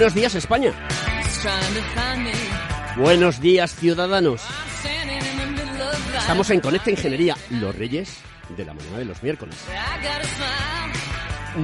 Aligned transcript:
Buenos 0.00 0.14
días, 0.14 0.34
España. 0.34 0.72
Buenos 2.96 3.38
días, 3.38 3.74
ciudadanos. 3.74 4.42
Estamos 6.18 6.48
en 6.48 6.60
Conecta 6.60 6.90
Ingeniería, 6.90 7.36
los 7.50 7.76
reyes 7.76 8.16
de 8.56 8.64
la 8.64 8.72
mañana 8.72 8.96
de 8.96 9.04
los 9.04 9.22
miércoles. 9.22 9.56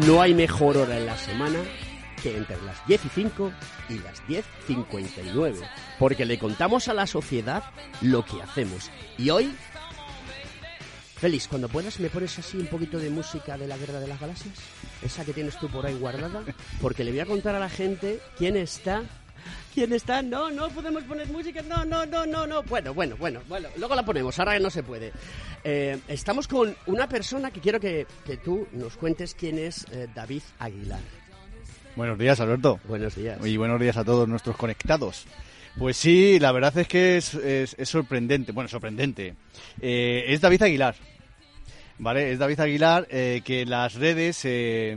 No 0.07 0.21
hay 0.21 0.35
mejor 0.35 0.77
hora 0.77 0.99
en 0.99 1.07
la 1.07 1.17
semana 1.17 1.61
que 2.23 2.37
entre 2.37 2.61
las 2.61 2.87
10 2.87 3.07
y 3.07 3.09
5 3.09 3.53
y 3.89 3.99
las 4.01 4.23
10.59, 4.27 5.55
porque 5.99 6.27
le 6.27 6.39
contamos 6.39 6.89
a 6.89 6.93
la 6.93 7.07
sociedad 7.07 7.65
lo 8.03 8.23
que 8.23 8.43
hacemos. 8.43 8.91
Y 9.17 9.31
hoy 9.31 9.51
Félix, 11.17 11.49
cuando 11.49 11.69
puedas 11.69 11.99
me 11.99 12.11
pones 12.11 12.39
así 12.39 12.59
un 12.59 12.67
poquito 12.67 12.99
de 12.99 13.09
música 13.09 13.57
de 13.57 13.67
la 13.67 13.79
Guerra 13.79 14.01
de 14.01 14.07
las 14.07 14.21
Galaxias, 14.21 14.55
esa 15.03 15.25
que 15.25 15.33
tienes 15.33 15.59
tú 15.59 15.69
por 15.69 15.87
ahí 15.87 15.95
guardada, 15.95 16.43
porque 16.81 17.05
le 17.05 17.11
voy 17.11 17.21
a 17.21 17.27
contar 17.27 17.55
a 17.55 17.59
la 17.59 17.71
gente 17.71 18.21
quién 18.37 18.57
está. 18.57 19.03
¿Quién 19.73 19.93
está? 19.93 20.23
No, 20.23 20.51
no 20.51 20.69
podemos 20.71 21.05
poner 21.05 21.29
música. 21.29 21.63
No, 21.63 21.85
no, 21.85 22.05
no, 22.05 22.27
no, 22.27 22.47
no. 22.47 22.63
Bueno, 22.65 22.93
bueno, 22.93 23.15
bueno, 23.17 23.41
bueno. 23.47 23.69
Luego 23.77 23.95
la 23.95 24.05
ponemos. 24.05 24.37
Ahora 24.39 24.59
no 24.59 24.71
se 24.71 24.83
puede. 24.83 25.13
Eh, 25.63 26.01
estamos 26.09 26.49
con 26.49 26.75
una 26.87 27.09
persona 27.09 27.51
que 27.51 27.61
quiero 27.61 27.79
que, 27.79 28.07
que 28.25 28.39
tú 28.39 28.67
nos 28.73 28.97
cuentes 28.97 29.35
quién 29.35 29.59
es 29.59 29.87
eh, 29.93 30.09
David 30.15 30.43
Aguilar. 30.59 31.01
Buenos 31.95 32.19
días, 32.19 32.41
Alberto. 32.41 32.81
Buenos 32.89 33.15
días. 33.15 33.39
Y 33.47 33.57
buenos 33.57 33.81
días 33.81 33.97
a 33.97 34.05
todos 34.05 34.27
nuestros 34.27 34.57
conectados. 34.57 35.27
Pues 35.79 35.97
sí, 35.97 36.39
la 36.39 36.53
verdad 36.53 36.77
es 36.79 36.89
que 36.89 37.17
es, 37.19 37.35
es, 37.35 37.75
es 37.79 37.89
sorprendente. 37.89 38.53
Bueno, 38.53 38.69
sorprendente. 38.69 39.35
Eh, 39.81 40.25
es 40.29 40.41
David 40.41 40.63
Aguilar. 40.63 40.95
¿Vale? 41.99 42.33
Es 42.33 42.39
David 42.39 42.61
Aguilar 42.61 43.07
eh, 43.11 43.43
que 43.45 43.65
las 43.67 43.95
redes 43.95 44.41
eh, 44.45 44.97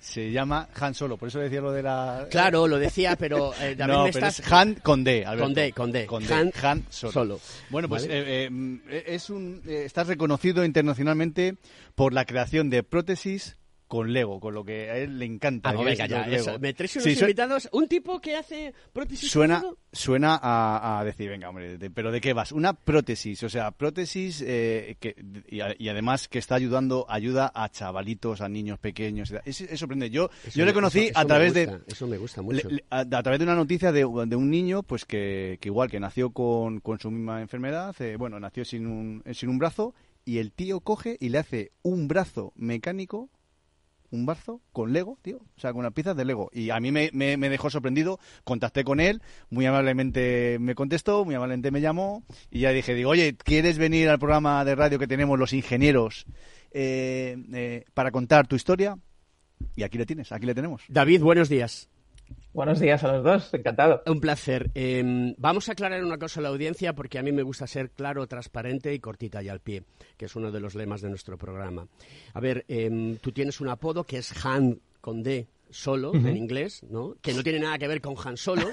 se 0.00 0.30
llama 0.30 0.68
Han 0.80 0.94
Solo. 0.94 1.16
Por 1.16 1.28
eso 1.28 1.38
decía 1.40 1.60
lo 1.60 1.72
de 1.72 1.82
la. 1.82 2.26
Claro, 2.30 2.66
lo 2.66 2.78
decía, 2.78 3.16
pero 3.16 3.52
eh, 3.60 3.74
David 3.78 3.92
no, 3.92 4.04
me 4.04 4.12
pero 4.12 4.26
estás- 4.26 4.40
es 4.46 4.52
Han 4.52 4.74
con 4.76 5.04
D, 5.04 5.24
Alberto. 5.26 5.44
Con 5.44 5.54
D, 5.54 5.72
con 5.72 5.92
D. 5.92 6.06
Con 6.06 6.26
D. 6.26 6.32
Han 6.34 6.52
Han, 6.62 6.84
Solo. 6.90 7.12
Solo. 7.12 7.40
Bueno, 7.70 7.88
pues 7.88 8.02
¿Vale? 8.08 8.44
eh, 8.46 8.48
eh, 8.88 9.04
es 9.08 9.30
un, 9.30 9.62
eh, 9.66 9.82
estás 9.84 10.06
reconocido 10.06 10.64
internacionalmente 10.64 11.56
por 11.94 12.12
la 12.12 12.24
creación 12.24 12.70
de 12.70 12.82
prótesis 12.82 13.56
con 13.88 14.12
Lego, 14.12 14.38
con 14.38 14.54
lo 14.54 14.64
que 14.64 14.90
a 14.90 14.98
él 14.98 15.18
le 15.18 15.24
encanta. 15.24 15.70
Ah, 15.70 15.72
no, 15.72 15.78
que 15.80 15.86
venga, 15.86 16.06
ya, 16.06 16.22
eso. 16.28 16.58
Me 16.58 16.74
traes 16.74 16.94
unos 16.96 17.04
Sí, 17.04 17.18
invitados. 17.18 17.68
Un 17.72 17.88
tipo 17.88 18.20
que 18.20 18.36
hace 18.36 18.74
prótesis. 18.92 19.30
Suena, 19.30 19.64
suena 19.92 20.38
a, 20.40 21.00
a 21.00 21.04
decir, 21.04 21.28
venga, 21.30 21.48
hombre, 21.48 21.78
de- 21.78 21.90
pero 21.90 22.12
¿de 22.12 22.20
qué 22.20 22.34
vas? 22.34 22.52
Una 22.52 22.74
prótesis, 22.74 23.42
o 23.42 23.48
sea, 23.48 23.70
prótesis 23.70 24.44
eh, 24.46 24.96
que, 25.00 25.16
y, 25.48 25.60
a- 25.60 25.74
y 25.78 25.88
además 25.88 26.28
que 26.28 26.38
está 26.38 26.54
ayudando, 26.54 27.06
ayuda 27.08 27.50
a 27.54 27.68
chavalitos, 27.70 28.40
a 28.42 28.48
niños 28.48 28.78
pequeños. 28.78 29.32
Es, 29.44 29.62
es 29.62 29.80
sorprendente. 29.80 30.14
Yo, 30.14 30.28
Eso 30.46 30.58
yo 30.58 30.64
le 30.66 30.72
conocí 30.74 31.06
eso- 31.06 31.18
a 31.18 31.24
través 31.24 31.54
gusta, 31.54 31.78
de... 31.78 31.84
Eso 31.88 32.06
me 32.06 32.18
gusta 32.18 32.42
mucho. 32.42 32.68
le- 32.68 32.84
a, 32.90 33.00
a 33.00 33.22
través 33.22 33.38
de 33.38 33.44
una 33.44 33.54
noticia 33.54 33.90
de, 33.90 34.00
de 34.00 34.36
un 34.36 34.50
niño, 34.50 34.82
pues 34.82 35.06
que, 35.06 35.56
que 35.60 35.68
igual 35.68 35.90
que 35.90 35.98
nació 35.98 36.30
con, 36.30 36.80
con 36.80 36.98
su 37.00 37.10
misma 37.10 37.40
enfermedad, 37.40 37.96
eh, 38.02 38.16
bueno, 38.16 38.38
nació 38.38 38.66
sin 38.66 38.86
un, 38.86 39.22
sin 39.32 39.48
un 39.48 39.58
brazo, 39.58 39.94
y 40.26 40.38
el 40.38 40.52
tío 40.52 40.80
coge 40.80 41.16
y 41.20 41.30
le 41.30 41.38
hace 41.38 41.72
un 41.80 42.06
brazo 42.06 42.52
mecánico 42.54 43.30
un 44.10 44.24
brazo 44.26 44.60
con 44.72 44.92
Lego, 44.92 45.18
tío. 45.22 45.38
O 45.56 45.60
sea, 45.60 45.72
con 45.72 45.80
unas 45.80 45.92
piezas 45.92 46.16
de 46.16 46.24
Lego. 46.24 46.50
Y 46.52 46.70
a 46.70 46.80
mí 46.80 46.90
me, 46.92 47.10
me- 47.12 47.36
me 47.36 47.48
dejó 47.48 47.68
sorprendido. 47.70 48.18
Contacté 48.44 48.84
con 48.84 49.00
él, 49.00 49.20
muy 49.50 49.66
amablemente 49.66 50.58
me 50.60 50.74
contestó, 50.74 51.24
muy 51.24 51.34
amablemente 51.34 51.70
me 51.70 51.80
llamó. 51.80 52.22
Y 52.50 52.60
ya 52.60 52.70
dije, 52.70 52.94
digo, 52.94 53.10
oye, 53.10 53.36
¿quieres 53.36 53.78
venir 53.78 54.08
al 54.08 54.18
programa 54.18 54.64
de 54.64 54.74
radio 54.74 54.98
que 54.98 55.06
tenemos 55.06 55.38
los 55.38 55.52
ingenieros 55.52 56.26
eh, 56.70 57.36
eh, 57.52 57.84
para 57.94 58.10
contar 58.10 58.46
tu 58.46 58.56
historia? 58.56 58.96
Y 59.76 59.82
aquí 59.82 59.98
le 59.98 60.06
tienes, 60.06 60.30
aquí 60.32 60.46
le 60.46 60.54
tenemos. 60.54 60.82
David, 60.88 61.20
buenos 61.22 61.48
días. 61.48 61.88
Buenos 62.52 62.80
días 62.80 63.04
a 63.04 63.12
los 63.12 63.24
dos, 63.24 63.54
encantado. 63.54 64.02
Un 64.06 64.20
placer. 64.20 64.70
Eh, 64.74 65.34
vamos 65.38 65.68
a 65.68 65.72
aclarar 65.72 66.02
una 66.04 66.18
cosa 66.18 66.40
a 66.40 66.42
la 66.42 66.48
audiencia 66.48 66.94
porque 66.94 67.18
a 67.18 67.22
mí 67.22 67.30
me 67.30 67.42
gusta 67.42 67.66
ser 67.66 67.90
claro, 67.90 68.26
transparente 68.26 68.92
y 68.92 68.98
cortita 68.98 69.42
y 69.42 69.48
al 69.48 69.60
pie, 69.60 69.84
que 70.16 70.24
es 70.24 70.34
uno 70.36 70.50
de 70.50 70.60
los 70.60 70.74
lemas 70.74 71.00
de 71.00 71.08
nuestro 71.10 71.38
programa. 71.38 71.86
A 72.34 72.40
ver, 72.40 72.64
eh, 72.68 73.16
tú 73.20 73.32
tienes 73.32 73.60
un 73.60 73.68
apodo 73.68 74.04
que 74.04 74.18
es 74.18 74.44
Han 74.44 74.80
con 75.00 75.22
D 75.22 75.46
solo 75.70 76.14
en 76.14 76.34
inglés, 76.36 76.82
¿no? 76.88 77.14
Que 77.20 77.34
no 77.34 77.42
tiene 77.42 77.60
nada 77.60 77.78
que 77.78 77.86
ver 77.86 78.00
con 78.00 78.14
Han 78.24 78.38
Solo, 78.38 78.66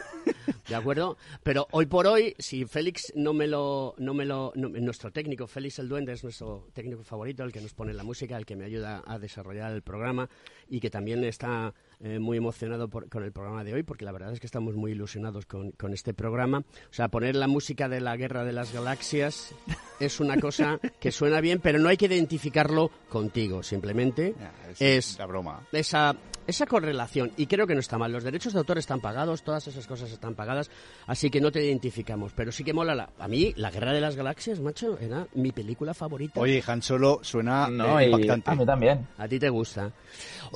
¿de 0.69 0.75
acuerdo? 0.75 1.17
Pero 1.43 1.67
hoy 1.71 1.87
por 1.87 2.07
hoy, 2.07 2.33
si 2.39 2.63
Félix 2.63 3.11
no 3.15 3.33
me 3.33 3.47
lo, 3.47 3.95
no 3.97 4.13
me 4.13 4.23
lo, 4.23 4.53
no- 4.55 4.69
nuestro 4.69 5.11
técnico 5.11 5.45
Félix 5.45 5.77
el 5.79 5.89
Duende 5.89 6.13
es 6.13 6.23
nuestro 6.23 6.69
técnico 6.71 7.03
favorito, 7.03 7.43
el 7.43 7.51
que 7.51 7.59
nos 7.59 7.73
pone 7.73 7.93
la 7.93 8.03
música, 8.05 8.37
el 8.37 8.45
que 8.45 8.55
me 8.55 8.63
ayuda 8.63 9.03
a 9.05 9.19
desarrollar 9.19 9.73
el 9.73 9.81
programa 9.81 10.29
y 10.69 10.79
que 10.79 10.89
también 10.89 11.21
está 11.25 11.73
eh, 12.05 12.19
muy 12.19 12.37
emocionado 12.37 12.87
por- 12.87 13.09
con 13.09 13.23
el 13.23 13.31
programa 13.31 13.63
de 13.63 13.73
hoy, 13.73 13.81
porque 13.81 14.05
la 14.05 14.11
verdad 14.11 14.31
es 14.31 14.39
que 14.39 14.45
estamos 14.45 14.75
muy 14.75 14.91
ilusionados 14.91 15.47
con, 15.47 15.71
con 15.71 15.91
este 15.91 16.13
programa. 16.13 16.59
O 16.59 16.93
sea, 16.93 17.07
poner 17.07 17.35
la 17.35 17.47
música 17.47 17.89
de 17.89 17.99
la 17.99 18.15
Guerra 18.15 18.43
de 18.45 18.53
las 18.53 18.71
Galaxias 18.71 19.55
es 19.99 20.19
una 20.19 20.37
cosa 20.39 20.79
que 20.99 21.11
suena 21.11 21.41
bien, 21.41 21.59
pero 21.59 21.79
no 21.79 21.89
hay 21.89 21.97
que 21.97 22.05
identificarlo 22.05 22.91
contigo, 23.09 23.63
simplemente 23.63 24.35
es 24.79 25.17
la 25.17 25.25
broma. 25.25 25.61
esa, 25.71 26.15
esa 26.45 26.65
correlación. 26.67 27.31
Y 27.37 27.47
creo 27.47 27.65
que 27.65 27.73
no 27.73 27.79
está 27.79 27.97
mal. 27.97 28.11
Los 28.11 28.23
derechos 28.23 28.53
de 28.53 28.59
autor 28.59 28.77
están 28.77 28.99
pagados, 29.01 29.41
todas 29.41 29.67
esas 29.67 29.87
cosas 29.87 30.11
están 30.11 30.35
pagadas, 30.35 30.69
así 31.07 31.31
que 31.31 31.41
no 31.41 31.51
te 31.51 31.65
identificamos. 31.65 32.33
Pero 32.33 32.51
sí 32.51 32.63
que 32.63 32.73
mola. 32.73 32.93
La, 32.93 33.09
a 33.17 33.27
mí, 33.27 33.51
La 33.57 33.71
Guerra 33.71 33.93
de 33.93 34.01
las 34.01 34.15
Galaxias, 34.15 34.59
macho, 34.59 34.99
era 34.99 35.25
mi 35.33 35.51
película 35.51 35.93
favorita. 35.95 36.39
Oye, 36.39 36.61
Han 36.67 36.81
Solo 36.83 37.19
suena 37.23 37.67
No, 37.69 37.99
eh, 37.99 38.09
y 38.09 38.11
impactante. 38.11 38.51
a 38.51 38.55
mí 38.55 38.65
también. 38.65 39.07
A 39.17 39.27
ti 39.27 39.39
te 39.39 39.49
gusta. 39.49 39.91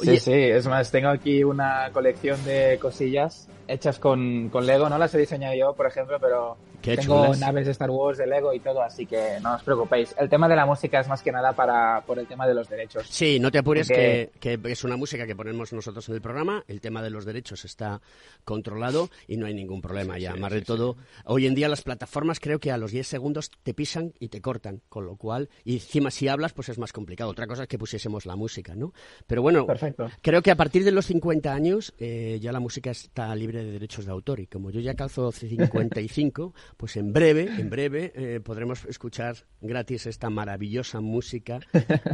Sí, 0.04 0.18
sí, 0.18 0.31
es 0.34 0.68
más, 0.68 0.92
tengo 0.92 1.10
aquí 1.10 1.39
una 1.44 1.92
colección 1.92 2.44
de 2.46 2.78
cosillas 2.82 3.50
hechas 3.69 4.00
con, 4.00 4.50
con 4.50 4.66
Lego, 4.66 4.89
no 4.89 4.98
las 4.98 5.13
he 5.13 5.18
diseñado 5.19 5.54
yo, 5.56 5.74
por 5.74 5.86
ejemplo, 5.88 6.18
pero 6.19 6.57
Qué 6.81 6.98
tengo 6.98 7.25
chulas. 7.25 7.39
naves 7.39 7.66
de 7.66 7.71
Star 7.74 7.89
Wars 7.89 8.18
de 8.18 8.27
Lego 8.27 8.54
y 8.54 8.60
todo, 8.60 8.81
así 8.81 9.06
que 9.06 9.38
no 9.42 9.56
os 9.56 9.63
preocupéis. 9.63 10.16
El 10.18 10.30
tema 10.30 10.48
de 10.48 10.56
la 10.56 10.66
música 10.66 11.00
es 11.00 11.07
más 11.07 11.21
que 11.21 11.31
nada 11.31 11.54
para 11.54 12.01
por 12.06 12.19
el 12.19 12.27
tema 12.27 12.48
de 12.48 12.54
los 12.54 12.68
derechos. 12.69 13.06
Sí, 13.10 13.39
no 13.39 13.51
te 13.51 13.60
apures 13.60 13.88
Porque- 13.88 14.31
que, 14.39 14.57
que 14.60 14.71
es 14.71 14.83
una 14.83 14.98
música 14.98 15.25
que 15.27 15.36
ponemos 15.36 15.71
nosotros 15.74 16.07
en 16.10 16.16
el 16.16 16.21
programa. 16.21 16.63
El 16.68 16.81
tema 16.81 17.01
de 17.01 17.10
los 17.10 17.25
derechos 17.25 17.66
está 17.66 18.01
controlado 18.45 19.10
y 19.27 19.38
no 19.38 19.45
hay 19.45 19.54
ningún 19.54 19.81
problema 19.81 20.18
ya. 20.18 20.36
Más 20.36 20.51
de 20.51 20.62
todo, 20.62 20.98
hoy 21.25 21.45
en 21.45 21.56
día 21.56 21.69
las 21.69 21.81
plataformas 21.83 22.39
creo 22.39 22.60
que 22.60 22.71
a 22.71 22.77
los 22.77 22.92
10 22.92 23.07
segundos 23.07 23.51
te 23.63 23.74
pisan 23.74 24.13
y 24.19 24.30
te 24.30 24.42
cortan, 24.42 24.81
con 24.89 25.06
lo 25.06 25.16
cual, 25.18 25.50
y 25.63 25.75
encima 25.75 26.12
si 26.12 26.27
hablas, 26.27 26.54
pues 26.54 26.69
es 26.69 26.77
más 26.80 26.94
complicado. 26.94 27.30
Otra 27.30 27.48
cosa 27.48 27.63
es 27.63 27.68
que 27.69 27.77
pusiésemos 27.77 28.25
la 28.25 28.36
música, 28.36 28.75
¿no? 28.75 28.94
Pero 29.27 29.42
bueno, 29.42 29.66
Perfecto. 29.66 30.10
creo 30.21 30.42
que 30.42 30.51
a 30.51 30.56
partir 30.56 30.83
de 30.83 30.92
los 30.92 31.06
50 31.06 31.54
años 31.54 31.94
eh, 32.00 32.39
ya 32.42 32.51
la 32.51 32.60
música 32.60 32.92
está 32.92 33.33
libre 33.36 33.59
de 33.64 33.72
derechos 33.72 34.06
de 34.06 34.12
autor 34.12 34.40
y 34.40 34.48
como 34.48 34.72
yo 34.72 34.80
ya 34.80 34.96
calzo 34.96 35.32
55, 35.32 36.54
pues 36.78 36.98
en 36.98 37.14
breve, 37.14 37.50
en 37.58 37.70
breve 37.70 38.12
eh, 38.16 38.40
podremos 38.40 38.86
escuchar 38.86 39.36
gratis 39.62 40.06
esta 40.06 40.30
maravillosa 40.30 41.02
música 41.02 41.60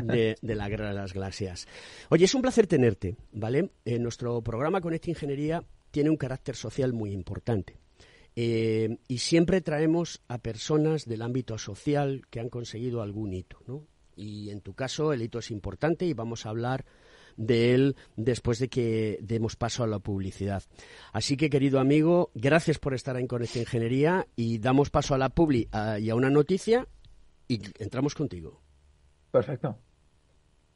de, 0.03 0.35
de 0.41 0.55
la 0.55 0.69
Guerra 0.69 0.89
de 0.89 0.95
las 0.95 1.13
Galaxias. 1.13 1.67
Oye, 2.09 2.25
es 2.25 2.35
un 2.35 2.41
placer 2.41 2.67
tenerte, 2.67 3.15
¿vale? 3.31 3.71
Eh, 3.85 3.99
nuestro 3.99 4.41
programa 4.41 4.81
Conecta 4.81 5.09
Ingeniería 5.09 5.63
tiene 5.91 6.09
un 6.09 6.17
carácter 6.17 6.55
social 6.55 6.93
muy 6.93 7.11
importante. 7.11 7.77
Eh, 8.35 8.97
y 9.07 9.19
siempre 9.19 9.61
traemos 9.61 10.21
a 10.27 10.39
personas 10.39 11.05
del 11.05 11.21
ámbito 11.21 11.57
social 11.57 12.23
que 12.29 12.41
han 12.41 12.49
conseguido 12.49 13.01
algún 13.01 13.33
hito, 13.33 13.59
¿no? 13.65 13.87
Y 14.17 14.49
en 14.49 14.61
tu 14.61 14.73
caso 14.73 15.13
el 15.13 15.21
hito 15.21 15.39
es 15.39 15.51
importante 15.51 16.05
y 16.05 16.13
vamos 16.13 16.45
a 16.45 16.49
hablar 16.49 16.85
de 17.37 17.73
él 17.73 17.95
después 18.15 18.59
de 18.59 18.69
que 18.69 19.17
demos 19.21 19.55
paso 19.55 19.83
a 19.83 19.87
la 19.87 19.99
publicidad. 19.99 20.63
Así 21.11 21.37
que, 21.37 21.49
querido 21.49 21.79
amigo, 21.79 22.31
gracias 22.33 22.79
por 22.79 22.93
estar 22.93 23.17
en 23.17 23.27
Conecta 23.27 23.59
Ingeniería 23.59 24.27
y 24.35 24.59
damos 24.59 24.89
paso 24.89 25.15
a 25.15 25.17
la 25.17 25.29
publi 25.29 25.69
y 25.99 26.09
a 26.09 26.15
una 26.15 26.29
noticia 26.29 26.87
y 27.47 27.61
entramos 27.79 28.15
contigo. 28.15 28.61
Perfecto. 29.31 29.77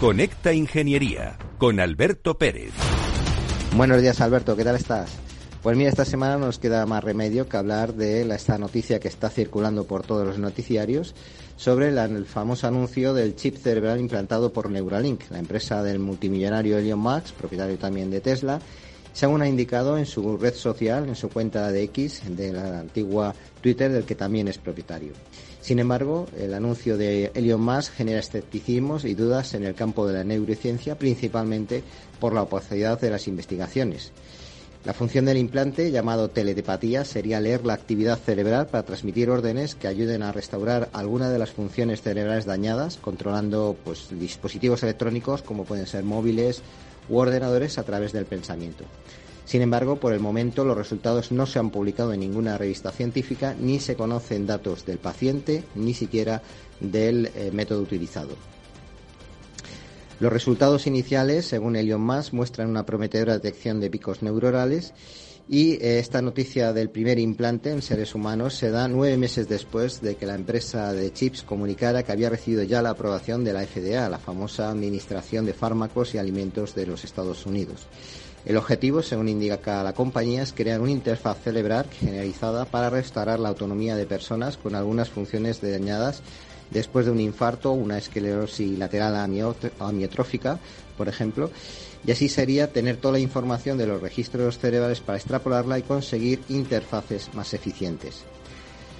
Conecta 0.00 0.52
Ingeniería 0.52 1.38
con 1.56 1.80
Alberto 1.80 2.36
Pérez. 2.36 2.70
Buenos 3.74 4.02
días 4.02 4.20
Alberto, 4.20 4.54
¿qué 4.54 4.62
tal 4.62 4.76
estás? 4.76 5.10
Pues 5.62 5.74
mira, 5.74 5.88
esta 5.88 6.04
semana 6.04 6.36
nos 6.36 6.58
queda 6.58 6.84
más 6.84 7.02
remedio 7.02 7.48
que 7.48 7.56
hablar 7.56 7.94
de 7.94 8.20
esta 8.34 8.58
noticia 8.58 9.00
que 9.00 9.08
está 9.08 9.30
circulando 9.30 9.86
por 9.86 10.02
todos 10.02 10.26
los 10.26 10.38
noticiarios 10.38 11.14
sobre 11.56 11.88
el 11.88 12.26
famoso 12.26 12.66
anuncio 12.66 13.14
del 13.14 13.36
chip 13.36 13.56
cerebral 13.56 13.98
implantado 13.98 14.52
por 14.52 14.70
Neuralink, 14.70 15.30
la 15.30 15.38
empresa 15.38 15.82
del 15.82 15.98
multimillonario 15.98 16.76
Elon 16.76 16.98
Musk, 16.98 17.32
propietario 17.32 17.78
también 17.78 18.10
de 18.10 18.20
Tesla, 18.20 18.60
según 19.14 19.40
ha 19.40 19.48
indicado 19.48 19.96
en 19.96 20.04
su 20.04 20.36
red 20.36 20.52
social, 20.52 21.08
en 21.08 21.16
su 21.16 21.30
cuenta 21.30 21.72
de 21.72 21.84
X, 21.84 22.20
de 22.36 22.52
la 22.52 22.80
antigua 22.80 23.34
Twitter, 23.62 23.90
del 23.90 24.04
que 24.04 24.14
también 24.14 24.46
es 24.46 24.58
propietario. 24.58 25.14
Sin 25.66 25.80
embargo, 25.80 26.28
el 26.38 26.54
anuncio 26.54 26.96
de 26.96 27.32
Elon 27.34 27.60
Musk 27.60 27.92
genera 27.94 28.20
escepticismos 28.20 29.04
y 29.04 29.14
dudas 29.14 29.52
en 29.52 29.64
el 29.64 29.74
campo 29.74 30.06
de 30.06 30.14
la 30.14 30.22
neurociencia, 30.22 30.96
principalmente 30.96 31.82
por 32.20 32.32
la 32.32 32.42
opacidad 32.42 33.00
de 33.00 33.10
las 33.10 33.26
investigaciones. 33.26 34.12
La 34.84 34.92
función 34.92 35.24
del 35.24 35.38
implante, 35.38 35.90
llamado 35.90 36.30
teletipatía, 36.30 37.04
sería 37.04 37.40
leer 37.40 37.66
la 37.66 37.72
actividad 37.72 38.16
cerebral 38.16 38.68
para 38.68 38.84
transmitir 38.84 39.28
órdenes 39.28 39.74
que 39.74 39.88
ayuden 39.88 40.22
a 40.22 40.30
restaurar 40.30 40.88
alguna 40.92 41.30
de 41.30 41.40
las 41.40 41.50
funciones 41.50 42.00
cerebrales 42.00 42.44
dañadas, 42.44 42.98
controlando 42.98 43.76
pues, 43.82 44.06
dispositivos 44.12 44.84
electrónicos 44.84 45.42
como 45.42 45.64
pueden 45.64 45.88
ser 45.88 46.04
móviles 46.04 46.62
u 47.08 47.16
ordenadores 47.16 47.76
a 47.78 47.82
través 47.82 48.12
del 48.12 48.26
pensamiento. 48.26 48.84
Sin 49.46 49.62
embargo, 49.62 49.96
por 49.96 50.12
el 50.12 50.18
momento 50.20 50.64
los 50.64 50.76
resultados 50.76 51.30
no 51.30 51.46
se 51.46 51.60
han 51.60 51.70
publicado 51.70 52.12
en 52.12 52.20
ninguna 52.20 52.58
revista 52.58 52.90
científica 52.90 53.54
ni 53.58 53.78
se 53.78 53.94
conocen 53.94 54.44
datos 54.46 54.84
del 54.84 54.98
paciente 54.98 55.62
ni 55.76 55.94
siquiera 55.94 56.42
del 56.80 57.30
eh, 57.34 57.50
método 57.52 57.80
utilizado. 57.80 58.34
Los 60.18 60.32
resultados 60.32 60.86
iniciales, 60.86 61.46
según 61.46 61.76
Elon 61.76 62.00
Musk, 62.00 62.32
muestran 62.32 62.68
una 62.68 62.84
prometedora 62.84 63.34
detección 63.34 63.80
de 63.80 63.90
picos 63.90 64.22
neuronales 64.22 64.94
y 65.48 65.74
eh, 65.74 66.00
esta 66.00 66.22
noticia 66.22 66.72
del 66.72 66.90
primer 66.90 67.20
implante 67.20 67.70
en 67.70 67.82
seres 67.82 68.16
humanos 68.16 68.54
se 68.54 68.70
da 68.70 68.88
nueve 68.88 69.16
meses 69.16 69.48
después 69.48 70.00
de 70.00 70.16
que 70.16 70.26
la 70.26 70.34
empresa 70.34 70.92
de 70.92 71.12
chips 71.12 71.42
comunicara 71.42 72.02
que 72.02 72.10
había 72.10 72.30
recibido 72.30 72.64
ya 72.64 72.82
la 72.82 72.90
aprobación 72.90 73.44
de 73.44 73.52
la 73.52 73.64
FDA, 73.64 74.08
la 74.08 74.18
famosa 74.18 74.70
Administración 74.70 75.46
de 75.46 75.54
Fármacos 75.54 76.14
y 76.14 76.18
Alimentos 76.18 76.74
de 76.74 76.86
los 76.86 77.04
Estados 77.04 77.46
Unidos. 77.46 77.86
El 78.46 78.56
objetivo, 78.56 79.02
según 79.02 79.28
indica 79.28 79.82
la 79.82 79.92
compañía, 79.92 80.44
es 80.44 80.52
crear 80.52 80.80
una 80.80 80.92
interfaz 80.92 81.42
cerebral 81.42 81.86
generalizada 81.90 82.64
para 82.64 82.90
restaurar 82.90 83.40
la 83.40 83.48
autonomía 83.48 83.96
de 83.96 84.06
personas 84.06 84.56
con 84.56 84.76
algunas 84.76 85.10
funciones 85.10 85.60
dañadas 85.60 86.22
después 86.70 87.06
de 87.06 87.12
un 87.12 87.18
infarto 87.18 87.72
una 87.72 87.98
esclerosis 87.98 88.78
lateral 88.78 89.16
amiotrófica, 89.80 90.60
por 90.96 91.08
ejemplo, 91.08 91.50
y 92.06 92.12
así 92.12 92.28
sería 92.28 92.72
tener 92.72 92.98
toda 92.98 93.14
la 93.14 93.18
información 93.18 93.78
de 93.78 93.88
los 93.88 94.00
registros 94.00 94.58
cerebrales 94.58 95.00
para 95.00 95.18
extrapolarla 95.18 95.80
y 95.80 95.82
conseguir 95.82 96.40
interfaces 96.48 97.34
más 97.34 97.52
eficientes. 97.52 98.22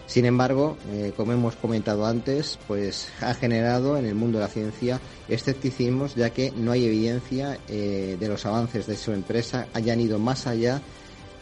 Sin 0.06 0.24
embargo, 0.24 0.76
eh, 0.92 1.12
como 1.16 1.32
hemos 1.32 1.56
comentado 1.56 2.06
antes, 2.06 2.58
pues 2.68 3.08
ha 3.20 3.34
generado 3.34 3.98
en 3.98 4.06
el 4.06 4.14
mundo 4.14 4.38
de 4.38 4.44
la 4.44 4.50
ciencia 4.50 5.00
escepticismos 5.28 6.14
ya 6.14 6.30
que 6.30 6.52
no 6.52 6.70
hay 6.72 6.86
evidencia 6.86 7.58
eh, 7.68 8.16
de 8.18 8.28
los 8.28 8.46
avances 8.46 8.86
de 8.86 8.96
su 8.96 9.12
empresa 9.12 9.66
hayan 9.74 10.00
ido 10.00 10.18
más 10.20 10.46
allá 10.46 10.80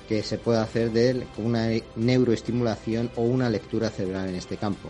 que 0.09 0.23
se 0.23 0.39
pueda 0.39 0.63
hacer 0.63 0.93
de 0.93 1.27
una 1.39 1.69
neuroestimulación 1.97 3.11
o 3.17 3.23
una 3.23 3.51
lectura 3.51 3.91
cerebral 3.91 4.29
en 4.29 4.35
este 4.37 4.57
campo. 4.57 4.89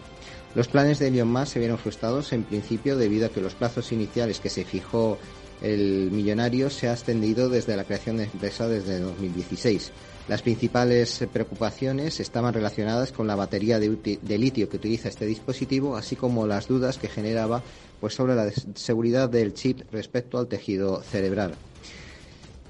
Los 0.54 0.68
planes 0.68 1.00
de 1.00 1.08
Elon 1.08 1.30
Musk 1.30 1.54
se 1.54 1.58
vieron 1.58 1.78
frustrados 1.78 2.32
en 2.32 2.44
principio 2.44 2.96
debido 2.96 3.26
a 3.26 3.28
que 3.30 3.40
los 3.40 3.54
plazos 3.54 3.90
iniciales 3.90 4.38
que 4.38 4.50
se 4.50 4.64
fijó 4.64 5.18
el 5.62 6.10
millonario 6.10 6.70
se 6.70 6.88
ha 6.88 6.92
extendido 6.92 7.48
desde 7.48 7.76
la 7.76 7.84
creación 7.84 8.18
de 8.18 8.26
la 8.26 8.32
empresa 8.32 8.68
desde 8.68 9.00
2016. 9.00 9.92
Las 10.26 10.40
principales 10.40 11.22
preocupaciones 11.32 12.18
estaban 12.18 12.54
relacionadas 12.54 13.12
con 13.12 13.26
la 13.26 13.36
batería 13.36 13.78
de, 13.78 14.38
litio 14.38 14.70
que 14.70 14.76
utiliza 14.78 15.08
este 15.08 15.26
dispositivo, 15.26 15.96
así 15.96 16.16
como 16.16 16.46
las 16.46 16.66
dudas 16.66 16.96
que 16.96 17.08
generaba 17.08 17.62
pues, 18.00 18.14
sobre 18.14 18.34
la 18.34 18.50
seguridad 18.74 19.28
del 19.28 19.52
chip 19.52 19.82
respecto 19.92 20.38
al 20.38 20.48
tejido 20.48 21.02
cerebral. 21.02 21.58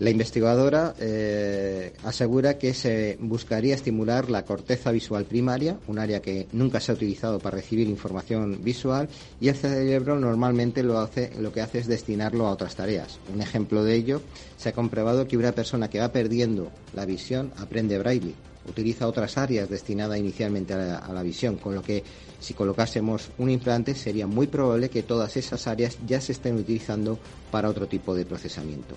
La 0.01 0.11
investigadora 0.11 0.93
eh, 0.99 1.93
asegura 2.03 2.59
que 2.59 2.75
se 2.75 3.17
buscaría 3.21 3.77
estimular 3.77 4.29
la 4.29 4.45
corteza 4.45 4.91
visual 4.91 5.25
primaria, 5.25 5.79
un 5.87 6.01
área 6.01 6.21
que 6.21 6.49
nunca 6.51 6.81
se 6.81 6.91
ha 6.91 6.97
utilizado 6.97 7.39
para 7.39 7.59
recibir 7.59 7.89
información 7.89 8.65
visual, 8.65 9.09
y 9.41 9.49
el 9.49 9.55
cerebro 9.55 10.19
normalmente 10.19 10.83
lo, 10.83 10.99
hace, 10.99 11.31
lo 11.39 11.53
que 11.53 11.61
hace 11.61 11.79
es 11.79 11.87
destinarlo 11.87 12.49
a 12.49 12.51
otras 12.51 12.75
tareas. 12.75 13.21
Un 13.33 13.41
ejemplo 13.41 13.85
de 13.85 13.95
ello, 13.95 14.21
se 14.57 14.71
ha 14.71 14.73
comprobado 14.73 15.29
que 15.29 15.37
una 15.37 15.53
persona 15.53 15.89
que 15.89 16.01
va 16.01 16.11
perdiendo 16.11 16.73
la 16.93 17.07
visión 17.07 17.53
aprende 17.57 17.97
braille, 17.97 18.35
utiliza 18.69 19.07
otras 19.07 19.39
áreas 19.39 19.71
destinadas 19.71 20.19
inicialmente 20.19 20.75
a 20.75 20.77
la, 20.77 20.99
a 20.99 21.13
la 21.13 21.23
visión, 21.23 21.57
con 21.57 21.73
lo 21.73 21.83
que 21.83 22.03
si 22.41 22.53
colocásemos 22.53 23.31
un 23.39 23.49
implante 23.49 23.95
sería 23.95 24.27
muy 24.27 24.49
probable 24.49 24.89
que 24.89 25.05
todas 25.05 25.37
esas 25.37 25.69
áreas 25.69 25.99
ya 26.05 26.21
se 26.21 26.33
estén 26.33 26.57
utilizando 26.57 27.17
para 27.53 27.69
otro 27.69 27.87
tipo 27.87 28.13
de 28.13 28.27
procesamiento. 28.27 28.97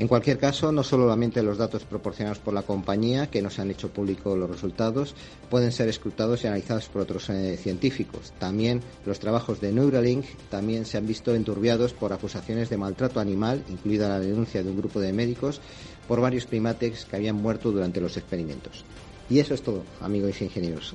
En 0.00 0.08
cualquier 0.08 0.38
caso, 0.38 0.72
no 0.72 0.82
solamente 0.82 1.42
los 1.42 1.58
datos 1.58 1.84
proporcionados 1.84 2.38
por 2.38 2.54
la 2.54 2.62
compañía, 2.62 3.26
que 3.26 3.42
no 3.42 3.50
se 3.50 3.60
han 3.60 3.70
hecho 3.70 3.90
públicos 3.90 4.36
los 4.36 4.48
resultados, 4.48 5.14
pueden 5.50 5.72
ser 5.72 5.90
escrutados 5.90 6.42
y 6.42 6.46
analizados 6.46 6.88
por 6.88 7.02
otros 7.02 7.28
eh, 7.28 7.58
científicos. 7.58 8.32
También 8.38 8.80
los 9.04 9.20
trabajos 9.20 9.60
de 9.60 9.72
Neuralink 9.72 10.24
también 10.48 10.86
se 10.86 10.96
han 10.96 11.06
visto 11.06 11.34
enturbiados 11.34 11.92
por 11.92 12.14
acusaciones 12.14 12.70
de 12.70 12.78
maltrato 12.78 13.20
animal, 13.20 13.62
incluida 13.68 14.08
la 14.08 14.20
denuncia 14.20 14.62
de 14.62 14.70
un 14.70 14.78
grupo 14.78 15.00
de 15.00 15.12
médicos 15.12 15.60
por 16.08 16.22
varios 16.22 16.46
primates 16.46 17.04
que 17.04 17.16
habían 17.16 17.36
muerto 17.36 17.70
durante 17.70 18.00
los 18.00 18.16
experimentos. 18.16 18.86
Y 19.28 19.38
eso 19.38 19.52
es 19.52 19.60
todo, 19.60 19.84
amigos 20.00 20.40
ingenieros. 20.40 20.94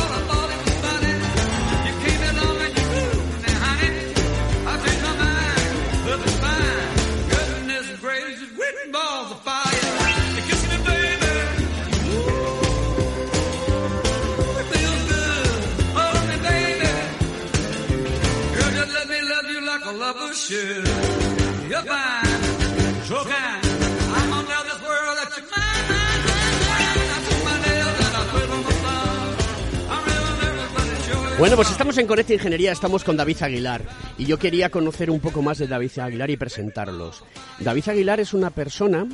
Bueno, 31.39 31.55
pues 31.55 31.71
estamos 31.71 31.97
en 31.97 32.05
Conecta 32.05 32.33
Ingeniería, 32.33 32.71
estamos 32.71 33.03
con 33.03 33.15
David 33.15 33.41
Aguilar. 33.41 33.81
Y 34.17 34.25
yo 34.25 34.37
quería 34.37 34.69
conocer 34.69 35.09
un 35.09 35.21
poco 35.21 35.41
más 35.41 35.57
de 35.57 35.67
David 35.67 35.97
Aguilar 35.99 36.29
y 36.29 36.37
presentarlos. 36.37 37.23
David 37.59 37.87
Aguilar 37.87 38.19
es 38.19 38.33
una 38.33 38.49
persona 38.49 39.07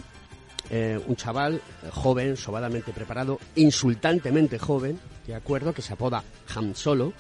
eh, 0.70 1.00
un 1.08 1.16
chaval 1.16 1.56
eh, 1.56 1.90
joven, 1.92 2.36
sobadamente 2.36 2.92
preparado, 2.92 3.40
insultantemente 3.56 4.60
joven, 4.60 5.00
de 5.26 5.36
acuerdo, 5.36 5.74
que 5.74 5.82
se 5.82 5.94
apoda 5.94 6.24
Han 6.56 6.76
Solo 6.76 7.14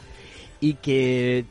y 0.60 0.74
que 0.74 1.46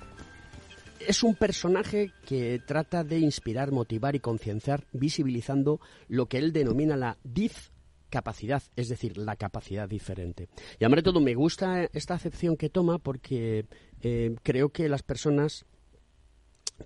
es 1.07 1.23
un 1.23 1.35
personaje 1.35 2.13
que 2.27 2.61
trata 2.65 3.05
de 3.05 3.19
inspirar, 3.19 3.73
motivar 3.73 4.15
y 4.15 4.21
concienciar, 4.21 4.85
visibilizando 4.93 5.81
lo 6.09 6.27
que 6.27 6.39
él 6.39 6.53
denomina 6.53 6.97
la 6.97 7.19
DIF 7.25 7.71
capacidad, 8.11 8.63
es 8.77 8.89
decir, 8.89 9.19
la 9.19 9.37
capacidad 9.37 9.89
diferente. 9.89 10.49
Y 10.79 10.85
de 10.85 11.03
todo, 11.03 11.21
me 11.21 11.35
gusta 11.35 11.85
esta 11.93 12.15
acepción 12.15 12.57
que 12.57 12.71
toma 12.71 12.99
porque 12.99 13.67
eh, 14.03 14.37
creo 14.43 14.71
que 14.71 14.89
las 14.89 15.03
personas 15.03 15.67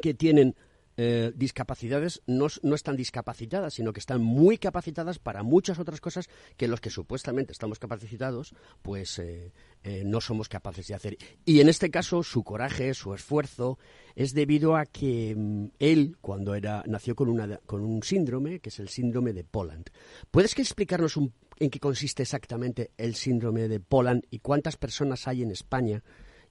que 0.01 0.15
tienen 0.15 0.57
eh, 1.03 1.33
discapacidades 1.35 2.21
no, 2.27 2.49
no, 2.63 2.75
están 2.75 2.95
discapacitadas, 2.95 3.73
sino 3.73 3.95
que 3.95 4.01
están 4.01 4.21
muy 4.21 4.59
capacitadas 4.59 5.19
para 5.19 5.43
muchas 5.43 5.79
otras 5.79 5.99
cosas 5.99 6.29
que 6.59 6.69
los 6.69 6.83
que 6.83 6.91
supuestamente 6.91 7.53
estamos 7.53 7.79
capacitados, 7.79 8.55
pues 8.83 9.19
eh, 9.19 9.51
eh, 9.83 10.03
no 10.05 10.21
somos 10.21 10.51
capaces 10.51 10.89
de 10.89 10.95
hacer. 10.95 11.17
Y 11.47 11.61
en 11.61 11.71
este 11.71 11.91
caso, 11.91 12.23
su 12.23 12.45
coraje, 12.45 12.93
su 12.93 13.15
esfuerzo, 13.15 13.79
es 14.15 14.35
debido 14.35 14.77
a 14.77 14.85
que 14.85 15.35
mm, 15.35 15.69
él, 15.79 16.19
cuando 16.21 16.55
era, 16.55 16.85
nació 16.87 17.17
con, 17.17 17.31
una, 17.31 17.57
con 17.65 17.81
un 17.81 18.03
síndrome, 18.03 18.61
que 18.61 18.69
es 18.69 18.79
el 18.79 18.91
síndrome 18.91 19.33
de 19.33 19.45
Poland. 19.45 19.87
¿Puedes 20.31 20.53
explicarnos 20.59 21.17
un, 21.17 21.33
en 21.59 21.71
qué 21.71 21.81
consiste 21.81 22.25
exactamente 22.25 22.91
el 22.99 23.15
síndrome 23.15 23.69
de 23.69 23.81
Poland 23.81 24.25
y 24.31 24.41
cuántas 24.41 24.77
personas 24.77 25.27
hay 25.27 25.41
en 25.45 25.51
España 25.51 26.03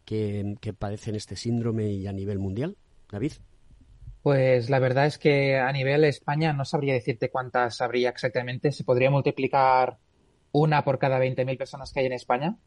que, 0.05 0.55
que 0.59 0.73
padecen 0.73 1.13
este 1.13 1.35
síndrome 1.35 1.91
y 1.91 2.07
a 2.07 2.13
nivel 2.13 2.39
mundial? 2.39 2.77
David. 3.11 3.33
Pues 4.21 4.69
la 4.69 4.79
verdad 4.79 5.05
es 5.05 5.17
que 5.17 5.57
a 5.57 5.71
nivel 5.71 6.03
España 6.03 6.51
no 6.53 6.65
sabría 6.65 6.93
decirte 6.93 7.29
cuántas 7.29 7.81
habría 7.81 8.09
exactamente. 8.09 8.71
Se 8.71 8.83
podría 8.83 9.09
multiplicar 9.09 9.97
una 10.51 10.83
por 10.83 10.99
cada 10.99 11.19
20.000 11.19 11.57
personas 11.57 11.93
que 11.93 12.01
hay 12.01 12.05
en 12.07 12.13
España 12.13 12.57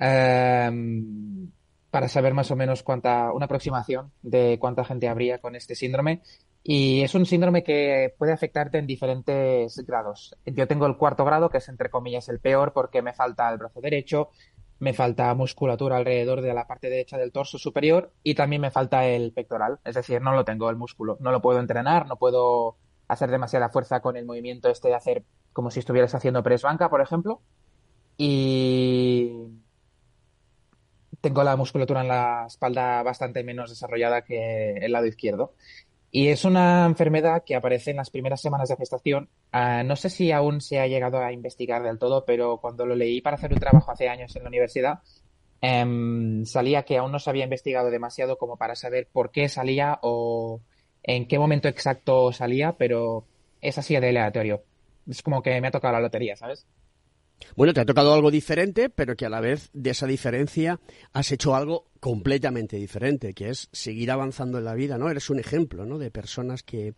um, 0.00 1.50
para 1.90 2.08
saber 2.08 2.34
más 2.34 2.50
o 2.50 2.56
menos 2.56 2.82
cuánta, 2.82 3.32
una 3.32 3.46
aproximación 3.46 4.12
de 4.22 4.58
cuánta 4.60 4.84
gente 4.84 5.08
habría 5.08 5.38
con 5.38 5.56
este 5.56 5.74
síndrome. 5.74 6.22
Y 6.62 7.02
es 7.02 7.14
un 7.14 7.24
síndrome 7.24 7.64
que 7.64 8.14
puede 8.18 8.32
afectarte 8.32 8.78
en 8.78 8.86
diferentes 8.86 9.76
grados. 9.86 10.36
Yo 10.44 10.68
tengo 10.68 10.86
el 10.86 10.96
cuarto 10.96 11.24
grado, 11.24 11.48
que 11.48 11.58
es 11.58 11.68
entre 11.68 11.88
comillas 11.88 12.28
el 12.28 12.38
peor 12.38 12.72
porque 12.74 13.00
me 13.00 13.14
falta 13.14 13.50
el 13.50 13.58
brazo 13.58 13.80
derecho, 13.80 14.28
me 14.80 14.94
falta 14.94 15.32
musculatura 15.34 15.98
alrededor 15.98 16.40
de 16.40 16.54
la 16.54 16.66
parte 16.66 16.88
derecha 16.90 17.18
del 17.18 17.32
torso 17.32 17.58
superior 17.58 18.12
y 18.22 18.34
también 18.34 18.62
me 18.62 18.70
falta 18.70 19.06
el 19.06 19.32
pectoral, 19.32 19.78
es 19.84 19.94
decir, 19.94 20.22
no 20.22 20.32
lo 20.32 20.44
tengo 20.44 20.70
el 20.70 20.76
músculo, 20.76 21.18
no 21.20 21.30
lo 21.30 21.42
puedo 21.42 21.60
entrenar, 21.60 22.06
no 22.08 22.16
puedo 22.16 22.76
hacer 23.06 23.30
demasiada 23.30 23.68
fuerza 23.68 24.00
con 24.00 24.16
el 24.16 24.24
movimiento 24.24 24.70
este 24.70 24.88
de 24.88 24.94
hacer 24.94 25.24
como 25.52 25.70
si 25.70 25.80
estuvieras 25.80 26.14
haciendo 26.14 26.42
press 26.42 26.62
banca, 26.62 26.88
por 26.88 27.02
ejemplo, 27.02 27.42
y 28.16 29.32
tengo 31.20 31.44
la 31.44 31.56
musculatura 31.56 32.00
en 32.00 32.08
la 32.08 32.44
espalda 32.46 33.02
bastante 33.02 33.44
menos 33.44 33.68
desarrollada 33.68 34.22
que 34.22 34.78
el 34.78 34.92
lado 34.92 35.06
izquierdo. 35.06 35.52
Y 36.12 36.28
es 36.28 36.44
una 36.44 36.86
enfermedad 36.86 37.44
que 37.44 37.54
aparece 37.54 37.92
en 37.92 37.98
las 37.98 38.10
primeras 38.10 38.40
semanas 38.40 38.68
de 38.68 38.76
gestación. 38.76 39.28
Uh, 39.52 39.84
no 39.84 39.94
sé 39.94 40.10
si 40.10 40.32
aún 40.32 40.60
se 40.60 40.80
ha 40.80 40.88
llegado 40.88 41.18
a 41.18 41.32
investigar 41.32 41.82
del 41.82 41.98
todo, 41.98 42.24
pero 42.24 42.58
cuando 42.58 42.84
lo 42.84 42.96
leí 42.96 43.20
para 43.20 43.36
hacer 43.36 43.52
un 43.52 43.60
trabajo 43.60 43.92
hace 43.92 44.08
años 44.08 44.34
en 44.34 44.42
la 44.42 44.48
universidad, 44.48 45.00
um, 45.62 46.44
salía 46.44 46.82
que 46.82 46.98
aún 46.98 47.12
no 47.12 47.20
se 47.20 47.30
había 47.30 47.44
investigado 47.44 47.90
demasiado 47.90 48.38
como 48.38 48.56
para 48.56 48.74
saber 48.74 49.08
por 49.12 49.30
qué 49.30 49.48
salía 49.48 50.00
o 50.02 50.60
en 51.04 51.28
qué 51.28 51.38
momento 51.38 51.68
exacto 51.68 52.32
salía, 52.32 52.72
pero 52.72 53.24
es 53.60 53.78
así 53.78 53.94
de 53.94 54.08
aleatorio. 54.08 54.64
Es 55.08 55.22
como 55.22 55.42
que 55.42 55.60
me 55.60 55.68
ha 55.68 55.70
tocado 55.70 55.94
la 55.94 56.00
lotería, 56.00 56.36
¿sabes? 56.36 56.66
Bueno, 57.56 57.72
te 57.72 57.80
ha 57.80 57.86
tocado 57.86 58.12
algo 58.12 58.30
diferente, 58.30 58.90
pero 58.90 59.16
que 59.16 59.26
a 59.26 59.30
la 59.30 59.40
vez 59.40 59.70
de 59.72 59.90
esa 59.90 60.06
diferencia 60.06 60.80
has 61.12 61.32
hecho 61.32 61.54
algo 61.54 61.90
completamente 62.00 62.76
diferente, 62.76 63.34
que 63.34 63.50
es 63.50 63.68
seguir 63.72 64.10
avanzando 64.10 64.58
en 64.58 64.64
la 64.64 64.74
vida, 64.74 64.98
¿no? 64.98 65.10
Eres 65.10 65.30
un 65.30 65.38
ejemplo, 65.38 65.84
¿no? 65.86 65.98
De 65.98 66.10
personas 66.10 66.62
que, 66.62 66.94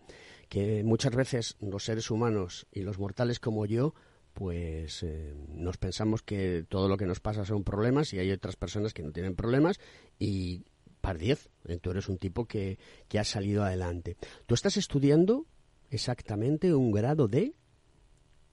que 0.49 0.85
muchas 0.85 1.15
veces 1.15 1.57
los 1.61 1.85
seres 1.85 2.11
humanos 2.11 2.67
y 2.73 2.81
los 2.83 2.99
mortales 2.99 3.41
como 3.41 3.67
yo, 3.67 3.95
pues 4.35 5.03
eh, 5.03 5.35
nos 5.49 5.77
pensamos 5.77 6.23
que 6.23 6.65
todo 6.69 6.89
lo 6.89 6.97
que 6.97 7.07
nos 7.07 7.21
pasa 7.21 7.45
son 7.45 7.65
problemas 7.65 8.13
y 8.13 8.19
hay 8.19 8.31
otras 8.31 8.57
personas 8.57 8.95
que 8.95 9.03
no 9.03 9.13
tienen 9.13 9.35
problemas 9.35 9.79
y 10.19 10.65
par 11.01 11.19
diez, 11.19 11.51
eh, 11.67 11.79
tú 11.79 11.91
eres 11.91 12.09
un 12.09 12.19
tipo 12.19 12.47
que, 12.47 12.79
que 13.09 13.19
ha 13.19 13.25
salido 13.25 13.65
adelante. 13.65 14.17
Tú 14.47 14.55
estás 14.55 14.77
estudiando 14.77 15.47
exactamente 15.91 16.73
un 16.73 16.93
grado 16.93 17.29
de 17.29 17.55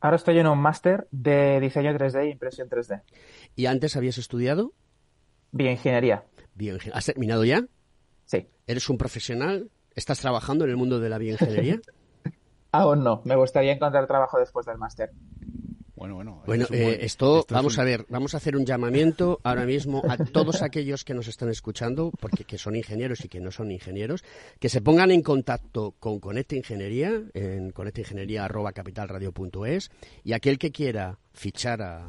Ahora 0.02 0.16
estoy 0.16 0.40
en 0.40 0.48
un 0.48 0.60
máster 0.60 1.08
de 1.12 1.60
diseño 1.60 1.92
3D 1.92 2.22
e 2.22 2.30
impresión 2.30 2.70
3D. 2.70 3.02
¿Y 3.56 3.66
antes 3.66 3.98
habías 3.98 4.18
estudiado? 4.18 4.74
Bioingeniería. 5.52 6.24
Bioingeniería. 6.56 6.98
¿Has 6.98 7.06
terminado 7.06 7.44
ya? 7.44 7.66
Sí. 8.24 8.48
¿Eres 8.66 8.90
un 8.90 8.98
profesional? 8.98 9.70
¿Estás 9.96 10.20
trabajando 10.20 10.64
en 10.64 10.72
el 10.72 10.78
mundo 10.78 11.00
de 11.00 11.10
la 11.10 11.18
bioingeniería? 11.18 11.82
Aún 12.72 13.04
no. 13.04 13.22
Me 13.26 13.36
gustaría 13.36 13.74
encontrar 13.74 14.08
trabajo 14.08 14.40
después 14.40 14.66
del 14.66 14.78
máster. 14.78 15.12
Bueno, 16.00 16.16
bueno. 16.16 16.42
Bueno, 16.46 16.64
esto 16.64 16.74
es 16.74 16.80
eh, 16.80 16.84
buen- 16.86 17.02
esto, 17.02 17.40
esto 17.42 17.54
es 17.54 17.56
vamos 17.56 17.76
un- 17.76 17.82
a 17.82 17.84
ver, 17.84 18.06
vamos 18.10 18.34
a 18.34 18.38
hacer 18.38 18.56
un 18.56 18.66
llamamiento 18.66 19.40
ahora 19.44 19.66
mismo 19.66 20.02
a 20.10 20.16
todos 20.18 20.62
aquellos 20.62 21.04
que 21.04 21.14
nos 21.14 21.28
están 21.28 21.50
escuchando, 21.50 22.12
porque 22.20 22.46
que 22.46 22.58
son 22.58 22.76
ingenieros 22.78 23.24
y 23.26 23.30
que 23.30 23.40
no 23.42 23.52
son 23.52 23.70
ingenieros, 23.72 24.24
que 24.60 24.70
se 24.70 24.82
pongan 24.82 25.12
en 25.12 25.22
contacto 25.22 25.94
con 26.00 26.20
Conecta 26.20 26.56
Ingeniería, 26.56 27.22
en 27.34 27.72
conectaingeniería.capitalradio.es, 27.72 29.92
y 30.24 30.34
aquel 30.34 30.58
que 30.58 30.72
quiera 30.72 31.20
fichar 31.34 31.82
a- 31.82 32.08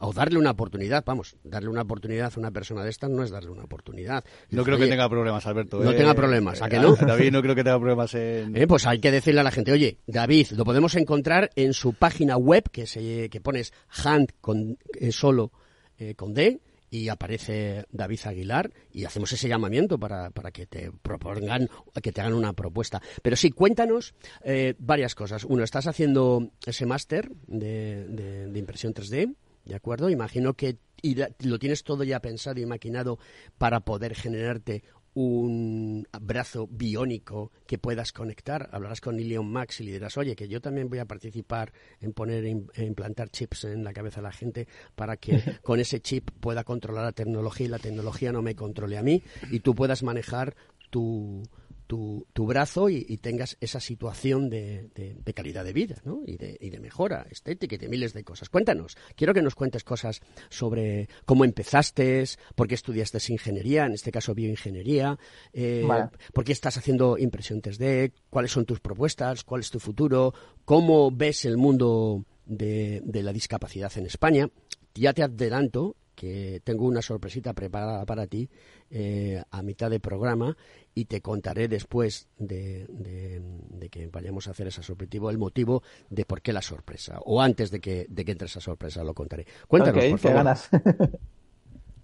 o 0.00 0.12
darle 0.12 0.38
una 0.38 0.50
oportunidad, 0.50 1.04
vamos, 1.06 1.36
darle 1.44 1.68
una 1.68 1.82
oportunidad 1.82 2.32
a 2.34 2.38
una 2.40 2.50
persona 2.50 2.82
de 2.84 2.90
estas 2.90 3.10
no 3.10 3.22
es 3.22 3.30
darle 3.30 3.50
una 3.50 3.64
oportunidad. 3.64 4.24
No 4.50 4.64
creo 4.64 4.76
Oye, 4.76 4.84
que 4.86 4.90
tenga 4.90 5.08
problemas, 5.08 5.46
Alberto. 5.46 5.80
No 5.82 5.90
¿eh? 5.92 5.94
tenga 5.94 6.14
problemas, 6.14 6.62
¿a 6.62 6.68
que 6.68 6.78
no? 6.78 6.94
David 7.00 7.32
no 7.32 7.42
creo 7.42 7.54
que 7.54 7.64
tenga 7.64 7.78
problemas 7.78 8.14
en... 8.14 8.56
Eh, 8.56 8.66
pues 8.66 8.86
hay 8.86 8.98
que 9.00 9.10
decirle 9.10 9.40
a 9.40 9.44
la 9.44 9.50
gente, 9.50 9.72
oye, 9.72 9.98
David, 10.06 10.48
lo 10.52 10.64
podemos 10.64 10.94
encontrar 10.96 11.50
en 11.56 11.72
su 11.72 11.94
página 11.94 12.36
web, 12.36 12.64
que 12.70 12.86
se 12.86 13.28
que 13.30 13.40
pones 13.40 13.72
hand 14.04 14.28
con 14.40 14.78
eh, 14.98 15.12
solo 15.12 15.52
eh, 15.98 16.14
con 16.14 16.34
D 16.34 16.60
y 16.90 17.08
aparece 17.08 17.86
David 17.90 18.20
Aguilar 18.24 18.70
y 18.92 19.04
hacemos 19.04 19.32
ese 19.32 19.48
llamamiento 19.48 19.98
para, 19.98 20.30
para 20.30 20.52
que 20.52 20.66
te 20.66 20.92
propongan, 21.02 21.68
que 22.00 22.12
te 22.12 22.20
hagan 22.20 22.34
una 22.34 22.52
propuesta. 22.52 23.02
Pero 23.20 23.34
sí, 23.34 23.50
cuéntanos 23.50 24.14
eh, 24.44 24.74
varias 24.78 25.16
cosas. 25.16 25.42
Uno, 25.42 25.64
estás 25.64 25.88
haciendo 25.88 26.50
ese 26.64 26.86
máster 26.86 27.30
de, 27.48 28.06
de- 28.08 28.46
de 28.46 28.58
impresión 28.60 28.94
3D, 28.94 29.34
¿de 29.64 29.74
acuerdo? 29.74 30.10
Imagino 30.10 30.54
que 30.54 30.78
y 31.02 31.16
lo 31.46 31.58
tienes 31.58 31.84
todo 31.84 32.02
ya 32.02 32.20
pensado 32.20 32.58
y 32.60 32.66
maquinado 32.66 33.18
para 33.58 33.80
poder 33.80 34.14
generarte 34.14 34.82
un 35.14 36.08
brazo 36.20 36.66
biónico 36.66 37.52
que 37.66 37.78
puedas 37.78 38.12
conectar. 38.12 38.68
Hablarás 38.72 39.00
con 39.00 39.18
Ilion 39.18 39.46
Max 39.46 39.80
y 39.80 39.84
le 39.84 39.92
dirás, 39.92 40.16
oye, 40.16 40.34
que 40.34 40.48
yo 40.48 40.60
también 40.60 40.88
voy 40.88 40.98
a 40.98 41.04
participar 41.04 41.72
en 42.00 42.12
poner, 42.12 42.44
en 42.44 42.68
implantar 42.76 43.30
chips 43.30 43.64
en 43.64 43.84
la 43.84 43.92
cabeza 43.92 44.20
de 44.20 44.24
la 44.24 44.32
gente 44.32 44.68
para 44.96 45.16
que 45.16 45.40
con 45.62 45.78
ese 45.78 46.00
chip 46.00 46.30
pueda 46.40 46.64
controlar 46.64 47.04
la 47.04 47.12
tecnología 47.12 47.66
y 47.66 47.70
la 47.70 47.78
tecnología 47.78 48.32
no 48.32 48.42
me 48.42 48.56
controle 48.56 48.98
a 48.98 49.02
mí 49.02 49.22
y 49.50 49.60
tú 49.60 49.74
puedas 49.74 50.02
manejar 50.02 50.56
tu, 50.90 51.42
tu, 51.86 52.26
tu 52.32 52.46
brazo 52.46 52.88
y, 52.88 53.04
y 53.08 53.18
tengas 53.18 53.56
esa 53.60 53.80
situación 53.80 54.48
de, 54.50 54.88
de- 54.94 55.16
de 55.24 55.34
calidad 55.34 55.64
de 55.64 55.72
vida 55.72 55.96
¿no? 56.04 56.22
y, 56.26 56.36
de, 56.36 56.56
y 56.60 56.70
de 56.70 56.80
mejora 56.80 57.26
estética 57.30 57.74
y 57.74 57.78
de 57.78 57.88
miles 57.88 58.12
de 58.12 58.24
cosas. 58.24 58.48
Cuéntanos, 58.48 58.96
quiero 59.16 59.34
que 59.34 59.42
nos 59.42 59.54
cuentes 59.54 59.84
cosas 59.84 60.20
sobre 60.48 61.08
cómo 61.24 61.44
empezaste, 61.44 62.24
por 62.54 62.68
qué 62.68 62.74
estudiaste 62.74 63.18
ingeniería, 63.28 63.86
en 63.86 63.92
este 63.92 64.10
caso 64.12 64.34
bioingeniería, 64.34 65.18
eh, 65.52 65.84
Vale. 65.86 66.10
por 66.32 66.44
qué 66.44 66.52
estás 66.52 66.76
haciendo 66.76 67.16
impresión 67.18 67.60
3D, 67.62 68.12
cuáles 68.30 68.50
son 68.52 68.64
tus 68.64 68.80
propuestas, 68.80 69.44
cuál 69.44 69.60
es 69.60 69.70
tu 69.70 69.80
futuro, 69.80 70.34
cómo 70.64 71.10
ves 71.10 71.44
el 71.44 71.56
mundo 71.56 72.24
de, 72.46 73.00
de 73.04 73.22
la 73.22 73.32
discapacidad 73.32 73.92
en 73.96 74.06
España. 74.06 74.48
Ya 74.94 75.12
te 75.12 75.22
adelanto 75.22 75.96
que 76.14 76.60
tengo 76.64 76.84
una 76.86 77.02
sorpresita 77.02 77.52
preparada 77.52 78.04
para 78.06 78.26
ti 78.26 78.48
eh, 78.90 79.42
a 79.50 79.62
mitad 79.62 79.90
de 79.90 80.00
programa 80.00 80.56
y 80.94 81.06
te 81.06 81.20
contaré 81.20 81.68
después 81.68 82.28
de, 82.38 82.86
de- 82.88 83.42
de 83.70 83.88
que 83.88 84.06
vayamos 84.08 84.46
a 84.48 84.52
hacer 84.52 84.66
esa 84.68 84.82
sorpresa 84.82 85.04
el 85.30 85.38
motivo 85.38 85.82
de 86.10 86.24
por 86.24 86.40
qué 86.42 86.52
la 86.52 86.62
sorpresa 86.62 87.20
o 87.24 87.40
antes 87.42 87.70
de 87.70 87.80
que, 87.80 88.06
de 88.08 88.24
que 88.24 88.32
entre 88.32 88.46
esa 88.46 88.60
sorpresa 88.60 89.04
lo 89.04 89.14
contaré. 89.14 89.46
Cuéntanos, 89.68 90.06
por 90.06 90.18
favor. 90.18 90.36
ganas. 90.36 90.68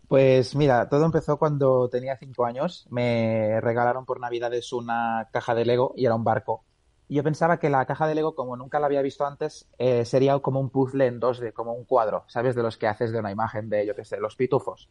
Pues 0.08 0.54
mira, 0.56 0.88
todo 0.88 1.04
empezó 1.06 1.38
cuando 1.38 1.88
tenía 1.88 2.16
cinco 2.16 2.44
años. 2.44 2.86
Me 2.90 3.60
regalaron 3.60 4.04
por 4.04 4.18
Navidades 4.20 4.72
una 4.72 5.28
caja 5.32 5.54
de 5.54 5.64
Lego 5.64 5.94
y 5.96 6.04
era 6.06 6.16
un 6.16 6.24
barco. 6.24 6.64
Yo 7.12 7.24
pensaba 7.24 7.58
que 7.58 7.68
la 7.68 7.84
caja 7.86 8.06
de 8.06 8.14
Lego, 8.14 8.36
como 8.36 8.56
nunca 8.56 8.78
la 8.78 8.86
había 8.86 9.02
visto 9.02 9.26
antes, 9.26 9.68
eh, 9.78 10.04
sería 10.04 10.38
como 10.38 10.60
un 10.60 10.70
puzzle 10.70 11.06
en 11.06 11.20
2D, 11.20 11.52
como 11.52 11.72
un 11.72 11.84
cuadro, 11.84 12.24
¿sabes? 12.28 12.54
De 12.54 12.62
los 12.62 12.76
que 12.76 12.86
haces 12.86 13.10
de 13.10 13.18
una 13.18 13.32
imagen 13.32 13.68
de, 13.68 13.84
yo 13.84 13.96
qué 13.96 14.04
sé, 14.04 14.18
los 14.18 14.36
pitufos. 14.36 14.88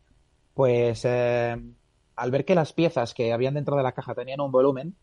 pues 0.53 1.05
eh, 1.05 1.55
al 2.17 2.31
ver 2.31 2.43
que 2.43 2.55
las 2.55 2.73
piezas 2.73 3.13
que 3.13 3.31
habían 3.31 3.53
dentro 3.53 3.77
de 3.77 3.83
la 3.83 3.93
caja 3.93 4.13
tenían 4.13 4.41
un 4.41 4.51
volumen, 4.51 4.97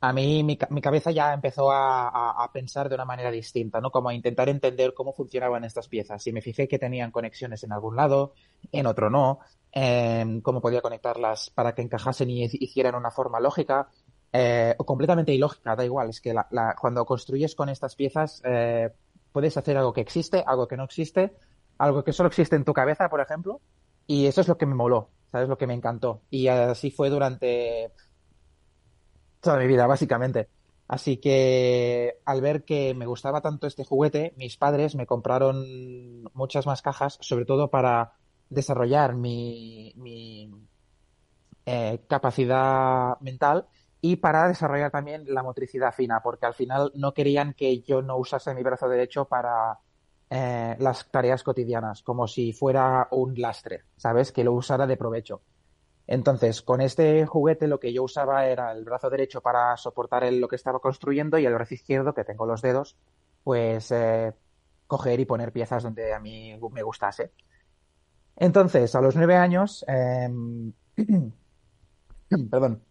a 0.00 0.12
mí 0.12 0.44
mi, 0.44 0.56
mi 0.70 0.80
cabeza 0.80 1.10
ya 1.10 1.34
empezó 1.34 1.72
a, 1.72 2.08
a, 2.08 2.44
a, 2.44 2.52
pensar 2.52 2.88
de 2.88 2.94
una 2.94 3.04
manera 3.04 3.30
distinta, 3.30 3.80
¿no? 3.80 3.90
Como 3.90 4.08
a 4.08 4.14
intentar 4.14 4.48
entender 4.48 4.94
cómo 4.94 5.12
funcionaban 5.12 5.64
estas 5.64 5.88
piezas. 5.88 6.26
Y 6.26 6.32
me 6.32 6.40
fijé 6.40 6.68
que 6.68 6.78
tenían 6.78 7.10
conexiones 7.10 7.64
en 7.64 7.72
algún 7.72 7.96
lado, 7.96 8.32
en 8.72 8.86
otro 8.86 9.10
no, 9.10 9.40
eh, 9.72 10.40
cómo 10.42 10.60
podía 10.60 10.80
conectarlas 10.80 11.50
para 11.50 11.74
que 11.74 11.82
encajasen 11.82 12.30
y 12.30 12.44
hicieran 12.44 12.94
una 12.94 13.10
forma 13.10 13.40
lógica, 13.40 13.88
eh, 14.32 14.74
o 14.78 14.84
completamente 14.84 15.32
ilógica, 15.32 15.76
da 15.76 15.84
igual. 15.84 16.10
Es 16.10 16.20
que 16.20 16.32
la, 16.34 16.76
cuando 16.80 17.04
construyes 17.04 17.54
con 17.54 17.68
estas 17.68 17.96
piezas, 17.96 18.42
eh, 18.44 18.90
puedes 19.32 19.56
hacer 19.56 19.76
algo 19.76 19.92
que 19.92 20.00
existe, 20.00 20.44
algo 20.46 20.68
que 20.68 20.76
no 20.76 20.84
existe, 20.84 21.36
algo 21.78 22.04
que 22.04 22.12
solo 22.12 22.28
existe 22.28 22.56
en 22.56 22.64
tu 22.64 22.72
cabeza, 22.72 23.08
por 23.08 23.20
ejemplo, 23.20 23.60
y 24.06 24.26
eso 24.26 24.40
es 24.40 24.48
lo 24.48 24.58
que 24.58 24.66
me 24.66 24.74
moló, 24.74 25.10
¿sabes? 25.32 25.48
Lo 25.48 25.58
que 25.58 25.66
me 25.66 25.74
encantó. 25.74 26.22
Y 26.30 26.48
así 26.48 26.90
fue 26.90 27.10
durante 27.10 27.92
toda 29.40 29.58
mi 29.58 29.66
vida, 29.66 29.86
básicamente. 29.86 30.48
Así 30.88 31.18
que 31.18 32.18
al 32.24 32.40
ver 32.40 32.64
que 32.64 32.94
me 32.94 33.06
gustaba 33.06 33.40
tanto 33.40 33.66
este 33.66 33.84
juguete, 33.84 34.34
mis 34.36 34.56
padres 34.56 34.96
me 34.96 35.06
compraron 35.06 36.24
muchas 36.34 36.66
más 36.66 36.82
cajas, 36.82 37.16
sobre 37.20 37.44
todo 37.44 37.70
para 37.70 38.14
desarrollar 38.48 39.14
mi, 39.14 39.92
mi 39.96 40.50
eh, 41.64 42.00
capacidad 42.08 43.20
mental 43.20 43.68
y 44.00 44.16
para 44.16 44.48
desarrollar 44.48 44.90
también 44.90 45.24
la 45.26 45.42
motricidad 45.42 45.92
fina, 45.92 46.20
porque 46.22 46.46
al 46.46 46.54
final 46.54 46.92
no 46.94 47.12
querían 47.12 47.54
que 47.54 47.80
yo 47.80 48.02
no 48.02 48.16
usase 48.16 48.54
mi 48.54 48.62
brazo 48.62 48.88
derecho 48.88 49.26
para 49.26 49.78
eh, 50.30 50.76
las 50.78 51.10
tareas 51.10 51.42
cotidianas, 51.42 52.02
como 52.02 52.26
si 52.26 52.52
fuera 52.52 53.08
un 53.10 53.34
lastre, 53.40 53.84
¿sabes? 53.96 54.32
Que 54.32 54.44
lo 54.44 54.52
usara 54.52 54.86
de 54.86 54.96
provecho. 54.96 55.42
Entonces, 56.06 56.62
con 56.62 56.80
este 56.80 57.26
juguete 57.26 57.68
lo 57.68 57.78
que 57.78 57.92
yo 57.92 58.02
usaba 58.02 58.46
era 58.46 58.72
el 58.72 58.84
brazo 58.84 59.10
derecho 59.10 59.42
para 59.42 59.76
soportar 59.76 60.24
el, 60.24 60.40
lo 60.40 60.48
que 60.48 60.56
estaba 60.56 60.80
construyendo 60.80 61.38
y 61.38 61.46
el 61.46 61.54
brazo 61.54 61.74
izquierdo, 61.74 62.14
que 62.14 62.24
tengo 62.24 62.46
los 62.46 62.62
dedos, 62.62 62.96
pues 63.44 63.92
eh, 63.92 64.32
coger 64.86 65.20
y 65.20 65.24
poner 65.24 65.52
piezas 65.52 65.82
donde 65.82 66.12
a 66.12 66.18
mí 66.18 66.58
me 66.72 66.82
gustase. 66.82 67.32
Entonces, 68.36 68.94
a 68.94 69.00
los 69.00 69.14
nueve 69.14 69.36
años, 69.36 69.84
eh, 69.86 70.28
perdón, 72.50 72.82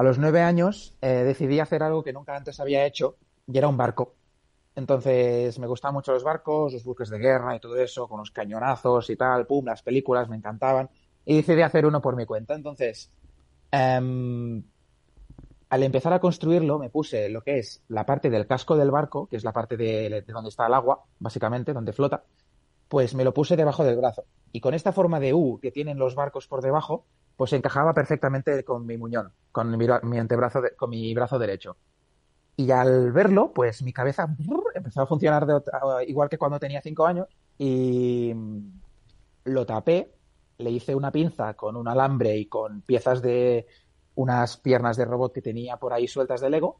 a 0.00 0.02
los 0.02 0.16
nueve 0.16 0.40
años 0.40 0.96
eh, 1.02 1.24
decidí 1.26 1.60
hacer 1.60 1.82
algo 1.82 2.02
que 2.02 2.14
nunca 2.14 2.34
antes 2.34 2.58
había 2.58 2.86
hecho 2.86 3.18
y 3.46 3.58
era 3.58 3.68
un 3.68 3.76
barco. 3.76 4.14
Entonces, 4.74 5.58
me 5.58 5.66
gustaban 5.66 5.92
mucho 5.92 6.14
los 6.14 6.24
barcos, 6.24 6.72
los 6.72 6.84
buques 6.84 7.10
de 7.10 7.18
guerra 7.18 7.54
y 7.54 7.60
todo 7.60 7.76
eso, 7.76 8.08
con 8.08 8.20
los 8.20 8.30
cañonazos 8.30 9.10
y 9.10 9.16
tal, 9.16 9.46
pum, 9.46 9.66
las 9.66 9.82
películas 9.82 10.30
me 10.30 10.36
encantaban 10.36 10.88
y 11.26 11.36
decidí 11.36 11.60
hacer 11.60 11.84
uno 11.84 12.00
por 12.00 12.16
mi 12.16 12.24
cuenta. 12.24 12.54
Entonces, 12.54 13.10
um, 13.74 14.62
al 15.68 15.82
empezar 15.82 16.14
a 16.14 16.18
construirlo, 16.18 16.78
me 16.78 16.88
puse 16.88 17.28
lo 17.28 17.42
que 17.42 17.58
es 17.58 17.82
la 17.88 18.06
parte 18.06 18.30
del 18.30 18.46
casco 18.46 18.78
del 18.78 18.90
barco, 18.90 19.26
que 19.26 19.36
es 19.36 19.44
la 19.44 19.52
parte 19.52 19.76
de, 19.76 20.24
donde 20.26 20.48
está 20.48 20.66
el 20.66 20.72
agua, 20.72 21.04
básicamente, 21.18 21.74
donde 21.74 21.92
flota, 21.92 22.24
pues 22.88 23.14
me 23.14 23.22
lo 23.22 23.34
puse 23.34 23.54
debajo 23.54 23.84
del 23.84 23.98
brazo. 23.98 24.24
Y 24.50 24.62
con 24.62 24.72
esta 24.72 24.92
forma 24.92 25.20
de 25.20 25.34
U 25.34 25.58
que 25.60 25.70
tienen 25.70 25.98
los 25.98 26.14
barcos 26.14 26.46
por 26.46 26.62
debajo, 26.62 27.04
pues 27.40 27.54
encajaba 27.54 27.94
perfectamente 27.94 28.62
con 28.64 28.84
mi 28.84 28.98
muñón, 28.98 29.32
con 29.50 29.74
mi, 29.78 30.18
antebrazo, 30.18 30.60
con 30.76 30.90
mi 30.90 31.14
brazo 31.14 31.38
derecho. 31.38 31.74
Y 32.54 32.70
al 32.70 33.12
verlo, 33.12 33.50
pues 33.54 33.82
mi 33.82 33.94
cabeza 33.94 34.28
empezó 34.74 35.00
a 35.00 35.06
funcionar 35.06 35.46
de 35.46 35.62
igual 36.06 36.28
que 36.28 36.36
cuando 36.36 36.60
tenía 36.60 36.82
cinco 36.82 37.06
años 37.06 37.28
y 37.56 38.34
lo 39.44 39.64
tapé 39.64 40.12
le 40.58 40.70
hice 40.70 40.94
una 40.94 41.10
pinza 41.10 41.54
con 41.54 41.76
un 41.76 41.88
alambre 41.88 42.36
y 42.36 42.44
con 42.44 42.82
piezas 42.82 43.22
de 43.22 43.66
unas 44.16 44.58
piernas 44.58 44.98
de 44.98 45.06
robot 45.06 45.32
que 45.32 45.40
tenía 45.40 45.78
por 45.78 45.94
ahí 45.94 46.06
sueltas 46.08 46.42
de 46.42 46.50
Lego 46.50 46.78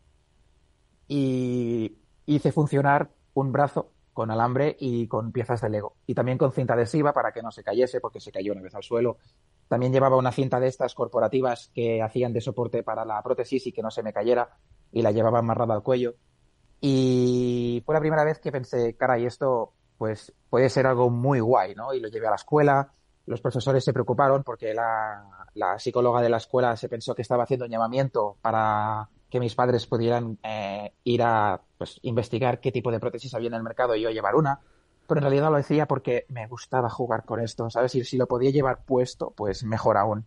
y 1.08 1.96
hice 2.26 2.52
funcionar 2.52 3.08
un 3.32 3.50
brazo 3.50 3.92
con 4.12 4.30
alambre 4.30 4.76
y 4.78 5.06
con 5.06 5.32
piezas 5.32 5.62
de 5.62 5.70
Lego 5.70 5.96
y 6.06 6.14
también 6.14 6.36
con 6.36 6.52
cinta 6.52 6.74
adhesiva 6.74 7.14
para 7.14 7.32
que 7.32 7.40
no 7.40 7.50
se 7.50 7.64
cayese 7.64 7.98
porque 7.98 8.20
se 8.20 8.30
cayó 8.30 8.52
una 8.52 8.60
vez 8.60 8.74
al 8.74 8.82
suelo. 8.82 9.16
También 9.70 9.92
llevaba 9.92 10.16
una 10.16 10.32
cinta 10.32 10.58
de 10.58 10.66
estas 10.66 10.96
corporativas 10.96 11.70
que 11.72 12.02
hacían 12.02 12.32
de 12.32 12.40
soporte 12.40 12.82
para 12.82 13.04
la 13.04 13.22
prótesis 13.22 13.68
y 13.68 13.72
que 13.72 13.82
no 13.82 13.92
se 13.92 14.02
me 14.02 14.12
cayera 14.12 14.56
y 14.90 15.00
la 15.00 15.12
llevaba 15.12 15.38
amarrada 15.38 15.74
al 15.74 15.84
cuello. 15.84 16.16
Y 16.80 17.80
fue 17.86 17.94
la 17.94 18.00
primera 18.00 18.24
vez 18.24 18.40
que 18.40 18.50
pensé, 18.50 18.96
caray, 18.96 19.26
esto 19.26 19.72
pues 19.96 20.32
puede 20.48 20.68
ser 20.70 20.88
algo 20.88 21.08
muy 21.08 21.38
guay, 21.38 21.76
¿no? 21.76 21.94
Y 21.94 22.00
lo 22.00 22.08
llevé 22.08 22.26
a 22.26 22.30
la 22.30 22.36
escuela, 22.36 22.92
los 23.26 23.40
profesores 23.40 23.84
se 23.84 23.92
preocuparon 23.92 24.42
porque 24.42 24.74
la, 24.74 25.78
psicóloga 25.78 26.20
de 26.20 26.30
la 26.30 26.38
escuela 26.38 26.76
se 26.76 26.88
pensó 26.88 27.14
que 27.14 27.22
estaba 27.22 27.44
haciendo 27.44 27.66
un 27.66 27.70
llamamiento 27.70 28.38
para 28.42 29.08
que 29.30 29.38
mis 29.38 29.54
padres 29.54 29.86
pudieran 29.86 30.36
eh, 30.42 30.94
ir 31.04 31.22
a 31.22 31.60
pues, 31.78 32.00
investigar 32.02 32.58
qué 32.58 32.72
tipo 32.72 32.90
de 32.90 32.98
prótesis 32.98 33.32
había 33.34 33.46
en 33.46 33.54
el 33.54 33.62
mercado 33.62 33.94
y 33.94 34.02
yo 34.02 34.10
llevar 34.10 34.34
una. 34.34 34.58
Pero 35.10 35.18
en 35.18 35.24
realidad 35.24 35.50
lo 35.50 35.56
decía 35.56 35.86
porque 35.88 36.24
me 36.28 36.46
gustaba 36.46 36.88
jugar 36.88 37.24
con 37.24 37.40
esto, 37.40 37.68
¿sabes? 37.68 37.96
Y 37.96 38.04
si 38.04 38.16
lo 38.16 38.28
podía 38.28 38.52
llevar 38.52 38.84
puesto, 38.84 39.32
pues 39.32 39.64
mejor 39.64 39.96
aún. 39.96 40.24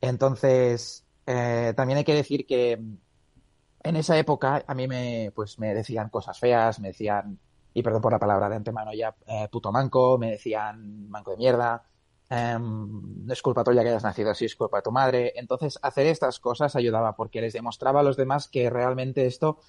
Entonces, 0.00 1.06
eh, 1.24 1.72
también 1.76 1.98
hay 1.98 2.04
que 2.04 2.16
decir 2.16 2.44
que 2.44 2.72
en 2.72 3.96
esa 3.96 4.18
época 4.18 4.64
a 4.66 4.74
mí 4.74 4.88
me, 4.88 5.30
pues, 5.36 5.60
me 5.60 5.72
decían 5.72 6.08
cosas 6.08 6.36
feas, 6.36 6.80
me 6.80 6.88
decían, 6.88 7.38
y 7.72 7.80
perdón 7.80 8.02
por 8.02 8.10
la 8.10 8.18
palabra 8.18 8.48
de 8.48 8.56
antemano 8.56 8.92
ya, 8.92 9.14
eh, 9.24 9.46
puto 9.52 9.70
manco, 9.70 10.18
me 10.18 10.32
decían 10.32 11.08
manco 11.08 11.30
de 11.30 11.36
mierda, 11.36 11.84
no 12.28 13.32
es 13.32 13.40
culpa 13.40 13.62
tuya 13.62 13.84
que 13.84 13.90
hayas 13.90 14.02
nacido 14.02 14.32
así, 14.32 14.46
es 14.46 14.56
culpa 14.56 14.78
de 14.78 14.82
tu 14.82 14.90
madre. 14.90 15.32
Entonces, 15.36 15.78
hacer 15.80 16.08
estas 16.08 16.40
cosas 16.40 16.74
ayudaba 16.74 17.14
porque 17.14 17.40
les 17.40 17.52
demostraba 17.52 18.00
a 18.00 18.02
los 18.02 18.16
demás 18.16 18.48
que 18.48 18.68
realmente 18.68 19.26
esto 19.26 19.60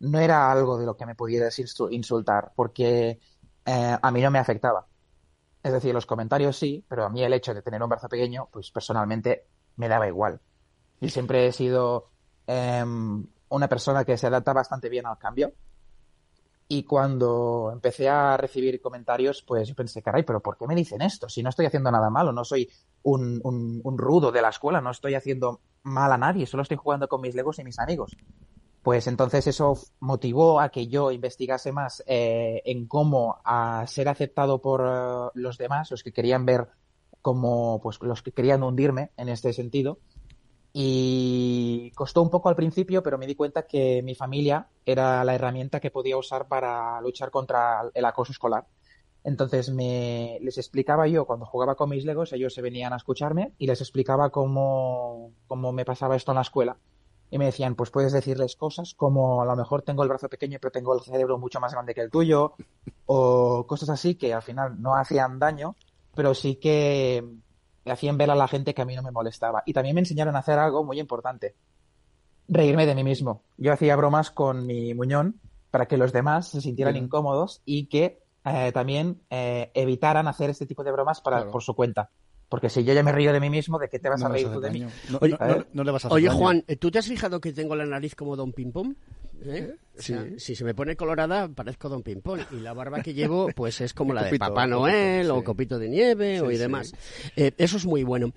no 0.00 0.18
era 0.18 0.52
algo 0.52 0.76
de 0.76 0.84
lo 0.84 0.94
que 0.94 1.06
me 1.06 1.14
pudieras 1.14 1.58
insultar, 1.58 2.52
porque 2.54 3.18
eh, 3.64 3.96
a 4.00 4.10
mí 4.10 4.20
no 4.20 4.30
me 4.30 4.38
afectaba. 4.38 4.86
Es 5.62 5.72
decir, 5.72 5.94
los 5.94 6.06
comentarios 6.06 6.56
sí, 6.56 6.84
pero 6.88 7.04
a 7.04 7.08
mí 7.08 7.22
el 7.22 7.32
hecho 7.32 7.54
de 7.54 7.62
tener 7.62 7.82
un 7.82 7.88
brazo 7.88 8.08
pequeño, 8.08 8.48
pues 8.50 8.70
personalmente 8.70 9.46
me 9.76 9.88
daba 9.88 10.06
igual. 10.06 10.40
Y 11.00 11.08
siempre 11.08 11.46
he 11.46 11.52
sido 11.52 12.10
eh, 12.46 12.84
una 13.48 13.68
persona 13.68 14.04
que 14.04 14.16
se 14.18 14.26
adapta 14.26 14.52
bastante 14.52 14.88
bien 14.88 15.06
al 15.06 15.18
cambio 15.18 15.52
y 16.66 16.84
cuando 16.84 17.70
empecé 17.72 18.08
a 18.08 18.36
recibir 18.36 18.80
comentarios, 18.80 19.42
pues 19.42 19.68
yo 19.68 19.74
pensé, 19.74 20.02
caray, 20.02 20.22
pero 20.22 20.40
¿por 20.40 20.56
qué 20.56 20.66
me 20.66 20.74
dicen 20.74 21.02
esto? 21.02 21.28
Si 21.28 21.42
no 21.42 21.50
estoy 21.50 21.66
haciendo 21.66 21.90
nada 21.90 22.08
malo, 22.08 22.32
no 22.32 22.44
soy 22.44 22.70
un, 23.02 23.92
rudo 23.98 24.32
de 24.32 24.40
la 24.40 24.48
escuela, 24.48 24.80
no 24.80 24.90
estoy 24.90 25.14
haciendo 25.14 25.60
mal 25.82 26.10
a 26.12 26.18
nadie, 26.18 26.46
solo 26.46 26.62
estoy 26.62 26.78
jugando 26.78 27.06
con 27.06 27.20
mis 27.20 27.34
legos 27.34 27.58
y 27.58 27.64
mis 27.64 27.78
amigos. 27.78 28.16
Pues 28.84 29.06
entonces 29.06 29.46
eso 29.46 29.78
motivó 30.00 30.60
a 30.60 30.68
que 30.68 30.88
yo 30.88 31.10
investigase 31.10 31.72
más 31.72 32.04
eh, 32.06 32.60
en 32.66 32.86
cómo 32.86 33.40
a 33.42 33.86
ser 33.86 34.10
aceptado 34.10 34.60
por 34.60 34.82
uh, 34.82 35.30
los 35.32 35.56
demás, 35.56 35.90
los 35.90 36.02
que 36.02 36.12
querían 36.12 36.44
ver 36.44 36.68
como, 37.22 37.80
pues 37.82 37.98
los 38.02 38.22
que 38.22 38.32
querían 38.32 38.62
hundirme 38.62 39.10
en 39.16 39.30
este 39.30 39.54
sentido. 39.54 40.00
Y 40.74 41.92
costó 41.94 42.20
un 42.20 42.28
poco 42.28 42.50
al 42.50 42.56
principio, 42.56 43.02
pero 43.02 43.16
me 43.16 43.26
di 43.26 43.34
cuenta 43.34 43.66
que 43.66 44.02
mi 44.02 44.14
familia 44.14 44.68
era 44.84 45.24
la 45.24 45.34
herramienta 45.34 45.80
que 45.80 45.90
podía 45.90 46.18
usar 46.18 46.46
para 46.46 47.00
luchar 47.00 47.30
contra 47.30 47.90
el 47.94 48.04
acoso 48.04 48.32
escolar. 48.32 48.66
Entonces 49.24 49.70
me, 49.70 50.38
les 50.42 50.58
explicaba 50.58 51.08
yo, 51.08 51.24
cuando 51.24 51.46
jugaba 51.46 51.74
con 51.74 51.88
mis 51.88 52.04
legos, 52.04 52.34
ellos 52.34 52.52
se 52.52 52.60
venían 52.60 52.92
a 52.92 52.96
escucharme 52.96 53.54
y 53.56 53.66
les 53.66 53.80
explicaba 53.80 54.28
cómo, 54.28 55.32
cómo 55.46 55.72
me 55.72 55.86
pasaba 55.86 56.16
esto 56.16 56.32
en 56.32 56.36
la 56.36 56.42
escuela. 56.42 56.76
Y 57.34 57.38
me 57.38 57.46
decían, 57.46 57.74
pues 57.74 57.90
puedes 57.90 58.12
decirles 58.12 58.54
cosas 58.54 58.94
como 58.94 59.42
a 59.42 59.44
lo 59.44 59.56
mejor 59.56 59.82
tengo 59.82 60.04
el 60.04 60.08
brazo 60.08 60.28
pequeño 60.28 60.58
pero 60.60 60.70
tengo 60.70 60.94
el 60.94 61.00
cerebro 61.00 61.36
mucho 61.36 61.58
más 61.58 61.72
grande 61.72 61.92
que 61.92 62.00
el 62.00 62.08
tuyo, 62.08 62.54
o 63.06 63.66
cosas 63.66 63.88
así 63.90 64.14
que 64.14 64.32
al 64.32 64.42
final 64.42 64.80
no 64.80 64.94
hacían 64.94 65.40
daño, 65.40 65.74
pero 66.14 66.32
sí 66.32 66.54
que 66.54 67.24
hacían 67.86 68.16
ver 68.18 68.30
a 68.30 68.36
la 68.36 68.46
gente 68.46 68.72
que 68.72 68.82
a 68.82 68.84
mí 68.84 68.94
no 68.94 69.02
me 69.02 69.10
molestaba. 69.10 69.64
Y 69.66 69.72
también 69.72 69.96
me 69.96 70.02
enseñaron 70.02 70.36
a 70.36 70.38
hacer 70.38 70.60
algo 70.60 70.84
muy 70.84 71.00
importante, 71.00 71.56
reírme 72.46 72.86
de 72.86 72.94
mí 72.94 73.02
mismo. 73.02 73.42
Yo 73.56 73.72
hacía 73.72 73.96
bromas 73.96 74.30
con 74.30 74.64
mi 74.64 74.94
muñón 74.94 75.40
para 75.72 75.86
que 75.86 75.96
los 75.96 76.12
demás 76.12 76.46
se 76.46 76.60
sintieran 76.60 76.96
incómodos 76.96 77.62
y 77.64 77.88
que 77.88 78.22
eh, 78.44 78.70
también 78.70 79.22
eh, 79.28 79.72
evitaran 79.74 80.28
hacer 80.28 80.50
este 80.50 80.66
tipo 80.66 80.84
de 80.84 80.92
bromas 80.92 81.20
para, 81.20 81.38
claro. 81.38 81.50
por 81.50 81.64
su 81.64 81.74
cuenta. 81.74 82.10
Porque 82.54 82.70
si 82.70 82.84
yo 82.84 82.94
ya 82.94 83.02
me 83.02 83.10
río 83.10 83.32
de 83.32 83.40
mí 83.40 83.50
mismo, 83.50 83.80
¿de 83.80 83.88
qué 83.88 83.98
te 83.98 84.08
vas 84.08 84.20
no 84.20 84.26
a 84.26 84.28
reír 84.28 84.48
tú 84.48 84.60
de 84.60 84.70
mí? 84.70 84.86
No, 85.10 85.18
oye, 85.20 85.36
no, 85.40 85.66
no, 85.72 85.82
le 85.82 85.90
vas 85.90 86.04
a 86.04 86.06
hacer 86.06 86.14
Oye 86.14 86.28
daño. 86.28 86.38
Juan, 86.38 86.64
¿tú 86.78 86.88
te 86.88 87.00
has 87.00 87.08
fijado 87.08 87.40
que 87.40 87.52
tengo 87.52 87.74
la 87.74 87.84
nariz 87.84 88.14
como 88.14 88.36
Don 88.36 88.52
Ping 88.52 88.70
Pong? 88.70 88.94
¿Eh? 89.44 89.74
si 89.96 90.56
se 90.56 90.64
me 90.64 90.74
pone 90.74 90.96
colorada, 90.96 91.48
parezco 91.48 91.88
Don 91.88 92.02
Pimpón. 92.02 92.40
Y 92.50 92.60
la 92.60 92.72
barba 92.72 93.00
que 93.00 93.14
llevo, 93.14 93.48
pues 93.54 93.80
es 93.80 93.94
como 93.94 94.12
la 94.12 94.24
de 94.24 94.38
Papá 94.38 94.66
Noel 94.66 95.30
o 95.30 95.42
Copito 95.44 95.78
de 95.78 95.88
Nieve 95.88 96.40
o 96.40 96.50
y 96.50 96.56
demás. 96.56 96.92
Eh, 97.36 97.52
eso 97.58 97.76
es 97.76 97.86
muy 97.86 98.02
bueno. 98.02 98.28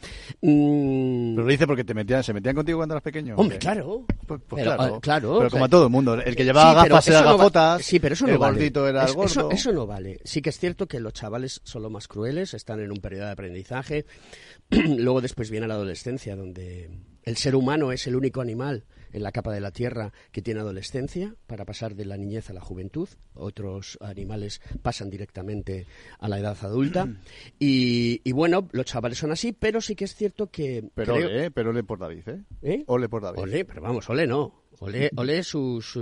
Mm. 0.41 1.35
Pero 1.35 1.43
lo 1.43 1.47
dice 1.47 1.65
porque 1.65 1.83
te 1.83 1.93
metían, 1.93 2.23
se 2.23 2.33
metían 2.33 2.55
contigo 2.55 2.77
cuando 2.77 2.95
eras 2.95 3.03
pequeño. 3.03 3.35
Hombre, 3.35 3.57
claro. 3.57 4.05
Pues, 4.25 4.41
pues 4.47 4.63
claro. 4.63 4.99
claro. 5.01 5.37
Pero 5.39 5.49
como 5.49 5.65
a 5.65 5.69
todo 5.69 5.85
el 5.85 5.91
mundo. 5.91 6.13
El 6.15 6.35
que 6.35 6.45
llevaba 6.45 6.85
gafas 6.85 7.07
era 7.07 7.21
gafotas. 7.23 7.83
sí, 7.83 7.99
pero 7.99 8.13
eso 8.13 8.27
no 8.27 8.33
el 8.33 8.37
vale. 8.37 8.53
gordito 8.53 8.87
era 8.87 9.05
el 9.05 9.13
gordo. 9.13 9.49
eso 9.51 9.71
no 9.71 9.87
vale. 9.87 10.19
Sí 10.23 10.41
que 10.41 10.49
es 10.49 10.59
cierto 10.59 10.87
que 10.87 10.99
los 10.99 11.13
chavales 11.13 11.61
son 11.63 11.81
los 11.81 11.91
más 11.91 12.07
crueles, 12.07 12.53
están 12.53 12.79
en 12.81 12.91
un 12.91 12.99
periodo 12.99 13.25
de 13.25 13.31
aprendizaje. 13.31 14.05
Luego 14.69 15.21
después 15.21 15.49
viene 15.49 15.67
la 15.67 15.73
adolescencia, 15.73 16.35
donde 16.35 16.89
el 17.23 17.37
ser 17.37 17.55
humano 17.55 17.91
es 17.91 18.05
el 18.07 18.15
único 18.15 18.41
animal 18.41 18.83
en 19.13 19.23
la 19.23 19.31
capa 19.31 19.53
de 19.53 19.61
la 19.61 19.71
Tierra 19.71 20.13
que 20.31 20.41
tiene 20.41 20.59
adolescencia 20.59 21.35
para 21.47 21.65
pasar 21.65 21.95
de 21.95 22.05
la 22.05 22.17
niñez 22.17 22.49
a 22.49 22.53
la 22.53 22.61
juventud. 22.61 23.09
Otros 23.33 23.97
animales 24.01 24.61
pasan 24.81 25.09
directamente 25.09 25.85
a 26.19 26.27
la 26.27 26.39
edad 26.39 26.57
adulta. 26.61 27.07
y, 27.59 28.31
bueno, 28.31 28.67
los 28.71 28.85
chavales 28.85 29.17
son 29.17 29.31
así, 29.31 29.53
pero 29.53 29.81
sí 29.81 29.95
que 29.95 30.05
es 30.05 30.15
cierto 30.15 30.49
que... 30.49 30.89
Pero 30.93 31.15
ole, 31.15 31.45
¿eh? 31.45 31.51
pero 31.51 31.69
ole 31.71 31.83
por 31.83 31.99
David, 31.99 32.27
¿eh? 32.27 32.43
¿eh? 32.61 32.83
Ole 32.87 33.09
por 33.09 33.21
David. 33.23 33.39
Ole, 33.39 33.65
pero 33.65 33.81
vamos, 33.81 34.09
ole 34.09 34.27
no. 34.27 34.63
Ole, 34.79 35.09
ole 35.15 35.43
sus... 35.43 35.97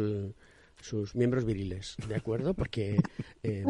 sus 0.86 1.16
miembros 1.16 1.46
viriles, 1.46 1.96
¿de 2.08 2.16
acuerdo? 2.16 2.54
Porque 2.54 3.00
eh, 3.44 3.66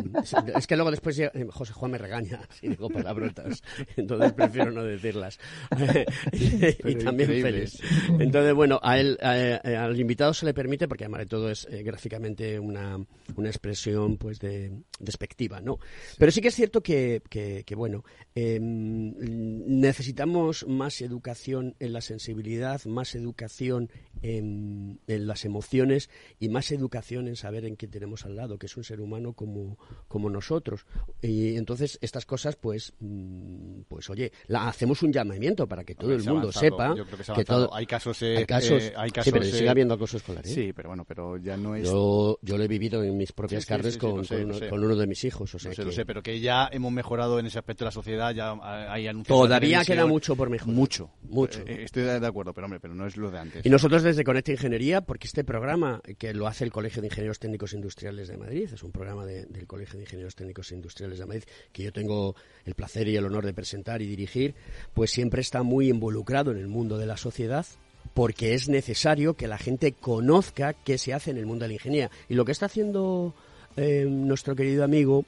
es 0.56 0.67
que 0.67 0.75
luego 0.75 0.91
después 0.91 1.17
eh, 1.19 1.32
José 1.49 1.73
Juan 1.73 1.91
me 1.91 1.97
regaña 1.97 2.41
si 2.60 2.67
digo 2.67 2.89
palabrotas, 2.89 3.63
entonces 3.95 4.34
prefiero 4.34 4.71
no 4.71 4.84
decirlas. 4.84 5.39
y 6.34 6.95
también 6.95 7.30
feliz. 7.30 7.80
Entonces, 8.19 8.54
bueno, 8.54 8.80
a 8.84 8.99
él, 8.99 9.17
al 9.21 9.99
invitado 9.99 10.34
se 10.34 10.45
le 10.45 10.54
permite, 10.54 10.88
porque 10.88 11.06
además 11.06 11.21
de 11.21 11.25
todo 11.28 11.49
es 11.49 11.67
eh, 11.71 11.84
gráficamente 11.84 12.60
una, 12.60 12.99
una, 13.36 13.49
expresión 13.49 14.17
pues 14.17 14.39
de 14.39 14.71
despectiva, 14.99 15.62
¿no? 15.62 15.80
Pero 16.17 16.32
sí 16.32 16.41
que 16.41 16.49
es 16.49 16.56
cierto 16.56 16.82
que, 16.82 17.21
que, 17.30 17.63
que 17.65 17.75
bueno, 17.75 18.04
em, 18.34 19.13
necesitamos 19.17 20.65
más 20.67 21.01
educación 21.01 21.75
en 21.80 21.93
la 21.93 22.01
sensibilidad, 22.01 22.84
más 22.86 23.15
educación 23.15 23.89
en, 24.26 25.00
en 25.06 25.28
las 25.28 25.46
emociones 25.46 26.10
y 26.40 26.50
más 26.50 26.72
educación 26.72 27.28
en 27.28 27.36
saber 27.36 27.66
en 27.66 27.76
qué 27.76 27.88
tenemos 27.88 28.26
al 28.26 28.36
lado, 28.36 28.58
que 28.58 28.66
es 28.66 28.76
un 28.76 28.84
ser 28.84 29.00
humano 29.00 29.34
como, 29.34 29.78
como 30.08 30.32
nosotros. 30.32 30.86
Y 31.22 31.56
entonces 31.58 32.00
estas 32.02 32.26
cosas, 32.26 32.56
pues, 32.56 32.94
mm, 33.00 33.82
pues 33.88 34.10
oye, 34.10 34.32
la, 34.48 34.68
hacemos 34.68 35.04
un 35.04 35.14
llamamiento 35.14 35.68
para 35.68 35.84
que 35.84 35.94
todo 35.94 36.14
el 36.14 36.24
mundo 36.24 36.52
sepa 36.52 36.96
que, 37.36 37.46
todo, 37.46 37.72
hay 37.74 37.86
casos, 37.86 38.20
hay 38.24 38.38
eh, 38.38 38.46
casos, 38.48 38.84
eh, 38.84 38.94
hay 38.98 39.12
casos 39.12 39.34
sí, 39.46 39.52
sigue 39.52 39.70
habiendo 39.70 39.94
acoso 39.94 40.18
escolar. 40.18 40.46
¿eh? 40.46 40.50
Sí, 40.50 40.74
pero 40.74 40.90
bueno, 40.90 41.06
pero 41.06 41.38
ya 41.38 41.56
no 41.56 41.76
es. 41.76 41.84
Yo, 41.84 42.40
yo 42.42 42.58
lo 42.58 42.64
he 42.64 42.68
vivido 42.68 43.04
en 43.04 43.16
mis 43.16 43.32
propias 43.32 43.66
carnes 43.66 43.98
con, 43.98 44.26
con, 44.26 44.84
uno, 44.84 44.96
de 44.96 45.08
mis 45.08 45.24
hijos. 45.24 45.54
O 45.54 45.60
sea 45.60 45.72
que... 45.72 45.84
lo 45.84 45.92
sé, 45.92 46.04
pero 46.06 46.24
que 46.24 46.40
ya 46.40 46.68
hemos 46.72 46.92
mejorado 46.92 47.38
en 47.38 47.46
ese 47.46 47.60
aspecto 47.60 47.84
de 47.84 47.90
la 47.90 47.92
sociedad, 47.92 48.34
ya 48.34 48.58
hay 48.92 49.08
anuncios. 49.08 49.38
Todavía 49.38 49.84
queda 49.86 50.08
mucho 50.08 50.36
por 50.36 50.50
mejorar. 50.50 50.76
Mucho, 50.76 51.12
mucho. 51.22 51.62
estoy 51.68 52.04
de 52.04 52.26
acuerdo, 52.26 52.54
pero 52.54 52.66
hombre, 52.66 52.80
pero 52.80 52.96
no 52.96 53.06
es 53.06 53.18
lo 53.18 53.30
de 53.30 53.40
antes. 53.40 53.66
Y 53.66 53.70
nosotros 53.70 54.02
desde 54.02 54.14
Conecta 54.23 54.51
Ingeniería, 54.51 55.01
porque 55.01 55.28
este 55.28 55.43
programa 55.43 56.01
que 56.17 56.34
lo 56.34 56.47
hace 56.47 56.63
el 56.63 56.71
Colegio 56.71 57.01
de 57.01 57.08
Ingenieros 57.08 57.39
Técnicos 57.39 57.73
Industriales 57.73 58.28
de 58.28 58.38
Madrid, 58.38 58.69
es 58.73 58.84
un 58.84 58.91
programa 58.91 59.25
del 59.25 59.67
Colegio 59.67 59.97
de 59.97 60.04
Ingenieros 60.04 60.36
Técnicos 60.36 60.71
Industriales 60.71 61.19
de 61.19 61.25
Madrid 61.25 61.43
que 61.71 61.84
yo 61.84 61.91
tengo 61.91 62.36
el 62.65 62.75
placer 62.75 63.08
y 63.08 63.15
el 63.15 63.25
honor 63.25 63.45
de 63.45 63.54
presentar 63.54 64.01
y 64.01 64.08
dirigir, 64.08 64.56
pues 64.93 65.12
siempre 65.12 65.41
está 65.41 65.63
muy 65.63 65.89
involucrado 65.89 66.51
en 66.51 66.58
el 66.58 66.67
mundo 66.67 66.97
de 66.97 67.06
la 67.06 67.17
sociedad 67.17 67.65
porque 68.13 68.54
es 68.54 68.69
necesario 68.69 69.34
que 69.34 69.47
la 69.47 69.58
gente 69.58 69.91
conozca 69.91 70.73
qué 70.73 70.97
se 70.97 71.13
hace 71.13 71.32
en 71.32 71.38
el 71.38 71.45
mundo 71.45 71.63
de 71.63 71.69
la 71.69 71.73
ingeniería. 71.73 72.12
Y 72.30 72.36
lo 72.36 72.45
que 72.45 72.51
está 72.51 72.67
haciendo 72.67 73.34
eh, 73.75 74.06
nuestro 74.08 74.56
querido 74.56 74.84
amigo 74.84 75.25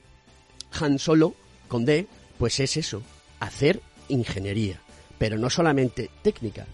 Han 0.80 1.00
Solo, 1.00 1.34
con 1.68 1.86
D, 1.86 2.08
pues 2.38 2.60
es 2.60 2.78
eso, 2.78 3.02
hacer 3.40 3.82
ingeniería. 4.10 4.82
Pero 5.18 5.38
no 5.38 5.50
solamente 5.50 6.10
técnica, 6.22 6.66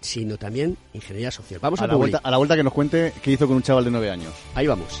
sino 0.00 0.36
también 0.36 0.76
ingeniería 0.92 1.30
social. 1.30 1.60
Vamos 1.60 1.80
a, 1.80 1.86
la 1.86 1.96
vuelta, 1.96 2.20
a 2.22 2.30
la 2.30 2.36
vuelta 2.36 2.56
que 2.56 2.62
nos 2.62 2.72
cuente 2.72 3.12
qué 3.22 3.32
hizo 3.32 3.46
con 3.46 3.56
un 3.56 3.62
chaval 3.62 3.84
de 3.84 3.90
nueve 3.90 4.10
años. 4.10 4.32
Ahí 4.54 4.66
vamos. 4.66 5.00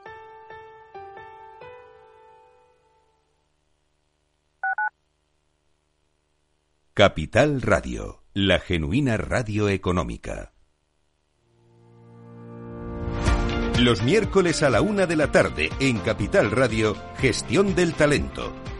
Capital 7.01 7.63
Radio, 7.63 8.21
la 8.35 8.59
genuina 8.59 9.17
radio 9.17 9.69
económica. 9.69 10.53
Los 13.79 14.03
miércoles 14.03 14.61
a 14.61 14.69
la 14.69 14.81
una 14.81 15.07
de 15.07 15.15
la 15.15 15.31
tarde 15.31 15.71
en 15.79 15.97
Capital 15.97 16.51
Radio, 16.51 16.95
Gestión 17.17 17.73
del 17.73 17.95
Talento. 17.95 18.53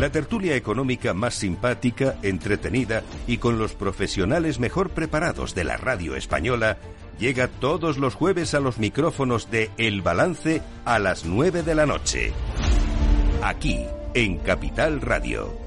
La 0.00 0.10
tertulia 0.10 0.56
económica 0.56 1.14
más 1.14 1.34
simpática, 1.34 2.16
entretenida 2.22 3.02
y 3.26 3.38
con 3.38 3.58
los 3.58 3.74
profesionales 3.74 4.60
mejor 4.60 4.90
preparados 4.90 5.54
de 5.54 5.64
la 5.64 5.78
radio 5.78 6.16
española 6.16 6.76
llega 7.18 7.48
todos 7.48 7.96
los 7.96 8.14
jueves 8.14 8.54
a 8.54 8.60
los 8.60 8.78
micrófonos 8.78 9.50
de 9.50 9.70
El 9.78 10.02
Balance 10.02 10.60
a 10.84 10.98
las 10.98 11.24
9 11.24 11.62
de 11.62 11.74
la 11.74 11.86
noche. 11.86 12.32
Aquí, 13.42 13.86
en 14.12 14.38
Capital 14.38 15.00
Radio. 15.00 15.66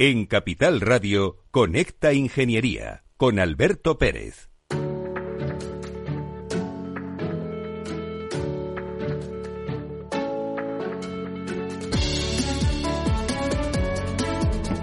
En 0.00 0.26
Capital 0.26 0.80
Radio, 0.80 1.38
Conecta 1.50 2.12
Ingeniería, 2.12 3.04
con 3.16 3.38
Alberto 3.38 3.96
Pérez. 3.96 4.50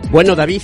Bueno, 0.10 0.36
David, 0.36 0.63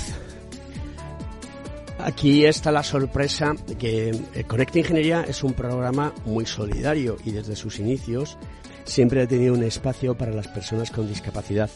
aquí 1.99 2.45
está 2.45 2.71
la 2.71 2.81
sorpresa 2.81 3.53
que 3.77 4.09
eh, 4.09 4.43
Conecta 4.47 4.79
Ingeniería 4.79 5.23
es 5.27 5.43
un 5.43 5.53
programa 5.53 6.15
muy 6.25 6.47
solidario 6.47 7.17
y 7.23 7.29
desde 7.29 7.55
sus 7.55 7.77
inicios 7.77 8.39
siempre 8.85 9.21
ha 9.21 9.27
tenido 9.27 9.53
un 9.53 9.61
espacio 9.61 10.17
para 10.17 10.31
las 10.31 10.47
personas 10.47 10.89
con 10.89 11.07
discapacidad. 11.07 11.69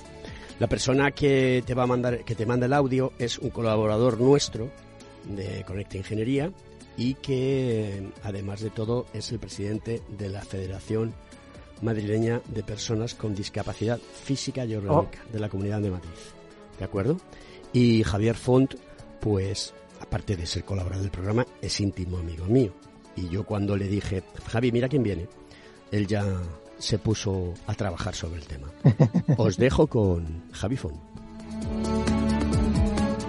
La 0.59 0.67
persona 0.67 1.11
que 1.11 1.63
te 1.65 1.73
va 1.73 1.83
a 1.83 1.87
mandar, 1.87 2.23
que 2.23 2.33
te 2.33 2.45
manda 2.45 2.65
el 2.65 2.73
audio 2.73 3.11
es 3.19 3.39
un 3.39 3.49
colaborador 3.49 4.21
nuestro 4.21 4.71
de 5.25 5.63
Conecta 5.65 5.97
Ingeniería 5.97 6.51
y 6.95 7.15
que 7.15 8.09
además 8.23 8.61
de 8.61 8.69
todo 8.69 9.05
es 9.13 9.31
el 9.33 9.39
presidente 9.39 10.01
de 10.17 10.29
la 10.29 10.41
Federación 10.41 11.13
Madrileña 11.81 12.41
de 12.47 12.63
Personas 12.63 13.15
con 13.15 13.35
Discapacidad 13.35 13.99
Física 13.99 14.63
y 14.63 14.75
Orgánica 14.75 15.19
de 15.31 15.39
la 15.39 15.49
Comunidad 15.49 15.81
de 15.81 15.91
Madrid. 15.91 16.09
¿De 16.79 16.85
acuerdo? 16.85 17.17
Y 17.73 18.03
Javier 18.03 18.35
Font, 18.35 18.75
pues 19.19 19.73
aparte 19.99 20.37
de 20.37 20.45
ser 20.45 20.63
colaborador 20.63 21.03
del 21.03 21.11
programa, 21.11 21.45
es 21.61 21.81
íntimo 21.81 22.17
amigo 22.17 22.45
mío. 22.45 22.73
Y 23.17 23.27
yo 23.27 23.45
cuando 23.45 23.75
le 23.75 23.89
dije, 23.89 24.23
Javi, 24.47 24.71
mira 24.71 24.87
quién 24.87 25.03
viene, 25.03 25.27
él 25.91 26.07
ya 26.07 26.25
se 26.77 26.97
puso 26.97 27.53
a 27.67 27.73
trabajar 27.73 28.15
sobre 28.15 28.39
el 28.39 28.47
tema. 28.47 28.71
Os 29.37 29.57
dejo 29.57 29.87
con 29.87 30.43
Javi 30.51 30.75
Fon. 30.75 30.93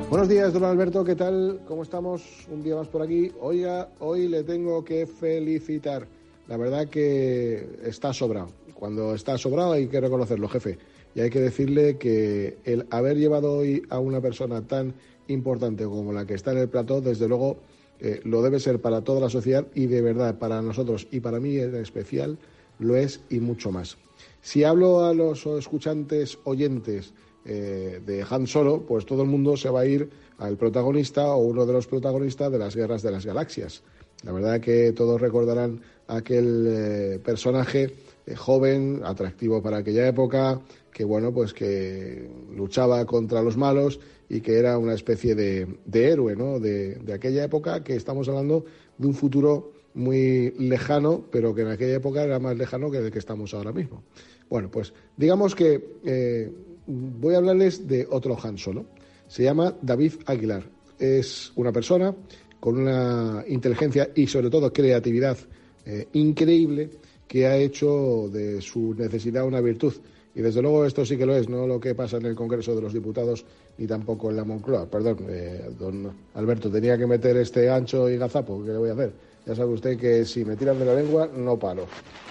Buenos 0.08 0.28
días, 0.28 0.52
don 0.52 0.64
Alberto, 0.64 1.04
¿qué 1.04 1.16
tal? 1.16 1.60
¿Cómo 1.66 1.82
estamos? 1.82 2.46
Un 2.50 2.62
día 2.62 2.76
más 2.76 2.88
por 2.88 3.02
aquí. 3.02 3.32
Oiga, 3.40 3.88
hoy 3.98 4.28
le 4.28 4.44
tengo 4.44 4.84
que 4.84 5.06
felicitar. 5.06 6.06
La 6.46 6.56
verdad 6.56 6.88
que 6.88 7.80
está 7.84 8.12
sobrado. 8.12 8.48
Cuando 8.74 9.14
está 9.14 9.36
sobrado 9.36 9.72
hay 9.72 9.88
que 9.88 10.00
reconocerlo, 10.00 10.48
jefe. 10.48 10.78
Y 11.14 11.20
hay 11.20 11.30
que 11.30 11.40
decirle 11.40 11.96
que 11.96 12.58
el 12.64 12.86
haber 12.90 13.16
llevado 13.16 13.52
hoy 13.52 13.82
a 13.90 13.98
una 13.98 14.20
persona 14.20 14.62
tan 14.62 14.94
importante 15.28 15.84
como 15.84 16.12
la 16.12 16.24
que 16.24 16.34
está 16.34 16.52
en 16.52 16.58
el 16.58 16.68
plató, 16.68 17.00
desde 17.00 17.26
luego 17.26 17.56
eh, 17.98 18.20
lo 18.24 18.42
debe 18.42 18.60
ser 18.60 18.80
para 18.80 19.00
toda 19.00 19.20
la 19.20 19.30
sociedad 19.30 19.66
y 19.74 19.86
de 19.86 20.02
verdad 20.02 20.38
para 20.38 20.60
nosotros 20.62 21.08
y 21.10 21.20
para 21.20 21.40
mí 21.40 21.56
en 21.56 21.74
especial 21.76 22.38
lo 22.78 22.96
es 22.96 23.20
y 23.30 23.40
mucho 23.40 23.70
más. 23.70 23.96
Si 24.40 24.64
hablo 24.64 25.04
a 25.04 25.14
los 25.14 25.44
escuchantes 25.46 26.38
oyentes 26.44 27.12
eh, 27.44 28.00
de 28.04 28.24
Han 28.28 28.46
Solo, 28.46 28.82
pues 28.82 29.06
todo 29.06 29.22
el 29.22 29.28
mundo 29.28 29.56
se 29.56 29.70
va 29.70 29.80
a 29.80 29.86
ir 29.86 30.10
al 30.38 30.56
protagonista 30.56 31.34
o 31.34 31.38
uno 31.38 31.66
de 31.66 31.72
los 31.72 31.86
protagonistas 31.86 32.52
de 32.52 32.58
las 32.58 32.76
guerras 32.76 33.02
de 33.02 33.10
las 33.10 33.26
galaxias. 33.26 33.82
La 34.24 34.32
verdad 34.32 34.60
que 34.60 34.92
todos 34.92 35.20
recordarán 35.20 35.80
aquel 36.08 36.66
eh, 36.68 37.20
personaje 37.22 37.92
joven, 38.34 39.02
atractivo 39.04 39.62
para 39.62 39.78
aquella 39.78 40.08
época, 40.08 40.60
que 40.92 41.04
bueno, 41.04 41.32
pues 41.32 41.52
que 41.52 42.28
luchaba 42.54 43.04
contra 43.04 43.42
los 43.42 43.56
malos 43.56 44.00
y 44.28 44.40
que 44.40 44.58
era 44.58 44.78
una 44.78 44.94
especie 44.94 45.34
de, 45.34 45.78
héroe, 45.92 46.34
¿no? 46.34 46.58
De, 46.58 47.00
aquella 47.14 47.44
época 47.44 47.84
que 47.84 47.94
estamos 47.94 48.28
hablando 48.28 48.64
de 48.98 49.06
un 49.06 49.14
futuro 49.14 49.72
muy 49.96 50.52
lejano, 50.58 51.24
pero 51.30 51.54
que 51.54 51.62
en 51.62 51.68
aquella 51.68 51.96
época 51.96 52.22
era 52.22 52.38
más 52.38 52.56
lejano 52.56 52.90
que 52.90 52.98
el 52.98 53.10
que 53.10 53.18
estamos 53.18 53.52
ahora 53.54 53.72
mismo. 53.72 54.04
Bueno, 54.48 54.70
pues 54.70 54.92
digamos 55.16 55.54
que 55.54 55.96
eh, 56.04 56.52
voy 56.86 57.34
a 57.34 57.38
hablarles 57.38 57.88
de 57.88 58.06
otro 58.10 58.36
Han 58.42 58.58
Solo. 58.58 58.86
Se 59.26 59.42
llama 59.42 59.74
David 59.82 60.12
Aguilar. 60.26 60.64
Es 60.98 61.52
una 61.56 61.72
persona 61.72 62.14
con 62.60 62.78
una 62.78 63.44
inteligencia 63.48 64.10
y 64.14 64.26
sobre 64.26 64.50
todo 64.50 64.72
creatividad 64.72 65.36
eh, 65.84 66.08
increíble 66.12 66.90
que 67.26 67.46
ha 67.46 67.56
hecho 67.56 68.28
de 68.32 68.60
su 68.60 68.94
necesidad 68.94 69.46
una 69.46 69.60
virtud. 69.60 69.94
Y 70.34 70.42
desde 70.42 70.60
luego 70.60 70.84
esto 70.84 71.06
sí 71.06 71.16
que 71.16 71.24
lo 71.24 71.34
es, 71.34 71.48
no 71.48 71.66
lo 71.66 71.80
que 71.80 71.94
pasa 71.94 72.18
en 72.18 72.26
el 72.26 72.34
Congreso 72.34 72.74
de 72.74 72.82
los 72.82 72.92
Diputados 72.92 73.46
ni 73.78 73.86
tampoco 73.86 74.28
en 74.30 74.36
la 74.36 74.44
Moncloa. 74.44 74.88
Perdón, 74.90 75.18
eh, 75.28 75.70
don 75.78 76.12
Alberto, 76.34 76.70
tenía 76.70 76.98
que 76.98 77.06
meter 77.06 77.38
este 77.38 77.70
ancho 77.70 78.10
y 78.10 78.18
gazapo, 78.18 78.62
¿qué 78.62 78.72
le 78.72 78.78
voy 78.78 78.90
a 78.90 78.92
hacer? 78.92 79.12
Ya 79.46 79.54
sabe 79.54 79.74
usted 79.74 79.96
que 79.96 80.24
si 80.24 80.44
me 80.44 80.56
tiran 80.56 80.78
de 80.78 80.84
la 80.84 80.94
lengua, 80.94 81.28
no 81.32 81.56
paro. 81.56 81.86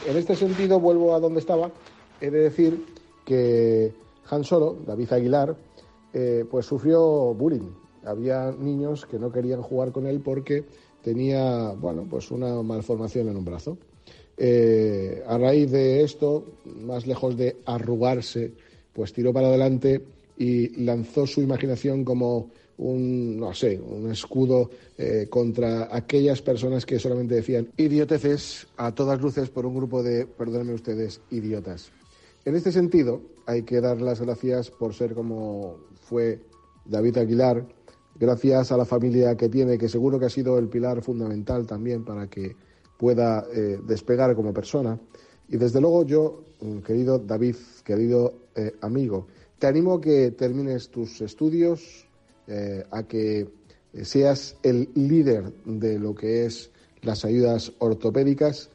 En 0.05 0.17
este 0.17 0.35
sentido, 0.35 0.81
vuelvo 0.81 1.15
a 1.15 1.19
donde 1.21 1.39
estaba. 1.39 1.71
He 2.19 2.29
de 2.29 2.39
decir 2.39 2.85
que 3.25 3.93
Han 4.29 4.43
Solo, 4.43 4.77
David 4.85 5.13
Aguilar, 5.13 5.55
eh, 6.13 6.43
pues 6.49 6.65
sufrió 6.65 7.33
bullying. 7.33 7.71
Había 8.03 8.51
niños 8.51 9.05
que 9.05 9.17
no 9.17 9.31
querían 9.31 9.61
jugar 9.61 9.93
con 9.93 10.05
él 10.05 10.19
porque 10.19 10.65
tenía, 11.01 11.71
bueno, 11.71 12.05
pues 12.09 12.31
una 12.31 12.61
malformación 12.61 13.29
en 13.29 13.37
un 13.37 13.45
brazo. 13.45 13.77
Eh, 14.37 15.23
a 15.25 15.37
raíz 15.37 15.71
de 15.71 16.03
esto, 16.03 16.45
más 16.65 17.07
lejos 17.07 17.37
de 17.37 17.57
arrugarse, 17.65 18.51
pues 18.91 19.13
tiró 19.13 19.31
para 19.31 19.47
adelante 19.47 20.01
y 20.37 20.83
lanzó 20.83 21.25
su 21.25 21.41
imaginación 21.41 22.03
como 22.03 22.49
un, 22.77 23.37
no 23.37 23.53
sé, 23.53 23.79
un 23.79 24.11
escudo 24.11 24.69
eh, 24.97 25.27
contra 25.29 25.95
aquellas 25.95 26.41
personas 26.41 26.85
que 26.85 26.99
solamente 26.99 27.35
decían 27.35 27.69
idioteces 27.77 28.67
a 28.77 28.93
todas 28.93 29.21
luces 29.21 29.49
por 29.49 29.65
un 29.65 29.75
grupo 29.75 30.03
de, 30.03 30.25
perdónenme 30.25 30.73
ustedes, 30.73 31.21
idiotas. 31.29 31.91
En 32.43 32.55
este 32.55 32.71
sentido, 32.71 33.21
hay 33.45 33.63
que 33.63 33.81
dar 33.81 34.01
las 34.01 34.21
gracias 34.21 34.69
por 34.69 34.93
ser 34.93 35.13
como 35.13 35.77
fue 36.01 36.39
David 36.85 37.17
Aguilar, 37.17 37.65
gracias 38.19 38.71
a 38.71 38.77
la 38.77 38.85
familia 38.85 39.35
que 39.35 39.49
tiene, 39.49 39.77
que 39.77 39.89
seguro 39.89 40.19
que 40.19 40.25
ha 40.25 40.29
sido 40.29 40.57
el 40.57 40.67
pilar 40.67 41.01
fundamental 41.01 41.65
también 41.65 42.03
para 42.03 42.27
que 42.27 42.55
pueda 42.97 43.45
eh, 43.53 43.79
despegar 43.87 44.35
como 44.35 44.53
persona. 44.53 44.99
Y 45.49 45.57
desde 45.57 45.81
luego 45.81 46.05
yo, 46.05 46.43
mm, 46.61 46.79
querido 46.79 47.19
David, 47.19 47.55
querido 47.83 48.33
eh, 48.55 48.73
amigo, 48.81 49.27
te 49.59 49.67
animo 49.67 49.95
a 49.95 50.01
que 50.01 50.31
termines 50.31 50.89
tus 50.89 51.21
estudios, 51.21 52.07
eh, 52.47 52.83
a 52.91 53.03
que 53.03 53.47
seas 54.03 54.57
el 54.63 54.89
líder 54.95 55.53
de 55.65 55.99
lo 55.99 56.13
que 56.13 56.45
es 56.45 56.71
las 57.01 57.23
ayudas 57.25 57.71
ortopédicas, 57.79 58.69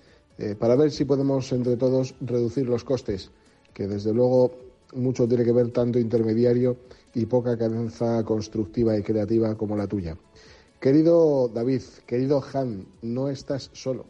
para 0.59 0.75
ver 0.75 0.91
si 0.91 1.05
podemos 1.05 1.53
entre 1.53 1.77
todos 1.77 2.15
reducir 2.23 2.67
los 2.67 2.83
costes, 2.83 3.31
que 3.75 3.87
desde 3.87 4.15
luego 4.15 4.53
mucho 4.95 5.29
tiene 5.29 5.45
que 5.45 5.53
ver 5.53 5.71
tanto 5.71 5.99
intermediario 5.99 6.77
y 7.15 7.27
poca 7.27 7.57
cadenza 7.59 8.25
constructiva 8.25 8.97
y 8.97 9.03
creativa 9.03 9.55
como 9.57 9.77
la 9.77 9.87
tuya. 9.87 10.17
Querido 10.81 11.49
David, 11.49 11.83
querido 12.07 12.43
Han, 12.53 12.87
no 13.03 13.29
estás 13.29 13.71
solo. 13.73 14.07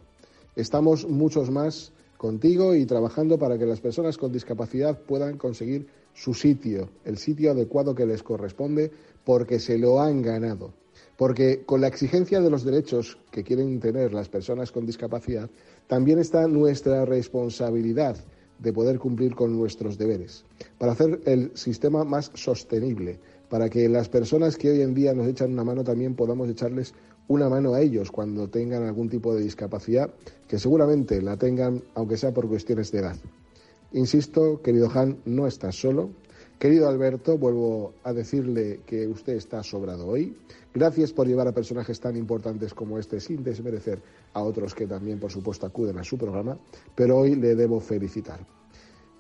Estamos 0.55 1.09
muchos 1.09 1.51
más 1.51 1.93
contigo 2.17 2.75
y 2.75 2.87
trabajando 2.87 3.39
para 3.39 3.59
que 3.59 3.67
las 3.67 3.81
personas 3.81 4.19
con 4.19 4.33
discapacidad 4.33 5.01
puedan 5.01 5.39
conseguir 5.39 5.89
su 6.13 6.35
sitio, 6.35 6.91
el 7.05 7.19
sitio 7.19 7.53
adecuado 7.53 7.95
que 7.95 8.07
les 8.07 8.23
corresponde, 8.23 8.93
porque 9.25 9.59
se 9.59 9.79
lo 9.79 10.01
han 10.01 10.23
ganado. 10.23 10.73
Porque 11.17 11.65
con 11.67 11.81
la 11.81 11.89
exigencia 11.89 12.41
de 12.41 12.51
los 12.51 12.65
derechos 12.65 13.19
que 13.31 13.45
quieren 13.45 13.79
tener 13.81 14.15
las 14.15 14.29
personas 14.29 14.73
con 14.73 14.87
discapacidad, 14.87 15.51
también 15.87 16.19
está 16.19 16.47
nuestra 16.49 17.05
responsabilidad 17.05 18.17
de 18.59 18.73
poder 18.73 18.99
cumplir 18.99 19.35
con 19.35 19.57
nuestros 19.57 19.97
deberes, 19.97 20.45
para 20.79 20.93
hacer 20.93 21.21
el 21.25 21.51
sistema 21.55 22.05
más 22.05 22.31
sostenible, 22.35 23.19
para 23.49 23.69
que 23.69 23.89
las 23.89 24.09
personas 24.09 24.57
que 24.57 24.71
hoy 24.71 24.83
en 24.83 24.95
día 24.95 25.15
nos 25.15 25.27
echan 25.27 25.53
una 25.53 25.65
mano 25.65 25.83
también 25.83 26.15
podamos 26.15 26.49
echarles 26.49 26.95
una 27.29 27.49
mano 27.49 27.75
a 27.75 27.81
ellos 27.81 28.11
cuando 28.11 28.49
tengan 28.49 28.83
algún 28.83 29.09
tipo 29.09 29.35
de 29.35 29.43
discapacidad, 29.43 30.11
que 30.49 30.59
seguramente 30.59 31.23
la 31.23 31.37
tengan, 31.37 31.83
aunque 31.95 32.17
sea 32.17 32.35
por 32.35 32.49
cuestiones 32.49 32.91
de 32.93 32.99
edad. 32.99 33.17
Insisto, 33.93 34.61
querido 34.63 34.91
Han, 34.95 35.19
no 35.25 35.47
estás 35.47 35.81
solo. 35.81 36.11
Querido 36.61 36.89
Alberto, 36.89 37.37
vuelvo 37.37 37.95
a 38.05 38.13
decirle 38.13 38.83
que 38.87 39.09
usted 39.09 39.33
está 39.33 39.65
sobrado 39.65 40.07
hoy. 40.07 40.37
Gracias 40.73 41.13
por 41.13 41.27
llevar 41.27 41.49
a 41.49 41.53
personajes 41.53 41.99
tan 41.99 42.17
importantes 42.17 42.73
como 42.73 42.99
este 42.99 43.19
sin 43.19 43.43
desmerecer 43.43 44.01
a 44.35 44.43
otros 44.43 44.77
que 44.77 44.87
también, 44.87 45.19
por 45.19 45.33
supuesto, 45.33 45.67
acuden 45.67 45.99
a 45.99 46.05
su 46.05 46.17
programa, 46.17 46.57
pero 46.95 47.19
hoy 47.19 47.35
le 47.35 47.57
debo 47.57 47.81
felicitar. 47.81 48.47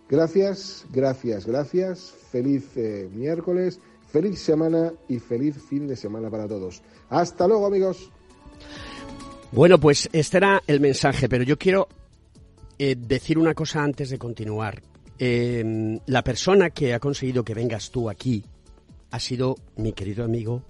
Gracias, 0.09 0.87
gracias, 0.93 1.47
gracias. 1.47 2.13
Feliz 2.31 2.77
eh, 2.77 3.09
miércoles 3.13 3.81
Feliz 4.11 4.41
semana 4.41 4.93
y 5.09 5.21
feliz 5.21 5.57
fin 5.63 5.87
de 5.87 5.95
semana 5.95 6.29
para 6.31 6.49
todos. 6.49 6.83
Hasta 7.11 7.47
luego, 7.47 7.67
amigos. 7.67 8.11
Bueno, 9.53 9.79
pues 9.79 10.09
este 10.13 10.39
era 10.39 10.63
el 10.67 10.81
mensaje, 10.81 11.29
pero 11.29 11.45
yo 11.45 11.57
quiero 11.57 11.87
eh, 12.79 12.97
decir 12.99 13.39
una 13.39 13.55
cosa 13.55 13.85
antes 13.85 14.11
de 14.11 14.19
continuar. 14.19 14.83
Em, 15.23 16.01
la 16.07 16.25
persona 16.25 16.71
que 16.71 16.95
ha 16.95 16.99
conseguido 16.99 17.45
que 17.45 17.53
vengas 17.53 17.91
tú 17.91 18.09
aquí 18.09 18.43
ha 19.11 19.19
sido 19.19 19.55
mi 19.77 19.93
querido 19.93 20.25
amigo 20.25 20.65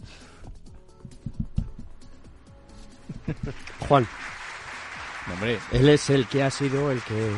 Juan. 3.87 4.09
Hombre. 5.33 5.57
Él 5.71 5.89
es 5.89 6.11
el 6.11 6.27
que 6.27 6.43
ha 6.43 6.51
sido 6.51 6.91
el 6.91 7.01
que 7.03 7.31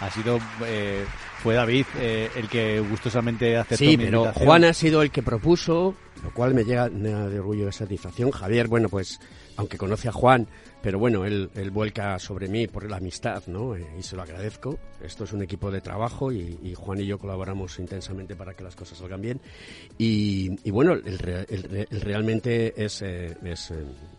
ha 0.00 0.10
sido 0.10 0.38
eh, 0.64 1.04
fue 1.42 1.56
David 1.56 1.84
eh, 1.98 2.30
el 2.34 2.48
que 2.48 2.80
gustosamente 2.80 3.58
aceptó 3.58 3.84
sí, 3.84 3.98
pero 3.98 4.32
Juan 4.32 4.64
ha 4.64 4.72
sido 4.72 5.02
el 5.02 5.10
que 5.10 5.22
propuso, 5.22 5.94
lo 6.22 6.32
cual 6.32 6.54
me 6.54 6.64
llega 6.64 6.88
de 6.88 7.38
orgullo 7.38 7.68
y 7.68 7.72
satisfacción. 7.72 8.30
Javier, 8.30 8.66
bueno, 8.66 8.88
pues 8.88 9.20
aunque 9.58 9.76
conoce 9.76 10.08
a 10.08 10.12
Juan, 10.12 10.48
pero 10.82 10.98
bueno, 10.98 11.24
él, 11.24 11.48
él 11.54 11.70
vuelca 11.70 12.18
sobre 12.18 12.48
mí 12.48 12.66
por 12.66 12.90
la 12.90 12.96
amistad, 12.96 13.44
¿no? 13.46 13.76
Eh, 13.76 13.86
y 13.98 14.02
se 14.02 14.16
lo 14.16 14.22
agradezco. 14.22 14.78
Esto 15.02 15.24
es 15.24 15.32
un 15.32 15.42
equipo 15.42 15.70
de 15.70 15.80
trabajo 15.80 16.32
y, 16.32 16.74
Juan 16.74 17.00
y 17.00 17.06
yo 17.06 17.18
colaboramos 17.18 17.78
intensamente 17.78 18.34
para 18.34 18.54
que 18.54 18.64
las 18.64 18.74
cosas 18.74 18.98
salgan 18.98 19.20
bien. 19.20 19.40
Y, 19.96 20.50
y 20.64 20.70
bueno, 20.70 20.92
el, 20.94 21.06
el, 21.48 22.00
realmente 22.00 22.74
es, 22.84 23.02
eh, 23.02 23.36
es, 23.44 23.72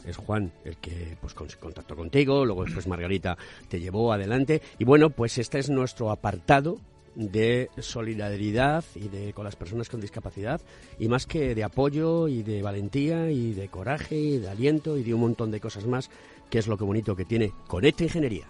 es, 0.06 0.18
Juan 0.18 0.52
el 0.64 0.78
que 0.78 1.18
pues 1.20 1.34
contactó 1.34 1.96
contigo, 1.96 2.46
luego 2.46 2.64
después 2.64 2.88
Margarita 2.88 3.38
te 3.68 3.80
llevó 3.80 4.14
adelante. 4.14 4.62
Y 4.80 4.86
bueno, 4.86 5.10
pues 5.10 5.38
este 5.38 5.60
es 5.60 5.70
nuestro 5.70 6.12
apartado 6.12 6.80
de 7.16 7.70
solidaridad 7.78 8.84
y 8.96 9.08
de 9.08 9.34
con 9.34 9.46
las 9.46 9.56
personas 9.56 9.90
con 9.90 10.02
discapacidad 10.02 10.62
y 11.00 11.08
más 11.08 11.26
que 11.26 11.54
de 11.54 11.64
apoyo 11.64 12.28
y 12.28 12.44
de 12.44 12.62
valentía 12.62 13.30
y 13.30 13.54
de 13.54 13.68
coraje 13.70 14.16
y 14.16 14.38
de 14.40 14.50
aliento 14.50 14.98
y 14.98 15.04
de 15.04 15.14
un 15.14 15.22
montón 15.22 15.52
de 15.52 15.60
cosas 15.60 15.86
más 15.86 16.10
que 16.54 16.60
es 16.60 16.68
lo 16.68 16.78
que 16.78 16.84
bonito 16.84 17.16
que 17.16 17.26
tiene 17.26 17.52
Conecta 17.66 18.04
Ingeniería. 18.04 18.46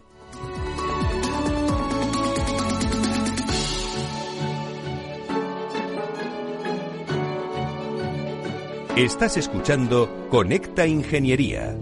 Estás 8.98 9.38
escuchando 9.38 10.28
Conecta 10.30 10.86
Ingeniería. 10.86 11.78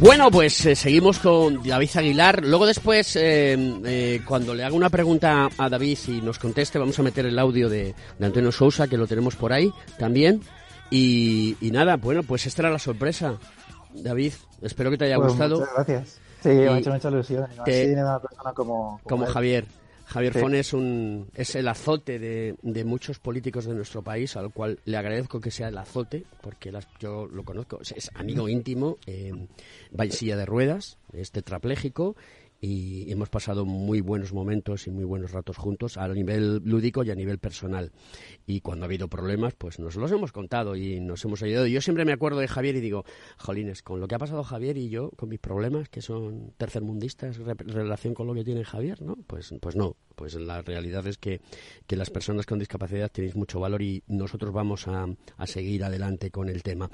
Bueno, 0.00 0.30
pues 0.30 0.64
eh, 0.64 0.76
seguimos 0.76 1.18
con 1.18 1.60
David 1.66 1.90
Aguilar. 1.96 2.44
Luego 2.44 2.66
después, 2.66 3.16
eh, 3.16 3.56
eh, 3.84 4.20
cuando 4.24 4.54
le 4.54 4.62
haga 4.62 4.76
una 4.76 4.90
pregunta 4.90 5.48
a 5.58 5.68
David 5.68 5.98
y 6.06 6.20
nos 6.20 6.38
conteste, 6.38 6.78
vamos 6.78 6.96
a 6.98 7.02
meter 7.02 7.26
el 7.26 7.36
audio 7.38 7.68
de, 7.68 7.94
de 8.18 8.26
Antonio 8.26 8.52
Sousa, 8.52 8.86
que 8.86 8.96
lo 8.96 9.08
tenemos 9.08 9.34
por 9.34 9.52
ahí 9.52 9.72
también. 9.98 10.40
Y, 10.90 11.56
y 11.60 11.70
nada, 11.72 11.96
bueno, 11.96 12.22
pues 12.22 12.46
esta 12.46 12.62
era 12.62 12.70
la 12.70 12.78
sorpresa. 12.78 13.38
David, 13.92 14.34
espero 14.62 14.90
que 14.90 14.98
te 14.98 15.06
haya 15.06 15.16
Pues 15.16 15.30
gustado. 15.30 15.58
Muchas 15.58 15.74
gracias. 15.74 16.20
Sí, 16.44 16.48
Y 16.50 16.52
me 16.54 16.68
ha 16.68 16.78
hecho 16.78 16.90
mucha 16.92 17.08
ilusión. 17.08 17.46
te- 17.64 17.92
una 17.94 18.20
persona 18.20 18.52
como, 18.52 19.00
como. 19.02 19.26
Javier. 19.26 19.66
Javier 20.08 20.32
Sí. 20.32 20.38
Fon 20.40 20.54
es, 20.54 20.72
un, 20.72 21.28
es 21.34 21.54
el 21.54 21.68
azote 21.68 22.18
de, 22.18 22.56
de 22.62 22.84
muchos 22.84 23.18
políticos 23.18 23.66
de 23.66 23.74
nuestro 23.74 24.02
país, 24.02 24.36
al 24.36 24.50
cual 24.52 24.80
le 24.86 24.96
agradezco 24.96 25.40
que 25.40 25.50
sea 25.50 25.68
el 25.68 25.76
azote, 25.78 26.24
porque 26.40 26.72
las- 26.72 26.88
yo 26.98 27.26
lo 27.26 27.44
conozco, 27.44 27.80
es, 27.82 28.10
amigo 28.14 28.48
íntimo, 28.48 28.96
eh, 29.06 29.32
va 29.98 30.04
en 30.04 30.12
silla 30.12 30.36
de 30.36 30.46
ruedas, 30.46 30.96
es 31.12 31.30
tetrapléjico 31.30 32.16
y 32.60 33.10
hemos 33.12 33.28
pasado 33.28 33.64
muy 33.64 34.00
buenos 34.00 34.32
momentos 34.32 34.86
y 34.86 34.90
muy 34.90 35.04
buenos 35.04 35.30
ratos 35.32 35.56
juntos 35.56 35.96
a 35.96 36.08
nivel 36.08 36.60
lúdico 36.64 37.04
y 37.04 37.10
a 37.10 37.14
nivel 37.14 37.38
personal. 37.38 37.92
Y 38.46 38.60
cuando 38.60 38.84
ha 38.84 38.86
habido 38.86 39.08
problemas, 39.08 39.54
pues 39.54 39.78
nos 39.78 39.94
los 39.96 40.10
hemos 40.10 40.32
contado 40.32 40.74
y 40.74 40.98
nos 41.00 41.24
hemos 41.24 41.42
ayudado. 41.42 41.66
Yo 41.66 41.80
siempre 41.80 42.04
me 42.04 42.12
acuerdo 42.12 42.40
de 42.40 42.48
Javier 42.48 42.76
y 42.76 42.80
digo, 42.80 43.04
jolines, 43.36 43.82
con 43.82 44.00
lo 44.00 44.08
que 44.08 44.14
ha 44.14 44.18
pasado 44.18 44.42
Javier 44.42 44.76
y 44.76 44.88
yo, 44.88 45.10
con 45.16 45.28
mis 45.28 45.38
problemas, 45.38 45.88
que 45.88 46.02
son 46.02 46.52
tercermundistas 46.56 47.36
re- 47.36 47.54
relación 47.58 48.14
con 48.14 48.26
lo 48.26 48.34
que 48.34 48.44
tiene 48.44 48.64
Javier, 48.64 49.02
¿no? 49.02 49.16
Pues, 49.26 49.54
pues 49.60 49.76
no. 49.76 49.96
Pues 50.16 50.34
la 50.34 50.62
realidad 50.62 51.06
es 51.06 51.16
que, 51.16 51.40
que 51.86 51.94
las 51.94 52.10
personas 52.10 52.44
con 52.44 52.58
discapacidad 52.58 53.08
tenéis 53.08 53.36
mucho 53.36 53.60
valor 53.60 53.82
y 53.82 54.02
nosotros 54.08 54.52
vamos 54.52 54.88
a, 54.88 55.06
a 55.36 55.46
seguir 55.46 55.84
adelante 55.84 56.32
con 56.32 56.48
el 56.48 56.64
tema. 56.64 56.90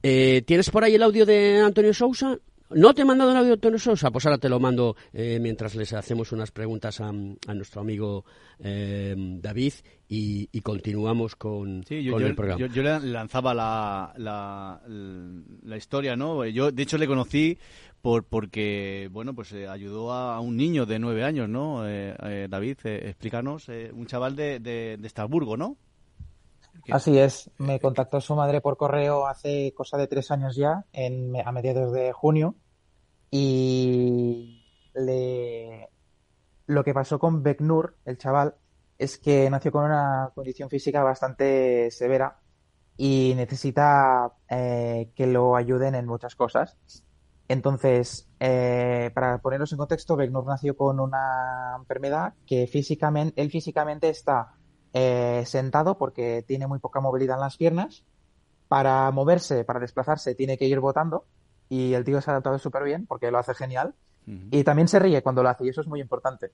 Eh, 0.00 0.42
¿Tienes 0.46 0.70
por 0.70 0.84
ahí 0.84 0.94
el 0.94 1.02
audio 1.02 1.26
de 1.26 1.58
Antonio 1.58 1.92
Sousa? 1.92 2.38
¿No 2.70 2.92
te 2.94 3.02
he 3.02 3.04
mandado 3.04 3.30
el 3.30 3.36
audio 3.38 3.54
Antonio 3.54 3.78
Sousa? 3.78 4.10
Pues 4.10 4.26
ahora 4.26 4.38
te 4.38 4.48
lo 4.48 4.60
mando 4.60 4.94
eh, 5.12 5.38
mientras 5.40 5.74
les 5.74 5.92
hacemos 5.94 6.32
unas 6.32 6.50
preguntas 6.50 7.00
a, 7.00 7.08
a 7.08 7.54
nuestro 7.54 7.80
amigo 7.80 8.24
eh, 8.58 9.14
David 9.16 9.72
y, 10.08 10.48
y 10.52 10.60
continuamos 10.60 11.34
con, 11.34 11.82
Sí, 11.84 12.02
yo, 12.02 12.12
con 12.12 12.20
yo- 12.22 12.26
el 12.28 12.34
programa. 12.34 12.60
yo- 12.60 12.66
yo 12.66 12.82
le 12.82 13.00
lanzaba 13.00 13.54
la, 13.54 14.12
la, 14.18 14.82
la 14.86 15.76
historia, 15.76 16.14
¿no? 16.16 16.44
Yo, 16.46 16.70
de 16.70 16.82
hecho, 16.82 16.98
le 16.98 17.06
conocí 17.06 17.58
por 18.02 18.24
porque, 18.24 19.08
bueno, 19.12 19.34
pues 19.34 19.52
eh, 19.52 19.66
ayudó 19.66 20.12
a, 20.12 20.38
un 20.40 20.56
niño 20.56 20.84
de 20.86 20.98
nueve 20.98 21.24
años, 21.24 21.48
¿no? 21.48 21.88
Eh, 21.88 22.14
eh, 22.22 22.46
David, 22.50 22.78
explícanos, 22.84 23.68
un 23.92 24.06
chaval 24.06 24.36
de, 24.36 24.60
de, 24.60 24.96
de 24.98 25.06
Estrasburgo, 25.06 25.56
¿no? 25.56 25.76
Así 26.90 27.18
es, 27.18 27.50
me 27.58 27.80
contactó 27.80 28.20
su 28.20 28.34
madre 28.34 28.60
por 28.60 28.76
correo 28.76 29.26
hace 29.26 29.72
cosa 29.74 29.98
de 29.98 30.06
tres 30.06 30.30
años 30.30 30.56
ya, 30.56 30.84
a 31.44 31.52
mediados 31.52 31.92
de 31.92 32.12
junio, 32.12 32.54
y 33.30 34.64
le... 34.94 35.88
lo 36.66 36.84
que 36.84 36.94
pasó 36.94 37.18
con 37.18 37.42
Beknur, 37.42 37.96
el 38.04 38.16
chaval, 38.16 38.54
es 38.96 39.18
que 39.18 39.48
nació 39.50 39.70
con 39.70 39.84
una 39.84 40.32
condición 40.34 40.68
física 40.68 41.02
bastante 41.02 41.90
severa 41.90 42.38
y 42.96 43.34
necesita 43.36 44.32
eh, 44.48 45.12
que 45.14 45.26
lo 45.26 45.56
ayuden 45.56 45.94
en 45.94 46.06
muchas 46.06 46.34
cosas. 46.34 46.76
Entonces, 47.46 48.28
eh, 48.40 49.10
para 49.14 49.38
ponernos 49.38 49.72
en 49.72 49.78
contexto, 49.78 50.16
Beknur 50.16 50.44
nació 50.46 50.76
con 50.76 51.00
una 51.00 51.76
enfermedad 51.78 52.34
que 52.46 52.66
físicamente, 52.66 53.40
él 53.40 53.50
físicamente 53.50 54.08
está 54.08 54.57
eh, 54.92 55.42
sentado 55.46 55.98
porque 55.98 56.44
tiene 56.46 56.66
muy 56.66 56.78
poca 56.78 57.00
movilidad 57.00 57.36
en 57.36 57.42
las 57.42 57.56
piernas. 57.56 58.04
Para 58.68 59.10
moverse, 59.10 59.64
para 59.64 59.80
desplazarse, 59.80 60.34
tiene 60.34 60.58
que 60.58 60.66
ir 60.66 60.78
botando 60.80 61.24
y 61.70 61.94
el 61.94 62.04
tío 62.04 62.20
se 62.20 62.30
ha 62.30 62.34
adaptado 62.34 62.58
súper 62.58 62.84
bien 62.84 63.06
porque 63.06 63.30
lo 63.30 63.38
hace 63.38 63.54
genial. 63.54 63.94
Y 64.50 64.62
también 64.62 64.88
se 64.88 64.98
ríe 64.98 65.22
cuando 65.22 65.42
lo 65.42 65.48
hace 65.48 65.64
y 65.64 65.70
eso 65.70 65.80
es 65.80 65.86
muy 65.86 66.00
importante. 66.02 66.52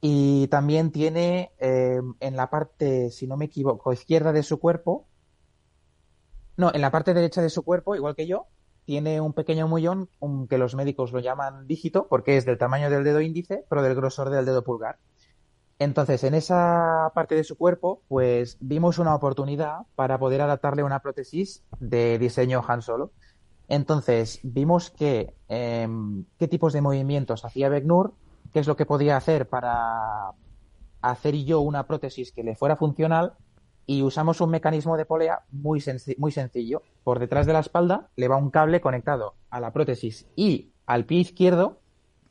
Y 0.00 0.46
también 0.46 0.92
tiene 0.92 1.50
eh, 1.58 2.00
en 2.20 2.36
la 2.36 2.48
parte, 2.48 3.10
si 3.10 3.26
no 3.26 3.36
me 3.36 3.46
equivoco, 3.46 3.92
izquierda 3.92 4.32
de 4.32 4.44
su 4.44 4.60
cuerpo, 4.60 5.06
no, 6.56 6.70
en 6.72 6.80
la 6.80 6.90
parte 6.90 7.14
derecha 7.14 7.42
de 7.42 7.50
su 7.50 7.62
cuerpo, 7.62 7.94
igual 7.96 8.14
que 8.14 8.26
yo, 8.26 8.46
tiene 8.84 9.20
un 9.20 9.32
pequeño 9.32 9.66
mullón 9.68 10.08
un- 10.20 10.46
que 10.48 10.58
los 10.58 10.74
médicos 10.74 11.12
lo 11.12 11.20
llaman 11.20 11.66
dígito 11.66 12.06
porque 12.08 12.36
es 12.36 12.44
del 12.44 12.58
tamaño 12.58 12.90
del 12.90 13.04
dedo 13.04 13.20
índice, 13.20 13.64
pero 13.68 13.82
del 13.82 13.94
grosor 13.94 14.30
del 14.30 14.44
dedo 14.44 14.62
pulgar. 14.64 14.98
Entonces, 15.80 16.24
en 16.24 16.34
esa 16.34 17.10
parte 17.14 17.34
de 17.34 17.42
su 17.42 17.56
cuerpo, 17.56 18.02
pues 18.06 18.58
vimos 18.60 18.98
una 18.98 19.14
oportunidad 19.14 19.86
para 19.96 20.18
poder 20.18 20.42
adaptarle 20.42 20.82
una 20.82 21.00
prótesis 21.00 21.64
de 21.78 22.18
diseño 22.18 22.62
Han 22.68 22.82
Solo. 22.82 23.12
Entonces, 23.66 24.40
vimos 24.42 24.90
que 24.90 25.32
em, 25.48 26.26
qué 26.38 26.48
tipos 26.48 26.74
de 26.74 26.82
movimientos 26.82 27.46
hacía 27.46 27.70
Beknur, 27.70 28.12
qué 28.52 28.58
es 28.58 28.66
lo 28.66 28.76
que 28.76 28.84
podía 28.84 29.16
hacer 29.16 29.48
para 29.48 30.32
hacer 31.00 31.34
yo 31.44 31.60
una 31.60 31.86
prótesis 31.86 32.30
que 32.30 32.44
le 32.44 32.56
fuera 32.56 32.76
funcional 32.76 33.32
y 33.86 34.02
usamos 34.02 34.42
un 34.42 34.50
mecanismo 34.50 34.98
de 34.98 35.06
polea 35.06 35.44
muy, 35.50 35.82
muy 36.18 36.30
sencillo. 36.30 36.82
Por 37.04 37.20
detrás 37.20 37.46
de 37.46 37.54
la 37.54 37.60
espalda 37.60 38.10
le 38.16 38.28
va 38.28 38.36
un 38.36 38.50
cable 38.50 38.82
conectado 38.82 39.34
a 39.48 39.60
la 39.60 39.72
prótesis 39.72 40.28
y 40.36 40.72
al 40.84 41.06
pie 41.06 41.20
izquierdo 41.20 41.79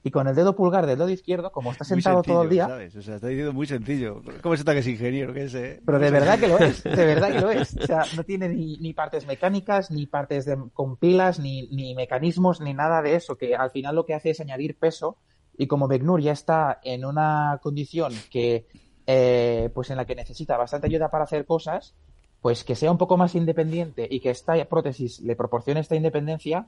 y 0.10 0.12
con 0.12 0.28
el 0.28 0.34
dedo 0.34 0.56
pulgar 0.56 0.88
del 0.88 0.98
dedo 0.98 1.10
izquierdo, 1.10 1.52
como 1.52 1.72
está 1.72 1.84
sentado 1.84 2.24
todo 2.24 2.42
el 2.42 2.50
día, 2.50 2.66
¿sabes? 2.66 2.96
O 2.96 3.02
sea, 3.04 3.16
está 3.18 3.28
diciendo 3.28 3.54
muy 3.54 3.68
sencillo. 3.68 4.24
¿Cómo 4.42 4.56
se 4.56 4.62
está 4.62 4.74
que 4.74 4.80
es 4.80 4.88
ingeniero? 4.88 5.32
Que 5.36 5.44
es, 5.44 5.54
eh? 5.54 5.80
pero 5.86 6.00
de 6.00 6.10
verdad 6.10 6.40
que 6.40 6.48
lo 6.48 6.58
es, 6.58 6.82
de 6.84 7.06
verdad 7.06 7.32
que 7.32 7.42
lo 7.42 7.52
es. 7.52 7.78
O 7.78 7.86
sea, 7.86 8.02
no 8.16 8.24
tiene 8.24 8.50
ni, 8.50 8.78
ni 8.78 8.94
partes 8.96 9.28
mecánicas, 9.28 9.92
ni 9.92 10.08
partes 10.08 10.46
de- 10.46 10.58
con 10.74 10.98
pilas, 10.98 11.40
ni, 11.40 11.68
ni 11.68 11.94
mecanismos, 11.94 12.60
ni 12.60 12.74
nada 12.74 13.04
de 13.04 13.14
eso, 13.14 13.38
que 13.38 13.56
al 13.56 13.70
final 13.70 13.96
lo 13.96 14.06
que 14.08 14.16
hace 14.16 14.32
es 14.32 14.40
añadir 14.40 14.80
peso. 14.80 15.18
Y 15.56 15.68
como 15.68 15.88
Begnur 15.88 16.22
ya 16.22 16.32
está 16.32 16.80
en 16.84 17.06
una 17.06 17.60
condición 17.62 18.12
que, 18.32 18.66
eh, 19.06 19.70
pues 19.76 19.92
en 19.92 19.98
la 19.98 20.06
que 20.06 20.16
necesita 20.16 20.58
bastante 20.58 20.88
ayuda 20.88 21.12
para 21.12 21.26
hacer 21.26 21.46
cosas, 21.46 21.96
pues 22.42 22.64
que 22.64 22.76
sea 22.76 22.90
un 22.92 22.98
poco 22.98 23.16
más 23.16 23.36
independiente 23.36 24.08
y 24.10 24.22
que 24.22 24.32
esta 24.32 24.56
prótesis 24.66 25.20
le 25.20 25.36
proporcione 25.36 25.82
esta 25.82 25.96
independencia, 25.96 26.66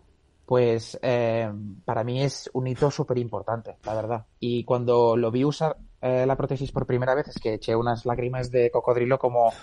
pues 0.52 1.00
eh, 1.02 1.50
para 1.86 2.04
mí 2.04 2.22
es 2.22 2.50
un 2.52 2.68
hito 2.68 2.92
súper 2.92 3.18
importante, 3.20 3.78
la 3.86 3.94
verdad. 3.94 4.26
Y 4.38 4.66
cuando 4.66 5.16
lo 5.16 5.32
vi 5.32 5.46
usar 5.46 5.78
eh, 6.02 6.26
la 6.28 6.36
prótesis 6.36 6.74
por 6.74 6.86
primera 6.86 7.16
vez, 7.16 7.30
es 7.30 7.40
que 7.40 7.54
eché 7.54 7.74
unas 7.74 8.06
lágrimas 8.06 8.52
de 8.52 8.70
cocodrilo 8.70 9.18
como, 9.18 9.54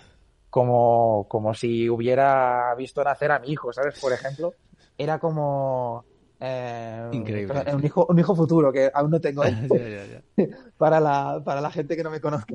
como, 0.49 1.26
como 1.28 1.53
si 1.53 1.91
hubiera 1.91 2.74
visto 2.74 3.05
nacer 3.05 3.32
a 3.32 3.39
mi 3.39 3.49
hijo, 3.51 3.70
¿sabes? 3.70 4.01
Por 4.01 4.14
ejemplo, 4.14 4.55
era 4.97 5.18
como... 5.18 6.07
eh, 6.41 7.11
Increíble. 7.12 7.64
Un 7.70 7.84
hijo, 7.84 8.07
un 8.09 8.18
hijo 8.18 8.34
futuro 8.34 8.72
que 8.72 8.91
aún 8.95 9.11
no 9.11 9.20
tengo. 9.20 9.43
Ya, 9.68 9.89
ya, 9.91 10.22
ya. 10.39 10.47
para, 10.78 11.01
la, 11.01 11.43
para 11.45 11.61
la 11.61 11.70
gente 11.70 11.99
que 11.99 12.03
no 12.03 12.11
me 12.11 12.22
conozca. 12.22 12.55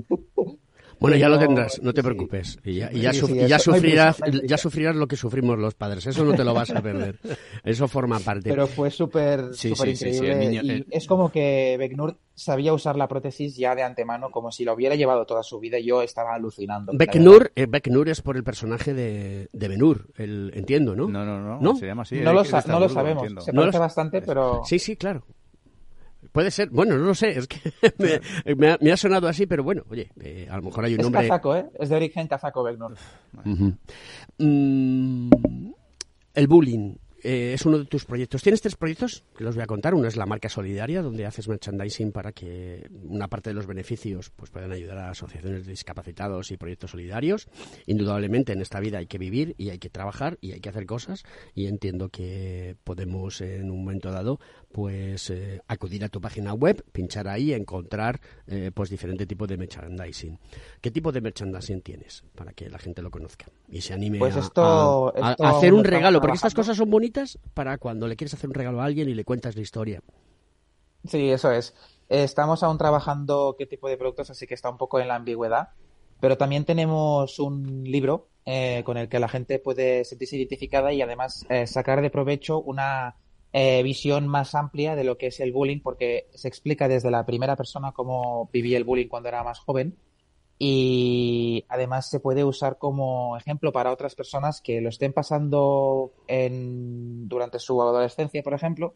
Bueno, 1.00 1.18
ya 1.18 1.30
lo 1.30 1.38
tendrás, 1.40 1.82
no 1.82 1.94
te 1.94 2.02
sí. 2.02 2.06
preocupes. 2.06 2.60
Y 2.64 2.76
ya, 2.76 2.90
y 2.92 3.02
ya 3.02 3.12
Sí, 3.14 3.20
sí, 3.20 3.34
y 3.36 3.40
hay 3.52 3.60
sufrirás, 3.60 4.18
ya 4.46 4.58
lo 4.96 5.08
que 5.08 5.16
sufrimos 5.18 5.58
los 5.60 5.74
padres. 5.76 6.06
Eso 6.08 6.24
no 6.24 6.34
te 6.34 6.44
lo 6.44 6.54
vas 6.54 6.70
a 6.72 6.82
perder. 6.82 7.20
Eso 7.64 7.88
forma 7.88 8.20
parte. 8.20 8.50
Pero 8.50 8.68
fue 8.68 8.90
súper 8.92 9.54
Sí, 9.54 9.76
súper 9.76 9.90
sí, 9.90 9.96
sí, 9.96 10.12
sí, 10.12 10.18
increíble. 10.18 10.32
el 10.46 10.50
niño- 10.52 10.62
y 10.64 10.70
el- 10.72 10.88
es 10.92 11.08
como 11.08 11.32
que 11.32 11.76
Begnur 11.78 12.18
sabía 12.36 12.74
usar 12.74 12.96
la 12.96 13.08
prótesis 13.08 13.56
ya 13.56 13.76
de 13.76 13.84
antemano, 13.84 14.32
como 14.32 14.52
si 14.52 14.64
lo 14.66 14.74
hubiera 14.74 14.96
llevado 14.96 15.26
toda 15.26 15.44
su 15.44 15.60
vida 15.60 15.78
y 15.80 15.86
yo 15.86 16.02
estaba 16.02 16.34
alucinando. 16.36 16.92
Beknur, 16.96 17.52
eh, 17.56 17.66
Beknur 17.68 18.10
es 18.10 18.22
por 18.22 18.38
el 18.38 18.44
personaje 18.44 18.94
de, 18.94 19.50
de 19.52 19.68
Benur, 19.68 20.08
el, 20.18 20.52
entiendo, 20.56 20.96
¿no? 20.96 21.08
No, 21.08 21.26
no, 21.26 21.40
no, 21.40 21.60
¿No? 21.60 21.76
se 21.76 21.86
llama 21.86 22.04
así. 22.04 22.16
No 22.20 22.34
lo, 22.34 22.44
sa- 22.44 22.64
no 22.68 22.80
sabemos. 22.90 23.24
entiendo. 23.24 23.42
Se 23.42 23.52
No 23.52 23.62
lo 23.62 23.66
parece 23.68 23.80
bastante, 23.80 24.22
pero 24.22 24.62
Sí, 24.66 24.80
sí, 24.80 24.96
claro. 24.96 25.26
Puede 26.32 26.52
ser, 26.52 26.70
bueno, 26.70 26.98
no 26.98 27.06
lo 27.06 27.16
sé, 27.16 27.38
es 27.38 27.48
que 27.48 27.60
me, 28.46 28.56
me 28.56 28.70
ha, 28.72 28.78
me 28.82 28.92
ha 28.92 28.98
sonado 28.98 29.28
así, 29.28 29.46
pero 29.46 29.64
bueno, 29.64 29.84
oye, 29.90 30.10
eh, 30.22 30.48
a 30.50 30.58
lo 30.58 30.64
mejor 30.64 30.86
hay 30.86 30.94
un 30.94 31.00
es 31.02 31.06
nombre... 31.06 31.28
kazaco, 31.28 31.56
¿eh? 31.56 31.66
Es 31.80 31.90
de 31.90 31.96
origen 31.96 32.28
kazaco 32.28 32.64
Begnur. 32.64 32.96
Ujú. 33.46 33.74
Mm, 34.38 35.30
el 36.34 36.48
bullying 36.48 36.96
eh, 37.24 37.54
es 37.54 37.66
uno 37.66 37.80
de 37.80 37.86
tus 37.86 38.04
proyectos. 38.04 38.44
Tienes 38.44 38.62
tres 38.62 38.76
proyectos 38.76 39.24
que 39.38 39.46
los 39.46 39.56
voy 39.56 39.64
a 39.64 39.68
contar. 39.68 39.94
Uno 39.94 40.08
es 40.08 40.18
la 40.18 40.26
marca 40.26 40.50
solidaria, 40.50 41.02
donde 41.02 41.26
haces 41.26 41.48
merchandising 41.48 42.12
para 42.12 42.34
que 42.34 42.90
una 43.02 43.30
parte 43.30 43.50
de 43.50 43.54
los 43.54 43.66
beneficios 43.66 44.30
pues 44.36 44.52
puedan 44.52 44.74
ayudar 44.74 44.98
a 44.98 45.10
asociaciones 45.12 45.66
de 45.66 45.72
discapacitados 45.72 46.52
y 46.52 46.58
proyectos 46.58 46.92
solidarios. 46.92 47.48
Indudablemente 47.86 48.52
en 48.52 48.62
esta 48.62 48.82
vida 48.82 48.98
hay 48.98 49.08
que 49.08 49.18
vivir 49.18 49.56
y 49.58 49.70
hay 49.70 49.80
que 49.80 49.90
trabajar 49.90 50.38
y 50.42 50.52
hay 50.52 50.60
que 50.60 50.68
hacer 50.68 50.86
cosas 50.86 51.24
y 51.56 51.68
entiendo 51.68 52.10
que 52.10 52.76
podemos 52.84 53.40
en 53.40 53.72
un 53.72 53.86
momento 53.86 54.12
dado 54.12 54.40
pues 54.74 55.30
eh, 55.30 55.62
acudir 55.68 56.04
a 56.04 56.10
tu 56.10 56.20
página 56.20 56.54
web, 56.54 56.84
pinchar 56.92 57.28
ahí, 57.30 57.54
encontrar 57.54 58.20
eh, 58.48 58.72
pues 58.74 58.90
diferente 58.90 59.26
tipo 59.26 59.48
de 59.48 59.58
merchandising. 59.58 60.40
¿Qué 60.82 60.92
tipo 60.92 61.12
de 61.12 61.22
merchandising 61.22 61.82
tienes 61.82 62.24
para 62.36 62.54
que 62.54 62.70
la 62.70 62.80
gente 62.80 63.02
lo 63.02 63.12
conozca 63.12 63.46
y 63.70 63.82
se 63.82 63.94
anime 63.94 64.20
Pues 64.20 64.36
a- 64.36 64.40
esto- 64.40 65.14
a, 65.16 65.30
a- 65.30 65.32
esto 65.32 65.44
a 65.46 65.50
hacer 65.50 65.74
un 65.74 65.84
regalo? 65.84 66.20
Porque 66.22 66.36
estas 66.38 66.54
cosas 66.54 66.76
son 66.78 66.90
bonitas 66.90 67.40
para 67.54 67.78
cuando 67.78 68.08
le 68.08 68.16
quieres 68.16 68.34
hacer 68.34 68.50
un 68.50 68.56
regalo 68.56 68.82
a 68.82 68.86
alguien 68.86 69.08
y 69.10 69.14
le 69.14 69.24
cuentas 69.26 69.56
la 69.56 69.62
historia. 69.62 70.02
Sí, 71.06 71.30
eso 71.32 71.52
es. 71.52 71.76
Estamos 72.10 72.64
aún 72.64 72.78
trabajando 72.78 73.56
qué 73.58 73.66
tipo 73.66 73.90
de 73.90 73.98
productos, 73.98 74.30
así 74.30 74.48
que 74.48 74.54
está 74.54 74.70
un 74.70 74.78
poco 74.78 75.00
en 75.00 75.08
la 75.08 75.16
ambigüedad. 75.16 75.70
Pero 76.20 76.38
también 76.38 76.64
tenemos 76.66 77.40
un 77.40 77.84
libro 77.84 78.32
eh, 78.46 78.84
con 78.86 78.98
el 78.98 79.10
que 79.10 79.20
la 79.20 79.28
gente 79.28 79.60
puede 79.60 80.06
sentirse 80.06 80.38
identificada 80.38 80.94
y 80.94 81.02
además 81.02 81.46
eh, 81.50 81.68
sacar 81.68 82.02
de 82.02 82.10
provecho 82.10 82.62
una 82.62 83.18
eh, 83.54 83.84
visión 83.84 84.28
más 84.28 84.56
amplia 84.56 84.96
de 84.96 85.04
lo 85.04 85.18
que 85.18 85.28
es 85.28 85.40
el 85.40 85.52
bullying, 85.52 85.80
porque 85.80 86.28
se 86.34 86.48
explica 86.48 86.88
desde 86.88 87.12
la 87.12 87.26
primera 87.26 87.56
persona 87.56 87.92
cómo 87.92 88.50
vivía 88.52 88.78
el 88.78 88.84
bullying 88.84 89.08
cuando 89.08 89.30
era 89.30 89.44
más 89.44 89.60
joven 89.60 89.96
y 90.58 91.66
además 91.68 92.10
se 92.10 92.20
puede 92.20 92.44
usar 92.44 92.78
como 92.78 93.36
ejemplo 93.38 93.72
para 93.72 93.92
otras 93.92 94.16
personas 94.16 94.62
que 94.62 94.82
lo 94.82 94.90
estén 94.90 95.14
pasando 95.14 96.14
durante 96.28 97.60
su 97.60 97.82
adolescencia, 97.82 98.42
por 98.44 98.54
ejemplo, 98.54 98.96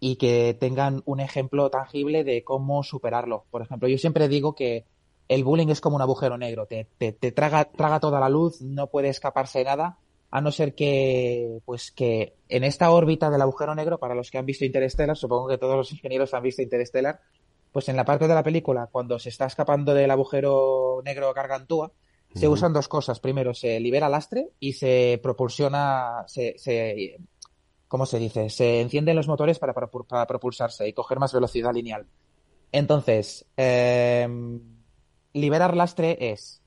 y 0.00 0.16
que 0.16 0.56
tengan 0.58 1.02
un 1.04 1.20
ejemplo 1.20 1.70
tangible 1.70 2.24
de 2.24 2.44
cómo 2.44 2.82
superarlo. 2.82 3.44
Por 3.50 3.62
ejemplo, 3.62 3.88
yo 3.88 3.98
siempre 3.98 4.28
digo 4.28 4.54
que 4.54 4.84
el 5.28 5.44
bullying 5.44 5.68
es 5.68 5.80
como 5.80 5.96
un 5.96 6.02
agujero 6.02 6.38
negro, 6.38 6.66
te, 6.66 6.86
te, 6.98 7.12
te 7.12 7.32
traga, 7.32 7.64
traga 7.64 8.00
toda 8.00 8.20
la 8.20 8.28
luz, 8.28 8.60
no 8.62 8.88
puede 8.88 9.08
escaparse 9.08 9.60
de 9.60 9.64
nada, 9.64 9.98
a 10.32 10.40
no 10.40 10.50
ser 10.50 10.74
que, 10.74 11.60
pues 11.66 11.92
que 11.92 12.36
en 12.48 12.64
esta 12.64 12.90
órbita 12.90 13.28
del 13.28 13.42
agujero 13.42 13.74
negro, 13.74 13.98
para 13.98 14.14
los 14.14 14.30
que 14.30 14.38
han 14.38 14.46
visto 14.46 14.64
Interstellar, 14.64 15.14
supongo 15.14 15.46
que 15.46 15.58
todos 15.58 15.76
los 15.76 15.92
ingenieros 15.92 16.32
han 16.32 16.42
visto 16.42 16.62
Interstellar, 16.62 17.20
pues 17.70 17.90
en 17.90 17.96
la 17.96 18.06
parte 18.06 18.26
de 18.26 18.34
la 18.34 18.42
película, 18.42 18.88
cuando 18.90 19.18
se 19.18 19.28
está 19.28 19.44
escapando 19.44 19.92
del 19.92 20.10
agujero 20.10 21.02
negro 21.04 21.34
Gargantúa, 21.34 21.92
se 22.34 22.48
usan 22.48 22.72
dos 22.72 22.88
cosas. 22.88 23.20
Primero, 23.20 23.52
se 23.52 23.78
libera 23.78 24.08
lastre 24.08 24.48
y 24.58 24.72
se 24.72 25.20
propulsiona, 25.22 26.24
se, 26.26 26.58
se 26.58 27.18
¿cómo 27.86 28.06
se 28.06 28.18
dice? 28.18 28.48
Se 28.48 28.80
encienden 28.80 29.16
los 29.16 29.28
motores 29.28 29.58
para, 29.58 29.74
para, 29.74 29.88
para 29.88 30.26
propulsarse 30.26 30.88
y 30.88 30.94
coger 30.94 31.18
más 31.18 31.34
velocidad 31.34 31.74
lineal. 31.74 32.06
Entonces, 32.72 33.44
eh, 33.58 34.26
liberar 35.34 35.76
lastre 35.76 36.16
es 36.32 36.62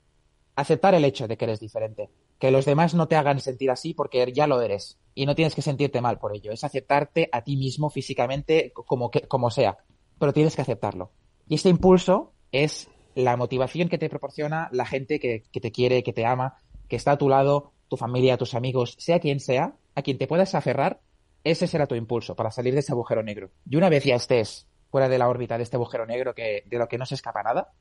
aceptar 0.56 0.94
el 0.94 1.04
hecho 1.04 1.28
de 1.28 1.36
que 1.36 1.46
eres 1.46 1.60
diferente. 1.60 2.12
Que 2.40 2.52
los 2.52 2.66
demás 2.66 2.94
no 2.94 3.08
te 3.08 3.16
hagan 3.16 3.40
sentir 3.40 3.72
así 3.72 3.94
porque 3.94 4.32
ya 4.34 4.48
lo 4.48 4.62
eres. 4.62 4.98
Y 5.14 5.26
no 5.26 5.36
tienes 5.36 5.56
que 5.56 5.62
sentirte 5.62 6.02
mal 6.02 6.20
por 6.20 6.36
ello. 6.36 6.52
Es 6.52 6.64
aceptarte 6.64 7.30
a 7.32 7.42
ti 7.44 7.56
mismo 7.56 7.90
físicamente 7.90 8.74
como, 8.74 9.10
que, 9.10 9.22
como 9.22 9.50
sea 9.50 9.78
pero 10.20 10.34
tienes 10.34 10.56
que 10.56 10.62
aceptarlo. 10.62 11.12
Y 11.48 11.56
este 11.56 11.70
impulso 11.70 12.34
es 12.52 12.90
la 13.16 13.38
motivación 13.38 13.90
que 13.90 13.98
te 13.98 14.10
proporciona 14.10 14.70
la 14.72 14.86
gente 14.86 15.20
que, 15.20 15.44
que, 15.52 15.62
te 15.62 15.72
quiere, 15.72 16.04
que 16.04 16.14
te 16.14 16.26
ama, 16.26 16.58
que 16.88 16.96
está 16.96 17.12
a 17.12 17.18
tu 17.18 17.30
lado, 17.30 17.72
tu 17.88 17.98
familia, 17.98 18.38
tus 18.38 18.56
amigos, 18.56 18.96
sea 19.00 19.20
quien 19.20 19.40
sea, 19.40 19.76
a 19.96 20.02
quien 20.02 20.18
te 20.18 20.28
puedas 20.28 20.56
aferrar, 20.56 21.02
ese 21.44 21.68
será 21.68 21.86
tu 21.86 21.96
impulso 21.96 22.36
para 22.36 22.52
salir 22.52 22.74
de 22.74 22.80
ese 22.80 22.92
agujero 22.92 23.24
negro. 23.24 23.52
Y 23.70 23.76
una 23.76 23.90
vez 23.90 24.04
ya 24.04 24.16
estés 24.16 24.68
fuera 24.90 25.08
de 25.08 25.18
la 25.18 25.30
órbita 25.30 25.58
de 25.58 25.64
este 25.64 25.76
agujero 25.76 26.06
negro 26.06 26.34
que, 26.34 26.64
de 26.66 26.78
lo 26.78 26.88
que 26.88 26.98
no 26.98 27.06
se 27.06 27.16
escapa 27.16 27.44
nada, 27.44 27.72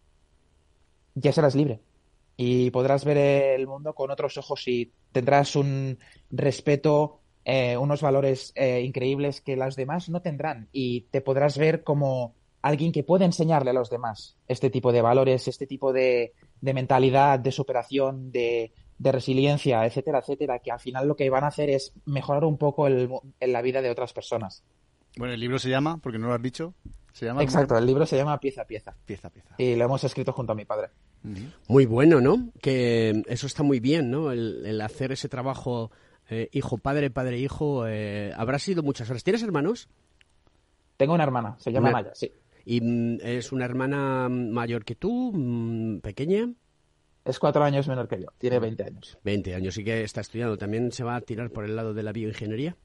ya 1.14 1.32
serás 1.32 1.54
libre. 1.54 1.80
Y 2.36 2.70
podrás 2.70 3.04
ver 3.04 3.18
el 3.18 3.66
mundo 3.66 3.94
con 3.94 4.10
otros 4.10 4.36
ojos 4.38 4.66
y 4.66 4.92
tendrás 5.12 5.54
un 5.56 5.98
respeto 6.30 7.20
eh, 7.44 7.76
unos 7.76 8.00
valores 8.00 8.52
eh, 8.54 8.80
increíbles 8.80 9.42
que 9.42 9.54
los 9.54 9.76
demás 9.76 10.08
no 10.08 10.22
tendrán 10.22 10.68
y 10.72 11.02
te 11.10 11.20
podrás 11.20 11.58
ver 11.58 11.84
como 11.84 12.34
alguien 12.62 12.90
que 12.90 13.02
puede 13.02 13.26
enseñarle 13.26 13.68
a 13.68 13.74
los 13.74 13.90
demás 13.90 14.38
este 14.48 14.70
tipo 14.70 14.92
de 14.92 15.02
valores, 15.02 15.46
este 15.46 15.66
tipo 15.66 15.92
de, 15.92 16.32
de 16.62 16.72
mentalidad, 16.72 17.38
de 17.38 17.52
superación, 17.52 18.32
de, 18.32 18.72
de, 18.96 19.12
resiliencia, 19.12 19.84
etcétera, 19.84 20.20
etcétera, 20.20 20.60
que 20.60 20.70
al 20.70 20.80
final 20.80 21.06
lo 21.06 21.16
que 21.16 21.28
van 21.28 21.44
a 21.44 21.48
hacer 21.48 21.68
es 21.68 21.92
mejorar 22.06 22.44
un 22.44 22.56
poco 22.56 22.86
el, 22.86 23.10
en 23.40 23.52
la 23.52 23.60
vida 23.60 23.82
de 23.82 23.90
otras 23.90 24.14
personas. 24.14 24.64
Bueno, 25.18 25.34
el 25.34 25.40
libro 25.40 25.58
se 25.58 25.68
llama, 25.68 25.98
porque 25.98 26.18
no 26.18 26.28
lo 26.28 26.34
has 26.34 26.42
dicho, 26.42 26.72
se 27.12 27.26
llama... 27.26 27.42
Exacto, 27.42 27.76
el 27.76 27.84
libro 27.84 28.06
se 28.06 28.16
llama 28.16 28.40
Pieza 28.40 28.62
a 28.62 28.64
Pieza. 28.64 28.96
Pieza 29.04 29.28
a 29.28 29.30
Pieza. 29.30 29.54
Y 29.58 29.76
lo 29.76 29.84
hemos 29.84 30.02
escrito 30.02 30.32
junto 30.32 30.52
a 30.52 30.56
mi 30.56 30.64
padre. 30.64 30.88
Muy 31.68 31.86
bueno, 31.86 32.20
¿no? 32.20 32.50
Que 32.60 33.22
eso 33.26 33.46
está 33.46 33.62
muy 33.62 33.80
bien, 33.80 34.10
¿no? 34.10 34.30
El, 34.30 34.64
el 34.66 34.80
hacer 34.80 35.12
ese 35.12 35.28
trabajo 35.28 35.90
eh, 36.30 36.48
hijo, 36.52 36.78
padre, 36.78 37.10
padre, 37.10 37.38
hijo, 37.38 37.86
eh, 37.86 38.32
habrá 38.36 38.58
sido 38.58 38.82
muchas 38.82 39.10
horas. 39.10 39.24
¿Tienes 39.24 39.42
hermanos? 39.42 39.88
Tengo 40.96 41.14
una 41.14 41.24
hermana, 41.24 41.56
se 41.58 41.72
llama 41.72 41.88
una... 41.88 41.98
Maya, 41.98 42.14
sí. 42.14 42.32
¿Y 42.64 42.80
mm, 42.80 43.18
es 43.22 43.52
una 43.52 43.66
hermana 43.66 44.28
mayor 44.28 44.84
que 44.84 44.94
tú, 44.94 45.32
mm, 45.34 46.00
pequeña? 46.00 46.50
Es 47.24 47.38
cuatro 47.38 47.64
años 47.64 47.88
menor 47.88 48.08
que 48.08 48.20
yo, 48.20 48.28
tiene 48.38 48.58
20 48.58 48.84
años. 48.84 49.18
20 49.22 49.54
años, 49.54 49.76
y 49.76 49.84
que 49.84 50.02
está 50.02 50.20
estudiando. 50.22 50.56
¿También 50.56 50.92
se 50.92 51.04
va 51.04 51.16
a 51.16 51.20
tirar 51.20 51.50
por 51.50 51.64
el 51.64 51.76
lado 51.76 51.92
de 51.92 52.02
la 52.02 52.12
bioingeniería? 52.12 52.76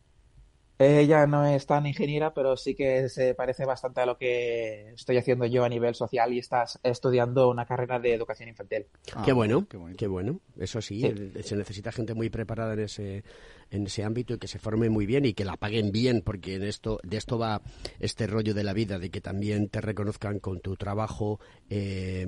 Ella 0.81 1.27
no 1.27 1.45
es 1.45 1.65
tan 1.65 1.85
ingeniera, 1.85 2.33
pero 2.33 2.55
sí 2.55 2.73
que 2.73 3.09
se 3.09 3.35
parece 3.35 3.65
bastante 3.65 3.99
a 3.99 4.05
lo 4.05 4.17
que 4.17 4.93
estoy 4.93 5.17
haciendo 5.17 5.45
yo 5.45 5.65
a 5.65 5.69
nivel 5.69 5.93
social 5.93 6.31
y 6.31 6.39
estás 6.39 6.79
estudiando 6.83 7.49
una 7.49 7.65
carrera 7.65 7.99
de 7.99 8.13
educación 8.13 8.47
infantil. 8.47 8.85
Ah, 9.13 9.21
qué 9.25 9.33
bueno, 9.33 9.67
qué, 9.67 10.07
bueno. 10.07 10.39
Eso 10.57 10.81
sí, 10.81 11.01
sí, 11.01 11.43
se 11.43 11.57
necesita 11.57 11.91
gente 11.91 12.13
muy 12.13 12.29
preparada 12.29 12.73
en 12.75 12.79
ese 12.79 13.23
en 13.71 13.87
ese 13.87 14.05
ámbito 14.05 14.33
y 14.33 14.37
que 14.39 14.47
se 14.47 14.57
forme 14.57 14.89
muy 14.89 15.05
bien 15.05 15.25
y 15.25 15.33
que 15.33 15.43
la 15.43 15.57
paguen 15.57 15.91
bien, 15.91 16.21
porque 16.21 16.55
en 16.55 16.63
esto 16.63 17.01
de 17.03 17.17
esto 17.17 17.37
va 17.37 17.61
este 17.99 18.25
rollo 18.25 18.53
de 18.53 18.63
la 18.63 18.71
vida, 18.71 18.99
de 18.99 19.09
que 19.09 19.19
también 19.19 19.67
te 19.67 19.81
reconozcan 19.81 20.39
con 20.39 20.61
tu 20.61 20.77
trabajo 20.77 21.41
eh, 21.69 22.25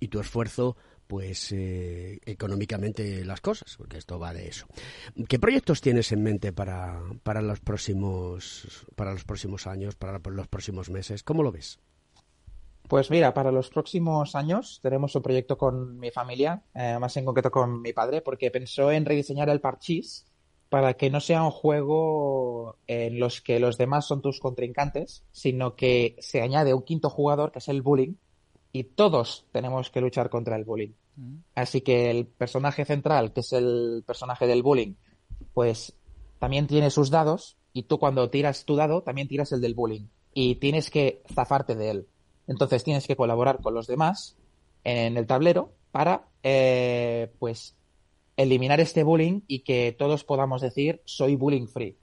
y 0.00 0.08
tu 0.08 0.20
esfuerzo 0.20 0.76
pues 1.08 1.50
eh, 1.52 2.20
económicamente 2.26 3.24
las 3.24 3.40
cosas, 3.40 3.74
porque 3.76 3.96
esto 3.96 4.18
va 4.18 4.32
de 4.32 4.46
eso. 4.46 4.66
¿Qué 5.28 5.38
proyectos 5.38 5.80
tienes 5.80 6.12
en 6.12 6.22
mente 6.22 6.52
para, 6.52 7.00
para 7.24 7.42
los 7.42 7.58
próximos 7.60 8.86
para 8.94 9.12
los 9.12 9.24
próximos 9.24 9.66
años, 9.66 9.96
para 9.96 10.20
los 10.22 10.46
próximos 10.46 10.90
meses? 10.90 11.24
¿Cómo 11.24 11.42
lo 11.42 11.50
ves? 11.50 11.80
Pues 12.88 13.10
mira, 13.10 13.34
para 13.34 13.50
los 13.50 13.70
próximos 13.70 14.34
años 14.34 14.80
tenemos 14.82 15.14
un 15.14 15.22
proyecto 15.22 15.58
con 15.58 15.98
mi 15.98 16.10
familia, 16.10 16.62
eh, 16.74 16.98
más 16.98 17.16
en 17.16 17.24
concreto 17.24 17.50
con 17.50 17.82
mi 17.82 17.92
padre, 17.92 18.22
porque 18.22 18.50
pensó 18.50 18.92
en 18.92 19.04
rediseñar 19.04 19.48
el 19.48 19.60
parchís 19.60 20.26
para 20.68 20.94
que 20.94 21.10
no 21.10 21.20
sea 21.20 21.42
un 21.42 21.50
juego 21.50 22.76
en 22.86 23.18
los 23.18 23.40
que 23.40 23.58
los 23.60 23.78
demás 23.78 24.06
son 24.06 24.20
tus 24.20 24.40
contrincantes, 24.40 25.24
sino 25.32 25.74
que 25.74 26.16
se 26.18 26.42
añade 26.42 26.74
un 26.74 26.82
quinto 26.82 27.08
jugador, 27.08 27.50
que 27.50 27.58
es 27.60 27.68
el 27.68 27.80
bullying, 27.80 28.14
y 28.78 28.84
todos 28.84 29.44
tenemos 29.50 29.90
que 29.90 30.00
luchar 30.00 30.30
contra 30.30 30.54
el 30.54 30.62
bullying. 30.62 30.92
Mm. 31.16 31.38
Así 31.56 31.80
que 31.80 32.12
el 32.12 32.26
personaje 32.26 32.84
central, 32.84 33.32
que 33.32 33.40
es 33.40 33.52
el 33.52 34.04
personaje 34.06 34.46
del 34.46 34.62
bullying, 34.62 34.94
pues 35.52 35.94
también 36.38 36.68
tiene 36.68 36.90
sus 36.90 37.10
dados 37.10 37.56
y 37.72 37.82
tú 37.82 37.98
cuando 37.98 38.30
tiras 38.30 38.64
tu 38.64 38.76
dado 38.76 39.02
también 39.02 39.26
tiras 39.26 39.50
el 39.50 39.60
del 39.60 39.74
bullying 39.74 40.06
y 40.32 40.54
tienes 40.56 40.90
que 40.90 41.22
zafarte 41.34 41.74
de 41.74 41.90
él. 41.90 42.06
Entonces 42.46 42.84
tienes 42.84 43.08
que 43.08 43.16
colaborar 43.16 43.60
con 43.60 43.74
los 43.74 43.88
demás 43.88 44.36
en 44.84 45.16
el 45.16 45.26
tablero 45.26 45.72
para 45.90 46.28
eh, 46.44 47.32
pues 47.40 47.74
eliminar 48.36 48.78
este 48.78 49.02
bullying 49.02 49.40
y 49.48 49.64
que 49.64 49.92
todos 49.98 50.22
podamos 50.22 50.62
decir 50.62 51.02
soy 51.04 51.34
bullying 51.34 51.66
free. 51.66 51.96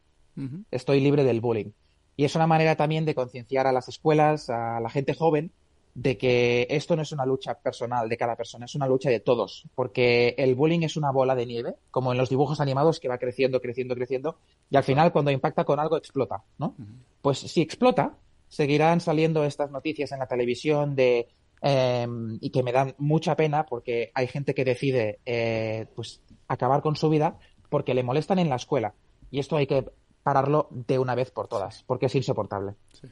Estoy 0.71 0.99
libre 0.99 1.23
del 1.23 1.39
bullying. 1.39 1.71
Y 2.17 2.26
es 2.26 2.36
una 2.36 2.47
manera 2.47 2.76
también 2.76 3.05
de 3.05 3.15
concienciar 3.15 3.65
a 3.65 3.71
las 3.71 3.88
escuelas, 3.88 4.49
a 4.49 4.82
la 4.82 4.89
gente 4.89 5.13
joven, 5.13 5.53
de 5.96 6.18
que 6.18 6.68
esto 6.70 6.98
no 6.98 7.02
es 7.02 7.14
una 7.14 7.26
lucha 7.26 7.56
personal 7.56 8.10
de 8.10 8.18
cada 8.18 8.36
persona, 8.36 8.66
es 8.66 8.76
una 8.76 8.86
lucha 8.86 9.10
de 9.10 9.22
todos, 9.22 9.64
porque 9.76 10.36
el 10.38 10.54
bullying 10.54 10.82
es 10.82 10.98
una 10.98 11.10
bola 11.10 11.36
de 11.36 11.46
nieve, 11.46 11.76
como 11.89 12.12
en 12.12 12.18
los 12.18 12.30
dibujos 12.30 12.60
animados 12.60 13.00
que 13.00 13.08
va 13.08 13.18
creciendo, 13.18 13.62
creciendo, 13.62 13.96
creciendo, 13.96 14.38
y 14.70 14.76
al 14.76 14.84
final 14.84 15.14
cuando 15.14 15.32
impacta 15.32 15.64
con 15.64 15.80
algo 15.80 15.96
explota, 15.96 16.43
¿no? 16.58 16.76
Pues 17.22 17.39
si 17.39 17.62
explota, 17.62 18.18
seguirán 18.50 19.00
saliendo 19.00 19.46
estas 19.46 19.72
noticias 19.72 20.12
en 20.12 20.20
la 20.20 20.28
televisión 20.28 20.98
de 20.98 21.30
eh, 21.62 22.08
y 22.41 22.50
que 22.50 22.62
me 22.62 22.74
dan 22.74 22.93
mucha 22.98 23.38
pena 23.38 23.66
porque 23.66 24.12
hay 24.14 24.28
gente 24.28 24.54
que 24.54 24.66
decide 24.66 25.20
eh, 25.26 25.88
pues 25.96 26.22
acabar 26.50 26.82
con 26.82 26.98
su 26.98 27.10
vida 27.10 27.39
porque 27.70 27.93
le 27.93 28.04
molestan 28.04 28.39
en 28.39 28.50
la 28.50 28.58
escuela 28.58 28.93
y 29.32 29.39
esto 29.39 29.56
hay 29.56 29.66
que 29.66 29.89
pararlo 30.24 30.68
de 30.72 31.00
una 31.00 31.16
vez 31.16 31.32
por 31.32 31.48
todas 31.48 31.84
porque 31.84 32.08
es 32.08 32.16
insoportable. 32.16 32.76
Sí. 32.91 33.08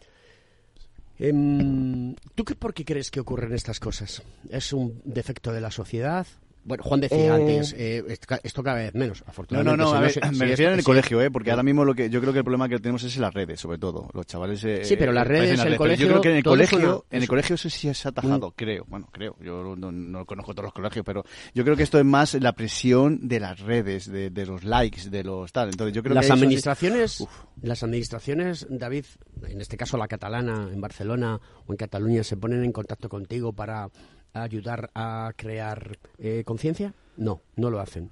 Eh, 1.26 2.16
¿Tú 2.36 2.44
qué, 2.44 2.54
por 2.54 2.74
qué 2.74 2.84
crees 2.84 3.10
que 3.10 3.22
ocurren 3.22 3.54
estas 3.54 3.80
cosas? 3.80 4.22
¿Es 4.50 4.74
un 4.74 5.02
defecto 5.06 5.54
de 5.54 5.62
la 5.62 5.72
sociedad? 5.72 6.28
Bueno, 6.66 6.84
Juan 6.84 7.02
decía 7.02 7.26
eh... 7.26 7.30
antes, 7.30 7.76
eh, 7.78 8.04
esto 8.44 8.64
cada 8.64 8.78
vez 8.78 8.94
menos, 8.94 9.24
afortunadamente. 9.28 9.78
No, 9.78 9.86
no, 9.86 9.92
no, 9.92 9.98
a 9.98 10.02
ver, 10.02 10.14
me 10.32 10.34
si 10.34 10.46
refiero 10.46 10.72
en 10.72 10.80
el 10.80 10.86
colegio, 10.86 11.22
¿eh? 11.22 11.30
porque 11.30 11.52
ahora 11.52 11.64
mismo 11.64 11.84
lo 11.84 11.94
que 11.94 12.10
yo 12.10 12.22
creo 12.22 12.32
que 12.32 12.40
el 12.40 12.46
problema 12.46 12.70
que 12.70 12.80
tenemos 12.80 13.04
es 13.04 13.16
en 13.16 13.22
las 13.22 13.34
redes, 13.34 13.60
sobre 13.60 13.78
todo. 13.78 14.10
Los 14.14 14.26
chavales. 14.26 14.64
Eh, 14.64 14.86
sí, 14.86 14.96
pero 14.96 15.12
las 15.12 15.28
redes, 15.28 15.60
el 15.60 15.76
colegio. 15.76 16.08
Yo 16.08 16.12
creo 16.12 16.22
que 16.22 16.30
en 16.30 16.38
el 16.38 16.44
colegio, 16.44 17.06
en 17.10 17.22
el 17.22 17.28
colegio 17.28 17.56
eso 17.56 17.70
sí 17.70 17.90
es 17.90 18.06
atajado, 18.06 18.50
mm. 18.50 18.54
creo. 18.56 18.86
Bueno, 18.88 19.10
creo. 19.12 19.36
Yo 19.42 19.76
no, 19.76 19.92
no, 19.92 20.26
conozco 20.26 20.54
todos 20.54 20.66
los 20.66 20.74
colegios, 20.74 21.06
pero 21.06 21.26
yo 21.54 21.64
creo 21.64 21.76
que 21.76 21.84
esto 21.84 22.00
es 22.00 22.06
más 22.06 22.34
la 22.36 22.54
presión 22.54 23.28
de 23.28 23.40
las 23.40 23.60
redes, 23.60 24.10
de, 24.10 24.30
de 24.30 24.46
los 24.46 24.64
likes, 24.64 25.10
de 25.10 25.24
los 25.24 25.52
tal. 25.52 25.70
Entonces 25.70 25.94
yo 25.94 26.02
creo 26.02 26.16
las 26.16 26.28
que 26.28 26.34
administraciones, 26.34 27.12
sí... 27.12 27.28
las 27.62 27.84
administraciones, 27.84 28.68
David, 28.70 29.06
en 29.48 29.62
este 29.62 29.76
caso 29.76 29.98
la 29.98 30.08
catalana, 30.08 30.70
en 30.72 30.80
Barcelona 30.80 31.40
o 31.66 31.74
en 31.74 31.78
Cataluña, 31.78 32.24
se 32.24 32.38
ponen 32.38 32.64
en 32.64 32.72
contacto 32.72 33.10
contigo 33.10 33.54
para 33.54 33.90
ayudar 34.34 34.92
a 34.96 35.32
crear 35.36 35.98
eh, 36.18 36.44
conciencia? 36.46 36.94
No, 37.18 37.42
no 37.56 37.70
lo 37.70 37.80
hacen. 37.80 38.10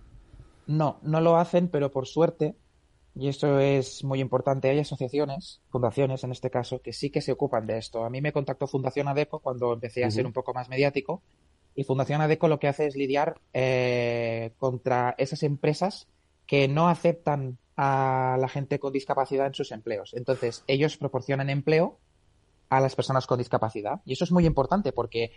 No, 0.67 0.99
no 1.01 1.21
lo 1.21 1.37
hacen, 1.37 1.67
pero 1.67 1.91
por 1.91 2.07
suerte, 2.07 2.55
y 3.15 3.27
esto 3.27 3.59
es 3.59 4.03
muy 4.03 4.21
importante, 4.21 4.69
hay 4.69 4.79
asociaciones, 4.79 5.61
fundaciones 5.69 6.23
en 6.23 6.31
este 6.31 6.49
caso, 6.49 6.81
que 6.81 6.93
sí 6.93 7.09
que 7.09 7.21
se 7.21 7.31
ocupan 7.31 7.67
de 7.67 7.77
esto. 7.77 8.05
A 8.05 8.09
mí 8.09 8.21
me 8.21 8.31
contactó 8.31 8.67
Fundación 8.67 9.07
ADECO 9.07 9.39
cuando 9.39 9.73
empecé 9.73 10.03
a 10.03 10.07
uh 10.07 10.09
-huh. 10.09 10.13
ser 10.13 10.25
un 10.25 10.33
poco 10.33 10.53
más 10.53 10.69
mediático, 10.69 11.21
y 11.75 11.83
Fundación 11.83 12.21
ADECO 12.21 12.47
lo 12.47 12.59
que 12.59 12.67
hace 12.67 12.85
es 12.85 12.95
lidiar 12.95 13.39
eh, 13.53 14.51
contra 14.57 15.15
esas 15.17 15.43
empresas 15.43 16.07
que 16.45 16.67
no 16.67 16.89
aceptan 16.89 17.57
a 17.77 18.37
la 18.39 18.49
gente 18.49 18.79
con 18.79 18.91
discapacidad 18.91 19.47
en 19.47 19.53
sus 19.53 19.71
empleos. 19.71 20.13
Entonces, 20.13 20.63
ellos 20.67 20.97
proporcionan 20.97 21.49
empleo 21.49 21.97
a 22.69 22.79
las 22.81 22.95
personas 22.95 23.25
con 23.25 23.37
discapacidad. 23.37 24.01
Y 24.05 24.13
eso 24.13 24.23
es 24.25 24.31
muy 24.31 24.45
importante 24.45 24.91
porque 24.91 25.31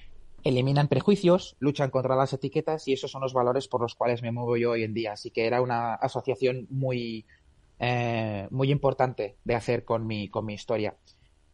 eliminan 0.44 0.88
prejuicios, 0.88 1.56
luchan 1.58 1.90
contra 1.90 2.14
las 2.14 2.32
etiquetas 2.32 2.86
y 2.86 2.92
esos 2.92 3.10
son 3.10 3.22
los 3.22 3.32
valores 3.32 3.66
por 3.66 3.80
los 3.80 3.94
cuales 3.94 4.22
me 4.22 4.30
muevo 4.30 4.56
yo 4.56 4.72
hoy 4.72 4.84
en 4.84 4.94
día. 4.94 5.12
Así 5.12 5.30
que 5.30 5.46
era 5.46 5.62
una 5.62 5.94
asociación 5.94 6.66
muy, 6.70 7.24
eh, 7.80 8.46
muy 8.50 8.70
importante 8.70 9.36
de 9.42 9.54
hacer 9.54 9.84
con 9.84 10.06
mi, 10.06 10.28
con 10.28 10.44
mi 10.44 10.54
historia. 10.54 10.94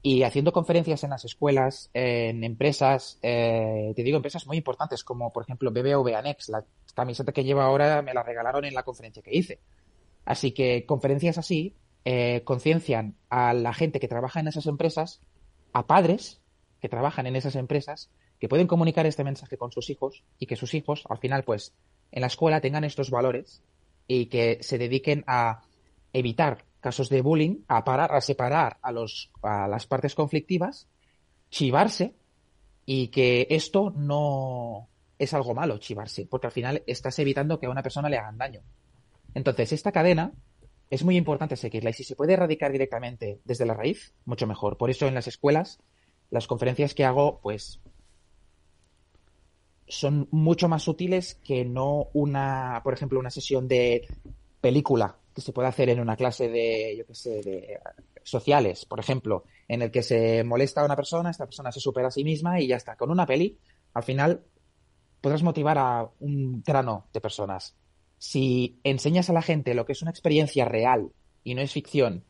Y 0.03 0.23
haciendo 0.23 0.53
conferencias 0.53 1.05
en 1.05 1.11
las 1.11 1.25
escuelas, 1.25 1.91
en 1.93 2.43
empresas, 2.43 3.19
eh, 3.23 3.93
te 3.95 4.03
digo, 4.03 4.17
empresas 4.17 4.47
muy 4.47 4.57
importantes 4.57 5.05
como 5.05 5.31
por 5.33 5.45
ejemplo 5.45 5.71
BBVA 5.71 6.23
Next, 6.23 6.49
la 6.49 6.65
camiseta 6.95 7.33
que 7.33 7.45
llevo 7.45 7.61
ahora 7.61 8.01
me 8.01 8.15
la 8.15 8.23
regalaron 8.23 8.65
en 8.65 8.75
la 8.75 8.83
conferencia 8.83 9.23
que 9.23 9.37
hice. 9.37 9.61
Así 10.25 10.53
que 10.53 10.85
conferencias 10.87 11.39
así 11.39 11.77
eh, 12.05 12.43
conciencian 12.45 13.17
a 13.29 13.53
la 13.53 13.75
gente 13.75 14.01
que 14.01 14.09
trabaja 14.09 14.41
en 14.41 14.49
esas 14.49 14.67
empresas, 14.67 15.21
a 15.75 15.87
padres 15.87 16.41
que 16.81 16.89
trabajan 16.89 17.27
en 17.27 17.37
esas 17.37 17.57
empresas, 17.57 18.11
que 18.41 18.49
pueden 18.49 18.67
comunicar 18.67 19.07
este 19.07 19.23
mensaje 19.23 19.59
con 19.59 19.71
sus 19.71 19.91
hijos 19.91 20.25
y 20.39 20.47
que 20.47 20.57
sus 20.57 20.73
hijos, 20.75 21.05
al 21.09 21.19
final, 21.19 21.45
pues, 21.45 21.75
en 22.11 22.23
la 22.23 22.27
escuela 22.27 22.61
tengan 22.61 22.85
estos 22.85 23.11
valores 23.11 23.63
y 24.09 24.27
que 24.27 24.59
se 24.63 24.79
dediquen 24.79 25.23
a 25.27 25.63
evitar 26.13 26.65
casos 26.81 27.11
de 27.11 27.21
bullying, 27.21 27.59
a 27.69 27.85
parar, 27.85 28.13
a 28.13 28.21
separar 28.23 28.79
a 28.81 28.91
los, 28.93 29.31
a 29.43 29.69
las 29.69 29.87
partes 29.87 30.15
conflictivas, 30.15 30.89
chivarse 31.51 32.15
y 32.87 33.09
que 33.09 33.47
esto 33.51 33.93
no 33.95 34.89
es 35.19 35.35
algo 35.35 35.55
malo, 35.55 35.77
chivarse, 35.77 36.27
porque 36.27 36.47
al 36.47 36.53
final 36.53 36.83
estás 36.87 37.19
evitando 37.19 37.61
que 37.61 37.67
a 37.67 37.71
una 37.71 37.83
persona 37.83 38.09
le 38.09 38.17
hagan 38.17 38.39
daño. 38.39 38.63
Entonces, 39.35 39.73
esta 39.73 39.93
cadena 39.93 40.33
es 40.89 41.05
muy 41.05 41.17
importante 41.17 41.57
seguirla 41.57 41.91
y 41.91 41.93
si 41.93 42.05
se 42.05 42.17
puede 42.17 42.33
erradicar 42.33 42.73
directamente 42.73 43.39
desde 43.45 43.67
la 43.67 43.75
raíz, 43.75 44.15
mucho 44.25 44.47
mejor. 44.47 44.79
Por 44.79 44.89
eso 44.89 45.07
en 45.07 45.15
las 45.15 45.29
escuelas, 45.29 45.79
las 46.31 46.47
conferencias 46.47 46.95
que 46.95 47.05
hago, 47.05 47.39
pues 47.43 47.81
son 49.91 50.29
mucho 50.31 50.69
más 50.69 50.87
útiles 50.87 51.35
que 51.45 51.65
no 51.65 52.09
una, 52.13 52.81
por 52.85 52.95
ejemplo, 52.95 53.19
una 53.19 53.31
sesión 53.31 53.67
de 53.67 54.07
película 54.61 55.17
que 55.35 55.41
se 55.41 55.53
puede 55.53 55.69
hacer 55.69 55.89
en 55.91 56.01
una 56.01 56.17
clase 56.17 56.49
de, 56.49 56.95
yo 56.97 57.07
qué 57.07 57.15
sé, 57.15 57.43
de 57.43 57.79
sociales, 58.23 58.85
por 58.85 59.01
ejemplo, 59.01 59.45
en 59.67 59.83
el 59.83 59.91
que 59.91 60.03
se 60.03 60.45
molesta 60.45 60.81
a 60.81 60.85
una 60.85 60.95
persona, 60.95 61.31
esta 61.31 61.47
persona 61.47 61.73
se 61.73 61.81
supera 61.81 62.09
a 62.09 62.13
sí 62.13 62.23
misma 62.23 62.61
y 62.61 62.69
ya 62.69 62.77
está. 62.77 62.97
Con 62.97 63.11
una 63.11 63.27
peli, 63.27 63.59
al 63.95 64.05
final 64.05 64.45
podrás 65.21 65.43
motivar 65.43 65.77
a 65.79 66.09
un 66.21 66.63
grano 66.63 67.07
de 67.13 67.21
personas. 67.21 67.75
Si 68.17 68.79
enseñas 68.85 69.29
a 69.29 69.33
la 69.33 69.43
gente 69.43 69.75
lo 69.75 69.87
que 69.87 69.93
es 69.93 70.03
una 70.03 70.13
experiencia 70.13 70.65
real 70.67 71.11
y 71.43 71.55
no 71.55 71.63
es 71.63 71.73
ficción, 71.73 72.25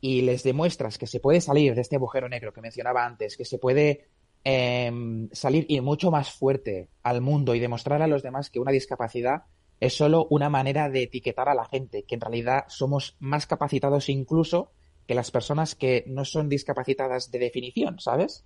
y 0.00 0.22
les 0.22 0.42
demuestras 0.42 0.98
que 0.98 1.06
se 1.06 1.20
puede 1.20 1.40
salir 1.40 1.74
de 1.74 1.80
este 1.80 1.96
agujero 1.96 2.28
negro 2.28 2.52
que 2.52 2.60
mencionaba 2.60 3.06
antes, 3.06 3.36
que 3.36 3.44
se 3.44 3.58
puede 3.58 4.08
eh, 4.44 5.28
salir 5.32 5.66
y 5.68 5.80
mucho 5.80 6.10
más 6.10 6.32
fuerte 6.32 6.88
al 7.02 7.20
mundo 7.20 7.54
y 7.54 7.60
demostrar 7.60 8.02
a 8.02 8.06
los 8.06 8.22
demás 8.22 8.50
que 8.50 8.60
una 8.60 8.72
discapacidad 8.72 9.44
es 9.80 9.94
solo 9.96 10.26
una 10.30 10.48
manera 10.48 10.88
de 10.88 11.02
etiquetar 11.02 11.48
a 11.48 11.54
la 11.54 11.64
gente, 11.64 12.04
que 12.04 12.14
en 12.14 12.20
realidad 12.20 12.64
somos 12.68 13.16
más 13.18 13.46
capacitados 13.46 14.08
incluso 14.08 14.70
que 15.08 15.14
las 15.14 15.32
personas 15.32 15.74
que 15.74 16.04
no 16.06 16.24
son 16.24 16.48
discapacitadas 16.48 17.32
de 17.32 17.40
definición, 17.40 17.98
¿sabes? 17.98 18.44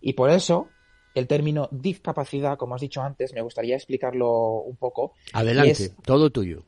Y 0.00 0.14
por 0.14 0.30
eso 0.30 0.68
el 1.14 1.28
término 1.28 1.68
discapacidad, 1.70 2.56
como 2.56 2.74
has 2.74 2.80
dicho 2.80 3.00
antes, 3.00 3.32
me 3.32 3.42
gustaría 3.42 3.76
explicarlo 3.76 4.60
un 4.62 4.76
poco. 4.76 5.14
Adelante, 5.32 5.90
todo 6.04 6.30
tuyo. 6.30 6.64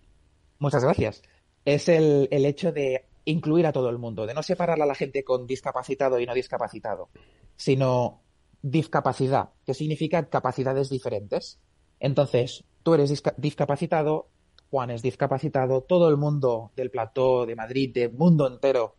Muchas 0.60 0.84
gracias. 0.84 1.22
Es 1.64 1.88
el, 1.88 2.28
el 2.30 2.44
hecho 2.44 2.70
de 2.70 3.06
incluir 3.24 3.66
a 3.66 3.72
todo 3.72 3.90
el 3.90 3.98
mundo, 3.98 4.26
de 4.26 4.34
no 4.34 4.42
separar 4.42 4.80
a 4.80 4.86
la 4.86 4.94
gente 4.94 5.24
con 5.24 5.46
discapacitado 5.46 6.20
y 6.20 6.26
no 6.26 6.34
discapacitado, 6.34 7.08
sino 7.56 8.23
discapacidad, 8.64 9.50
que 9.66 9.74
significa 9.74 10.30
capacidades 10.30 10.88
diferentes. 10.88 11.60
Entonces, 12.00 12.64
tú 12.82 12.94
eres 12.94 13.22
discapacitado, 13.36 14.28
Juan 14.70 14.90
es 14.90 15.02
discapacitado, 15.02 15.82
todo 15.82 16.08
el 16.08 16.16
mundo 16.16 16.72
del 16.74 16.90
plató 16.90 17.44
de 17.44 17.56
Madrid, 17.56 17.92
del 17.92 18.14
mundo 18.14 18.46
entero, 18.46 18.96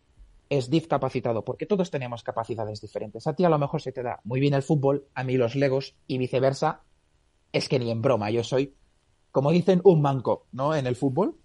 es 0.48 0.70
discapacitado, 0.70 1.44
porque 1.44 1.66
todos 1.66 1.90
tenemos 1.90 2.22
capacidades 2.22 2.80
diferentes. 2.80 3.26
A 3.26 3.34
ti 3.34 3.44
a 3.44 3.48
lo 3.48 3.58
mejor 3.58 3.82
se 3.82 3.90
te 3.90 4.04
da 4.04 4.20
muy 4.22 4.38
bien 4.38 4.54
el 4.54 4.62
fútbol, 4.62 5.08
a 5.14 5.24
mí 5.24 5.36
los 5.36 5.56
legos 5.56 5.96
y 6.06 6.18
viceversa. 6.18 6.82
Es 7.52 7.68
que 7.68 7.80
ni 7.80 7.90
en 7.90 8.02
broma, 8.02 8.30
yo 8.30 8.44
soy, 8.44 8.72
como 9.32 9.50
dicen, 9.50 9.80
un 9.82 10.00
manco, 10.00 10.46
¿no? 10.52 10.76
En 10.76 10.86
el 10.86 10.94
fútbol. 10.94 11.36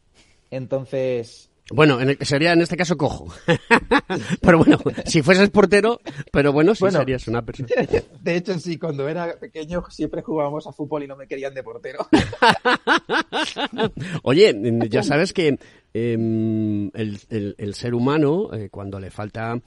Entonces, 0.52 1.51
bueno, 1.74 1.98
sería 2.22 2.54
en 2.54 2.62
este 2.62 2.78
caso 2.78 2.98
cojo. 2.98 3.28
pero 4.42 4.60
bueno, 4.60 4.80
si 5.06 5.22
fueses 5.22 5.50
portero, 5.50 6.00
pero 6.32 6.52
bueno, 6.52 6.76
sí 6.76 6.86
serías 6.90 7.28
una 7.28 7.44
persona. 7.44 7.70
De 8.22 8.36
hecho, 8.36 8.58
sí, 8.60 8.78
cuando 8.78 9.08
era 9.08 9.38
pequeño 9.40 9.84
siempre 9.90 10.22
jugábamos 10.22 10.68
a 10.68 10.72
fútbol 10.72 11.04
y 11.04 11.08
no 11.08 11.16
me 11.16 11.28
querían 11.28 11.54
de 11.54 11.64
portero. 11.64 12.08
Oye, 14.24 14.56
ya 14.90 15.04
sabes 15.04 15.34
que 15.34 15.58
em, 15.94 16.92
el, 16.94 17.74
ser 17.74 17.94
humano, 17.94 18.50
eh, 18.54 18.70
cuando 18.70 19.00
le 19.00 19.12
falta 19.12 19.60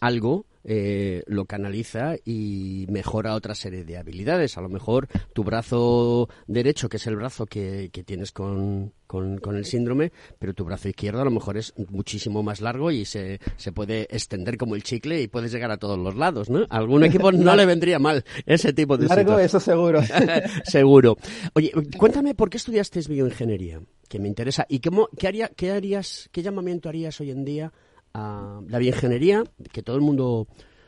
algo, 0.00 0.46
eh, 0.64 1.22
lo 1.26 1.46
canaliza 1.46 2.16
y 2.24 2.86
mejora 2.88 3.34
otra 3.34 3.54
serie 3.54 3.84
de 3.84 3.96
habilidades. 3.96 4.58
A 4.58 4.60
lo 4.60 4.68
mejor 4.68 5.08
tu 5.32 5.44
brazo 5.44 6.28
derecho, 6.46 6.88
que 6.88 6.98
es 6.98 7.06
el 7.06 7.16
brazo 7.16 7.46
que, 7.46 7.90
tienes 8.04 8.32
con, 8.32 8.92
con, 9.06 9.56
el 9.56 9.64
síndrome, 9.64 10.12
pero 10.38 10.54
tu 10.54 10.64
brazo 10.64 10.88
izquierdo 10.88 11.20
a 11.20 11.24
lo 11.24 11.30
mejor 11.30 11.56
es 11.56 11.74
muchísimo 11.88 12.42
más 12.42 12.60
largo 12.60 12.90
y 12.90 13.04
se, 13.04 13.40
se 13.56 13.72
puede 13.72 14.02
extender 14.10 14.56
como 14.56 14.74
el 14.74 14.82
chicle 14.82 15.22
y 15.22 15.28
puedes 15.28 15.52
llegar 15.52 15.70
a 15.70 15.78
todos 15.78 15.98
los 15.98 16.16
lados, 16.16 16.50
¿no? 16.50 16.66
A 16.68 16.76
algún 16.76 17.04
equipo 17.04 17.32
no 17.32 17.56
le 17.56 17.66
vendría 17.66 17.98
mal 17.98 18.24
ese 18.46 18.72
tipo 18.72 18.96
de 18.96 19.06
Largo, 19.06 19.38
eso 19.38 19.60
seguro. 19.60 20.00
seguro. 20.64 21.16
Oye, 21.54 21.72
cuéntame, 21.96 22.34
¿por 22.34 22.50
qué 22.50 22.58
estudiaste 22.58 23.00
bioingeniería? 23.08 23.80
Que 24.08 24.18
me 24.18 24.28
interesa. 24.28 24.66
¿Y 24.68 24.80
qué, 24.80 24.90
qué, 25.18 25.28
haría, 25.28 25.48
qué 25.48 25.70
harías, 25.70 26.28
qué 26.32 26.42
llamamiento 26.42 26.88
harías 26.88 27.20
hoy 27.20 27.30
en 27.30 27.44
día 27.44 27.72
la 28.14 28.78
bioingeniería, 28.78 29.44
que 29.72 29.82
todo 29.82 29.96
el 29.96 30.02
mundo 30.02 30.46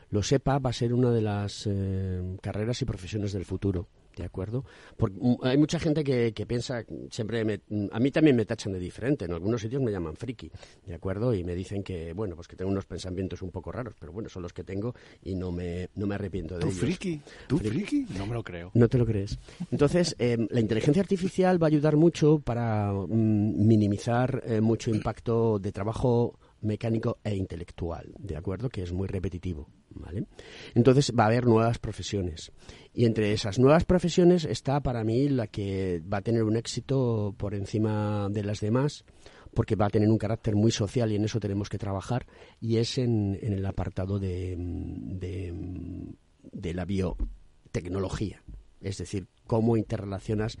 lo 0.09 0.21
sepa, 0.21 0.59
va 0.59 0.69
a 0.69 0.73
ser 0.73 0.93
una 0.93 1.11
de 1.11 1.21
las 1.21 1.67
eh, 1.67 2.37
carreras 2.41 2.81
y 2.81 2.85
profesiones 2.85 3.33
del 3.33 3.45
futuro. 3.45 3.87
¿De 4.15 4.23
acuerdo? 4.23 4.63
Porque 4.95 5.17
mm, 5.19 5.37
hay 5.41 5.57
mucha 5.57 5.79
gente 5.79 6.03
que, 6.03 6.31
piensa, 6.45 6.85
siempre 7.09 7.61
a 7.91 7.99
mí 7.99 8.11
también 8.11 8.35
me 8.35 8.45
tachan 8.45 8.73
de 8.73 8.77
diferente, 8.77 9.25
en 9.25 9.33
algunos 9.33 9.59
sitios 9.59 9.81
me 9.81 9.91
llaman 9.91 10.15
friki, 10.15 10.51
¿de 10.85 10.93
acuerdo? 10.93 11.33
Y 11.33 11.43
me 11.43 11.55
dicen 11.55 11.81
que, 11.81 12.13
bueno, 12.13 12.35
pues 12.35 12.47
que 12.47 12.55
tengo 12.55 12.69
unos 12.69 12.85
pensamientos 12.85 13.41
un 13.41 13.49
poco 13.49 13.71
raros, 13.71 13.95
pero 13.99 14.11
bueno, 14.11 14.29
son 14.29 14.43
los 14.43 14.53
que 14.53 14.63
tengo 14.63 14.93
y 15.23 15.33
no 15.33 15.51
me, 15.51 15.89
no 15.95 16.05
me 16.05 16.13
arrepiento 16.13 16.53
de 16.53 16.61
¿Tú 16.61 16.67
ellos. 16.67 16.79
friki? 16.79 17.21
¿Tú 17.47 17.57
friki? 17.57 18.05
No 18.15 18.27
me 18.27 18.35
lo 18.35 18.43
creo. 18.43 18.69
No 18.75 18.87
te 18.87 18.99
lo 18.99 19.05
crees. 19.07 19.39
Entonces, 19.71 20.15
em, 20.19 20.47
la 20.51 20.59
inteligencia 20.59 21.01
artificial 21.01 21.61
va 21.61 21.65
a 21.65 21.69
ayudar 21.69 21.95
mucho 21.95 22.37
para 22.37 22.93
mm, 22.93 23.65
minimizar 23.65 24.43
eh, 24.45 24.61
mucho 24.61 24.91
impacto 24.91 25.57
de 25.57 25.71
trabajo 25.71 26.37
mecánico 26.63 27.19
e 27.23 27.35
intelectual, 27.35 28.13
¿de 28.17 28.35
acuerdo? 28.35 28.69
Que 28.69 28.83
es 28.83 28.91
muy 28.91 29.07
repetitivo, 29.07 29.69
¿vale? 29.89 30.25
Entonces 30.73 31.13
va 31.17 31.23
a 31.23 31.27
haber 31.27 31.45
nuevas 31.45 31.79
profesiones. 31.79 32.51
Y 32.93 33.05
entre 33.05 33.33
esas 33.33 33.59
nuevas 33.59 33.85
profesiones 33.85 34.45
está 34.45 34.81
para 34.81 35.03
mí 35.03 35.29
la 35.29 35.47
que 35.47 36.01
va 36.01 36.17
a 36.17 36.21
tener 36.21 36.43
un 36.43 36.55
éxito 36.55 37.35
por 37.37 37.53
encima 37.53 38.27
de 38.29 38.43
las 38.43 38.59
demás, 38.59 39.05
porque 39.53 39.75
va 39.75 39.87
a 39.87 39.89
tener 39.89 40.09
un 40.09 40.17
carácter 40.17 40.55
muy 40.55 40.71
social 40.71 41.11
y 41.11 41.15
en 41.15 41.25
eso 41.25 41.39
tenemos 41.39 41.69
que 41.69 41.77
trabajar, 41.77 42.25
y 42.59 42.77
es 42.77 42.97
en, 42.97 43.37
el 43.41 43.65
apartado 43.65 44.19
de, 44.19 44.55
de, 44.57 46.73
la 46.73 46.85
biotecnología. 46.85 48.43
Es 48.81 48.97
decir, 48.97 49.27
cómo 49.45 49.77
interrelacionas 49.77 50.57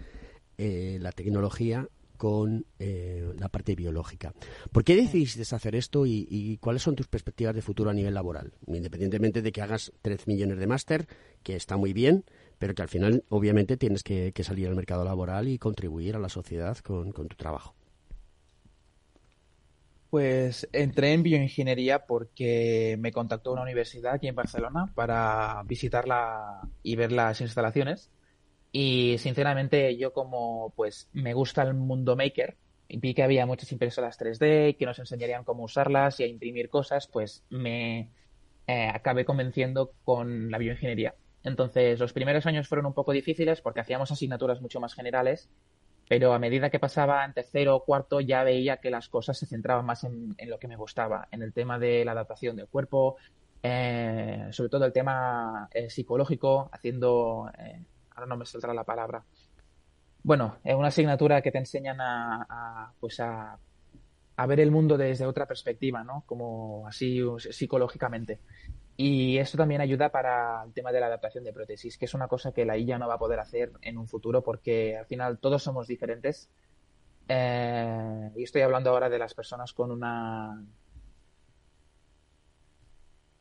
eh, 0.57 0.97
la 1.01 1.11
tecnología 1.11 1.87
con 2.17 2.65
eh, 2.79 3.33
la 3.37 3.49
parte 3.49 3.75
biológica. 3.75 4.33
¿Por 4.71 4.83
qué 4.83 4.95
decidiste 4.95 5.43
hacer 5.55 5.75
esto 5.75 6.05
y, 6.05 6.57
cuáles 6.61 6.81
son 6.81 6.95
tus 6.95 7.07
perspectivas 7.07 7.55
de 7.55 7.61
futuro 7.61 7.89
a 7.89 7.93
nivel 7.93 8.13
laboral? 8.13 8.53
Independientemente 8.67 9.41
de 9.41 9.51
que 9.51 9.61
hagas 9.61 9.91
3 10.01 10.27
millones 10.27 10.57
de 10.57 10.67
máster, 10.67 11.07
que 11.43 11.55
está 11.55 11.77
muy 11.77 11.93
bien, 11.93 12.25
pero 12.59 12.75
que 12.75 12.81
al 12.81 12.87
final 12.87 13.23
obviamente 13.29 13.77
tienes 13.77 14.03
que, 14.03 14.33
salir 14.43 14.67
al 14.67 14.75
mercado 14.75 15.03
laboral 15.03 15.47
y 15.47 15.57
contribuir 15.57 16.15
a 16.15 16.19
la 16.19 16.29
sociedad 16.29 16.77
con, 16.77 17.11
tu 17.11 17.35
trabajo. 17.35 17.75
Pues 20.09 20.69
entré 20.73 21.13
en 21.13 21.23
bioingeniería 21.23 22.05
porque 22.05 22.97
me 22.99 23.11
contactó 23.11 23.51
una 23.51 23.63
universidad 23.63 24.13
aquí 24.13 24.27
en 24.27 24.35
Barcelona 24.35 24.91
para 24.93 25.63
visitarla 25.65 26.69
y 26.83 26.95
ver 26.95 27.11
las 27.11 27.41
instalaciones 27.41 28.11
y 28.73 29.15
sinceramente 29.19 29.95
yo 29.95 30.11
como 30.11 30.73
pues 30.75 31.09
me 31.13 31.33
gusta 31.33 31.61
el 31.61 31.73
mundo 31.75 32.17
maker, 32.17 32.57
y 32.89 32.97
vi 32.97 33.13
que 33.13 33.23
había 33.23 33.45
muchas 33.45 33.71
impresoras 33.71 34.19
3D 34.19 34.75
que 34.75 34.85
nos 34.85 34.99
enseñarían 34.99 35.45
cómo 35.45 35.63
usarlas 35.63 36.19
y 36.19 36.23
a 36.23 36.27
imprimir 36.27 36.69
cosas, 36.69 37.07
pues 37.07 37.45
me 37.49 38.09
eh, 38.67 38.89
acabé 38.93 39.23
convenciendo 39.23 39.93
con 40.03 40.51
la 40.51 40.57
bioingeniería. 40.57 41.15
Entonces 41.43 41.97
los 41.99 42.11
primeros 42.11 42.45
años 42.45 42.67
fueron 42.67 42.87
un 42.87 42.93
poco 42.93 43.13
difíciles 43.13 43.61
porque 43.61 43.79
hacíamos 43.79 44.11
asignaturas 44.11 44.61
mucho 44.61 44.81
más 44.81 44.93
generales 44.93 45.49
pero 46.07 46.33
a 46.33 46.39
medida 46.39 46.69
que 46.69 46.79
pasaba 46.79 47.23
en 47.25 47.33
tercero 47.33 47.75
o 47.75 47.83
cuarto 47.83 48.19
ya 48.19 48.43
veía 48.43 48.77
que 48.77 48.91
las 48.91 49.09
cosas 49.09 49.37
se 49.37 49.45
centraban 49.45 49.85
más 49.85 50.03
en, 50.03 50.35
lo 50.47 50.59
que 50.59 50.67
me 50.67 50.75
gustaba, 50.75 51.27
en 51.31 51.41
el 51.41 51.53
tema 51.53 51.79
de 51.79 52.03
la 52.05 52.11
adaptación 52.11 52.55
del 52.55 52.67
cuerpo, 52.67 53.15
eh, 53.61 54.47
sobre 54.51 54.69
todo 54.69 54.85
el 54.85 54.93
tema 54.93 55.69
eh, 55.73 55.89
psicológico, 55.89 56.69
haciendo, 56.71 57.49
eh, 57.57 57.81
ahora 58.15 58.27
no 58.27 58.37
me 58.37 58.45
saldrá 58.45 58.73
la 58.73 58.83
palabra, 58.83 59.23
bueno, 60.23 60.57
es 60.63 60.73
una 60.73 60.87
asignatura 60.87 61.41
que 61.41 61.51
te 61.51 61.57
enseñan 61.57 61.97
a, 61.99 62.93
pues 62.99 63.19
a, 63.19 63.59
ver 64.47 64.59
el 64.61 64.71
mundo 64.71 64.97
desde 64.97 65.25
otra 65.25 65.45
perspectiva, 65.45 66.03
¿no? 66.03 66.23
Como 66.25 66.87
así 66.87 67.21
psicológicamente. 67.37 68.39
Y 68.95 69.37
eso 69.37 69.57
también 69.57 69.81
ayuda 69.81 70.09
para 70.09 70.63
el 70.63 70.71
tema 70.71 70.91
de 70.91 71.01
la 71.01 71.07
adaptación 71.07 71.43
de 71.43 71.51
prótesis, 71.51 71.97
que 71.97 72.05
es 72.05 72.13
una 72.13 72.27
cosa 72.29 72.53
que 72.53 72.63
la 72.63 72.77
IA 72.77 72.99
no 72.99 73.07
va 73.07 73.15
a 73.15 73.19
poder 73.19 73.39
hacer 73.39 73.71
en 73.81 73.97
un 73.97 74.07
futuro 74.07 74.43
porque 74.43 74.97
al 74.97 75.05
final 75.07 75.39
todos 75.39 75.61
somos 75.61 75.87
diferentes. 75.87 76.49
Eh, 77.27 78.31
y 78.35 78.43
estoy 78.43 78.61
hablando 78.61 78.91
ahora 78.91 79.09
de 79.09 79.19
las 79.19 79.33
personas 79.33 79.73
con 79.73 79.91
una... 79.91 80.63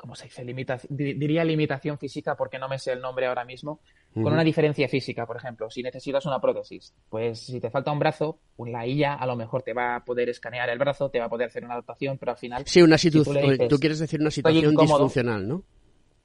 ¿Cómo 0.03 0.16
se 0.16 0.24
dice? 0.24 0.44
diría 0.90 1.44
limitación 1.44 1.96
física 1.96 2.34
porque 2.34 2.59
no 2.59 2.68
me 2.68 2.76
sé 2.76 2.90
el 2.90 3.00
nombre 3.00 3.26
ahora 3.26 3.44
mismo. 3.44 3.78
Con 4.12 4.32
una 4.32 4.42
diferencia 4.42 4.88
física, 4.88 5.26
por 5.26 5.36
ejemplo. 5.36 5.70
Si 5.70 5.80
necesitas 5.80 6.26
una 6.26 6.40
prótesis, 6.40 6.92
pues 7.09 7.38
si 7.38 7.61
te 7.61 7.70
falta 7.70 7.92
un 7.92 8.00
brazo, 8.00 8.40
la 8.59 8.84
IA 8.84 9.14
a 9.14 9.24
lo 9.26 9.36
mejor 9.36 9.62
te 9.62 9.72
va 9.72 9.94
a 9.94 10.05
poder 10.05 10.28
escanear 10.28 10.68
el 10.70 10.78
brazo, 10.80 11.09
te 11.09 11.20
va 11.20 11.26
a 11.26 11.28
poder 11.28 11.46
hacer 11.46 11.64
una 11.64 11.74
adaptación, 11.74 12.18
pero 12.18 12.32
al 12.32 12.38
final. 12.38 12.64
Sí, 12.66 12.82
una 12.82 12.98
situación. 12.98 13.68
tú, 13.68 13.78
quieres 13.78 14.00
decir 14.00 14.20
una 14.20 14.32
situación 14.32 14.74
disfuncional, 14.74 15.46
¿no? 15.46 15.62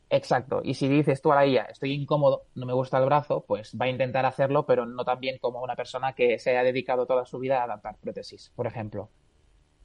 Exacto. 0.10 0.62
Y 0.64 0.74
si 0.74 0.88
dices 0.88 1.22
tú 1.22 1.32
a 1.32 1.36
la 1.36 1.46
IA, 1.46 1.66
estoy 1.66 1.94
incómodo, 1.94 2.46
no 2.56 2.66
me 2.66 2.74
gusta 2.74 2.98
el 2.98 3.06
brazo, 3.06 3.46
pues 3.48 3.78
va 3.80 3.86
a 3.86 3.90
intentar 3.90 4.26
hacerlo, 4.26 4.66
pero 4.66 4.88
no 4.88 5.06
tan 5.06 5.20
bien 5.20 5.38
como 5.40 5.62
una 5.62 5.76
persona 5.76 6.14
que 6.14 6.40
se 6.40 6.58
ha 6.58 6.64
dedicado 6.64 7.06
toda 7.06 7.28
su 7.28 7.38
vida 7.38 7.62
a 7.62 7.66
adaptar 7.66 7.98
prótesis, 8.02 8.52
por 8.56 8.66
ejemplo. 8.66 9.12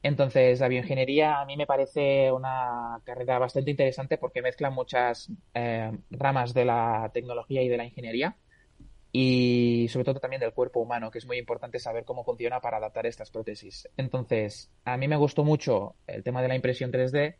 Entonces, 0.03 0.59
la 0.59 0.67
bioingeniería 0.67 1.39
a 1.39 1.45
mí 1.45 1.55
me 1.55 1.65
parece 1.65 2.29
una 2.29 2.99
carrera 3.05 3.39
bastante 3.39 3.71
interesante 3.71 4.17
porque 4.17 4.41
mezcla 4.41 4.69
muchas 4.69 5.31
eh, 5.53 5.91
ramas 6.11 6.53
de 6.53 6.65
la 6.65 7.09
tecnología 7.13 7.61
y 7.61 7.69
de 7.69 7.77
la 7.77 7.85
ingeniería 7.85 8.35
y 9.13 9.87
sobre 9.89 10.03
todo 10.03 10.19
también 10.19 10.41
del 10.41 10.53
cuerpo 10.53 10.81
humano, 10.81 11.09
que 11.09 11.19
es 11.19 11.25
muy 11.25 11.37
importante 11.37 11.79
saber 11.79 12.03
cómo 12.03 12.25
funciona 12.25 12.59
para 12.59 12.77
adaptar 12.77 13.05
estas 13.05 13.29
prótesis. 13.31 13.87
Entonces, 13.95 14.71
a 14.83 14.97
mí 14.97 15.07
me 15.07 15.15
gustó 15.15 15.45
mucho 15.45 15.95
el 16.05 16.21
tema 16.23 16.41
de 16.41 16.49
la 16.49 16.55
impresión 16.55 16.91
3D 16.91 17.35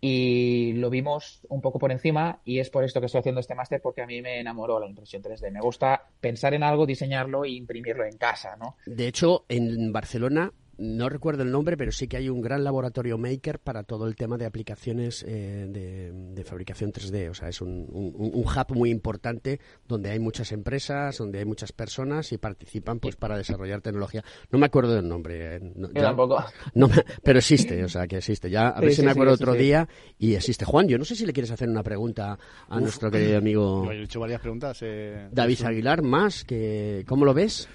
y 0.00 0.74
lo 0.74 0.88
vimos 0.90 1.44
un 1.48 1.60
poco 1.60 1.78
por 1.80 1.90
encima 1.92 2.40
y 2.44 2.60
es 2.60 2.70
por 2.70 2.84
esto 2.84 3.00
que 3.00 3.06
estoy 3.06 3.18
haciendo 3.18 3.40
este 3.40 3.56
máster 3.56 3.82
porque 3.82 4.00
a 4.00 4.06
mí 4.06 4.22
me 4.22 4.38
enamoró 4.38 4.78
la 4.80 4.86
impresión 4.86 5.20
3D. 5.22 5.50
Me 5.50 5.60
gusta 5.60 6.08
pensar 6.20 6.54
en 6.54 6.62
algo, 6.62 6.86
diseñarlo 6.86 7.44
e 7.44 7.50
imprimirlo 7.50 8.04
en 8.04 8.16
casa, 8.16 8.56
¿no? 8.56 8.76
De 8.86 9.08
hecho, 9.08 9.44
en 9.48 9.92
Barcelona 9.92 10.52
no 10.78 11.08
recuerdo 11.08 11.42
el 11.42 11.50
nombre, 11.50 11.76
pero 11.76 11.90
sí 11.90 12.06
que 12.06 12.16
hay 12.16 12.28
un 12.28 12.40
gran 12.40 12.62
laboratorio 12.62 13.18
maker 13.18 13.58
para 13.58 13.82
todo 13.82 14.06
el 14.06 14.14
tema 14.14 14.38
de 14.38 14.46
aplicaciones 14.46 15.24
eh, 15.26 15.66
de, 15.68 16.44
fabricación 16.44 16.92
3D. 16.92 17.30
O 17.30 17.34
sea, 17.34 17.48
es 17.48 17.60
un, 17.60 17.86
hub 17.90 18.76
muy 18.76 18.90
importante 18.90 19.60
donde 19.86 20.10
hay 20.10 20.20
muchas 20.20 20.52
empresas, 20.52 21.18
donde 21.18 21.40
hay 21.40 21.44
muchas 21.44 21.72
personas 21.72 22.32
y 22.32 22.38
participan 22.38 23.00
pues 23.00 23.16
para 23.16 23.36
desarrollar 23.36 23.80
tecnología. 23.80 24.24
No 24.50 24.58
me 24.58 24.66
acuerdo 24.66 24.94
del 24.94 25.08
nombre. 25.08 25.56
Eh, 25.56 25.60
tampoco. 25.94 26.44
pero 27.24 27.38
existe, 27.40 27.82
o 27.82 27.88
sea, 27.88 28.06
que 28.06 28.18
existe. 28.18 28.48
Ya 28.48 28.68
a 28.68 28.80
ver 28.80 28.94
si 28.94 29.02
me 29.02 29.10
acuerdo 29.10 29.34
otro 29.34 29.54
día 29.54 29.88
y 30.16 30.34
existe. 30.34 30.64
Juan, 30.64 30.86
yo 30.86 30.96
no 30.96 31.04
sé 31.04 31.16
si 31.16 31.26
le 31.26 31.32
quieres 31.32 31.50
hacer 31.50 31.68
una 31.68 31.82
pregunta 31.82 32.38
a 32.68 32.80
nuestro 32.80 33.10
querido 33.10 33.38
amigo. 33.38 33.90
he 33.90 34.04
hecho 34.04 34.20
varias 34.20 34.40
preguntas. 34.40 34.78
Eh, 34.82 35.28
David 35.32 35.62
Aguilar, 35.64 36.02
más 36.02 36.44
que 36.44 37.04
¿cómo 37.08 37.24
lo 37.24 37.34
ves? 37.34 37.68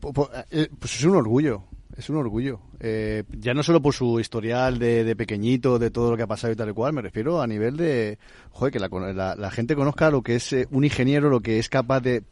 Pues 0.00 0.94
es 0.94 1.04
un 1.04 1.16
orgullo 1.16 1.64
es 1.96 2.10
un 2.10 2.16
orgullo. 2.16 2.60
Eh, 2.80 3.24
ya 3.38 3.54
no 3.54 3.62
solo 3.62 3.80
por 3.80 3.94
su 3.94 4.20
historial 4.20 4.78
de, 4.78 5.16
pequeñito, 5.16 5.78
de 5.78 5.90
todo 5.90 6.10
lo 6.10 6.16
que 6.16 6.22
ha 6.22 6.26
pasado 6.26 6.52
y 6.52 6.56
tal 6.56 6.70
y 6.70 6.72
cual, 6.72 6.92
me 6.92 7.02
refiero 7.02 7.40
a 7.40 7.46
nivel 7.46 7.76
de, 7.76 8.18
joder, 8.50 8.72
que 8.72 8.78
la, 8.78 9.50
gente 9.50 9.74
conozca 9.74 10.10
lo 10.10 10.22
que 10.22 10.36
es 10.36 10.52
eh, 10.52 10.66
un 10.70 10.84
ingeniero, 10.84 11.30
lo 11.30 11.40
que 11.40 11.58
es 11.58 11.68
capaz 11.68 12.00
de, 12.00 12.24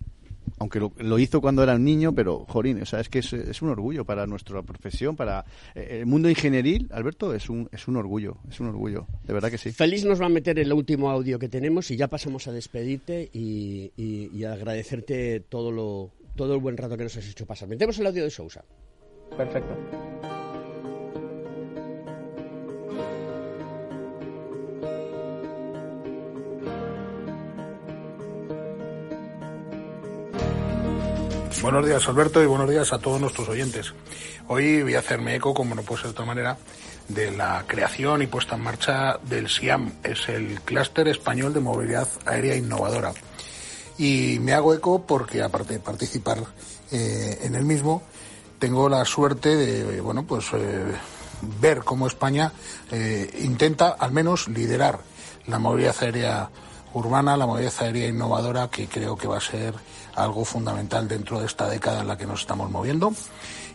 aunque 0.58 0.80
lo, 0.80 1.18
hizo 1.18 1.40
cuando 1.40 1.62
era 1.62 1.74
un 1.74 1.84
niño, 1.84 2.14
pero, 2.14 2.44
jorín, 2.46 2.82
o 2.82 2.86
sea, 2.86 3.00
es 3.00 3.08
que 3.08 3.20
es, 3.20 3.62
un 3.62 3.70
orgullo 3.70 4.04
para 4.04 4.26
nuestra 4.26 4.62
profesión, 4.62 5.16
para 5.16 5.44
eh, 5.74 5.98
el 6.00 6.06
mundo 6.06 6.28
ingenieril, 6.28 6.88
Alberto, 6.92 7.34
es 7.34 7.48
un, 7.48 7.68
es 7.72 7.88
un 7.88 7.96
orgullo, 7.96 8.36
es 8.48 8.60
un 8.60 8.68
orgullo, 8.68 9.06
de 9.26 9.32
verdad 9.32 9.50
que 9.50 9.58
sí. 9.58 9.72
Feliz 9.72 10.04
nos 10.04 10.20
va 10.20 10.26
a 10.26 10.30
meter 10.30 10.58
el 10.58 10.72
último 10.72 11.10
audio 11.10 11.38
que 11.38 11.48
tenemos 11.48 11.90
y 11.90 11.96
ya 11.96 12.08
pasamos 12.08 12.46
a 12.48 12.52
despedirte 12.52 13.30
y, 13.32 13.92
y, 13.96 14.44
agradecerte 14.44 15.40
todo 15.40 15.72
lo 15.72 16.10
todo 16.36 16.54
el 16.54 16.60
buen 16.60 16.76
rato 16.76 16.96
que 16.96 17.04
nos 17.04 17.16
has 17.16 17.26
hecho 17.28 17.46
pasar. 17.46 17.68
Metemos 17.68 17.98
el 17.98 18.06
audio 18.06 18.24
de 18.24 18.30
Sousa. 18.30 18.64
Perfecto. 19.36 19.74
Buenos 31.64 31.86
días 31.86 32.06
Alberto 32.08 32.42
y 32.42 32.46
buenos 32.46 32.68
días 32.68 32.92
a 32.92 32.98
todos 32.98 33.18
nuestros 33.18 33.48
oyentes. 33.48 33.94
Hoy 34.48 34.82
voy 34.82 34.96
a 34.96 34.98
hacerme 34.98 35.34
eco, 35.34 35.54
como 35.54 35.74
no 35.74 35.82
puede 35.82 36.02
ser 36.02 36.08
de 36.08 36.12
otra 36.12 36.26
manera, 36.26 36.58
de 37.08 37.30
la 37.30 37.64
creación 37.66 38.20
y 38.20 38.26
puesta 38.26 38.56
en 38.56 38.60
marcha 38.60 39.18
del 39.22 39.48
SIAM, 39.48 39.92
es 40.02 40.28
el 40.28 40.60
Clúster 40.60 41.08
Español 41.08 41.54
de 41.54 41.60
Movilidad 41.60 42.06
Aérea 42.26 42.54
Innovadora. 42.54 43.14
Y 43.96 44.38
me 44.40 44.52
hago 44.52 44.74
eco 44.74 45.06
porque, 45.06 45.42
aparte 45.42 45.72
de 45.72 45.80
participar 45.80 46.38
eh, 46.92 47.38
en 47.42 47.54
el 47.54 47.64
mismo, 47.64 48.02
tengo 48.64 48.88
la 48.88 49.04
suerte 49.04 49.56
de, 49.56 50.00
bueno, 50.00 50.22
pues 50.22 50.46
eh, 50.54 50.86
ver 51.60 51.80
cómo 51.80 52.06
España 52.06 52.50
eh, 52.90 53.30
intenta 53.42 53.90
al 53.90 54.10
menos 54.10 54.48
liderar 54.48 55.00
la 55.46 55.58
movilidad 55.58 55.94
aérea 56.00 56.48
urbana, 56.94 57.36
la 57.36 57.44
movilidad 57.44 57.74
aérea 57.80 58.08
innovadora, 58.08 58.70
que 58.70 58.86
creo 58.88 59.16
que 59.16 59.28
va 59.28 59.36
a 59.36 59.42
ser 59.42 59.74
algo 60.14 60.46
fundamental 60.46 61.06
dentro 61.06 61.40
de 61.40 61.44
esta 61.44 61.68
década 61.68 62.00
en 62.00 62.08
la 62.08 62.16
que 62.16 62.24
nos 62.24 62.40
estamos 62.40 62.70
moviendo. 62.70 63.12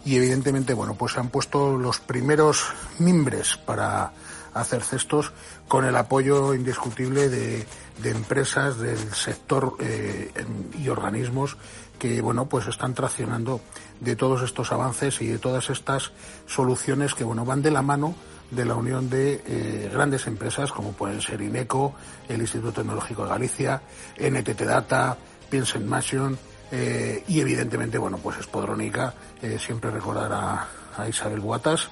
Y 0.06 0.16
evidentemente, 0.16 0.74
bueno, 0.74 0.96
pues 0.96 1.14
se 1.14 1.20
han 1.20 1.30
puesto 1.30 1.78
los 1.78 2.00
primeros 2.00 2.74
mimbres 2.98 3.58
para 3.58 4.12
hacer 4.56 4.82
cestos 4.82 5.32
con 5.68 5.86
el 5.86 5.96
apoyo 5.96 6.56
indiscutible 6.56 7.30
de, 7.30 7.68
empresas 8.06 8.80
del 8.80 9.14
sector 9.14 9.76
eh, 9.82 10.32
y 10.80 10.90
organismos 10.90 11.58
que 12.00 12.22
bueno 12.22 12.48
pues 12.48 12.66
están 12.68 12.96
traccionando 12.96 13.62
de 14.00 14.16
todos 14.16 14.42
estos 14.42 14.72
avances 14.72 15.22
y 15.22 15.28
de 15.28 15.40
todas 15.40 15.70
estas 15.70 16.12
soluciones 16.48 17.14
que 17.14 17.24
bueno 17.24 17.46
van 17.46 17.62
de 17.62 17.72
la 17.72 17.82
mano 17.82 18.16
de 18.52 18.66
la 18.66 18.76
unión 18.76 19.10
de 19.10 19.42
eh, 19.46 19.90
grandes 19.94 20.26
empresas 20.28 20.72
como 20.72 20.94
pueden 20.94 21.22
ser 21.22 21.42
INECO, 21.42 21.94
el 22.28 22.42
Instituto 22.42 22.82
Tecnológico 22.82 23.24
de 23.24 23.30
Galicia, 23.30 23.82
NTT 24.18 24.62
Data, 24.62 25.18
Piensen 25.50 25.88
Machine 25.88 26.36
eh, 26.72 27.24
y 27.28 27.40
evidentemente 27.40 27.98
bueno 27.98 28.18
pues 28.18 28.38
Espodrónica, 28.40 29.14
eh, 29.42 29.58
siempre 29.60 29.92
recordar 29.92 30.32
a, 30.34 30.68
a 30.98 31.08
Isabel 31.08 31.40
Guatas 31.40 31.90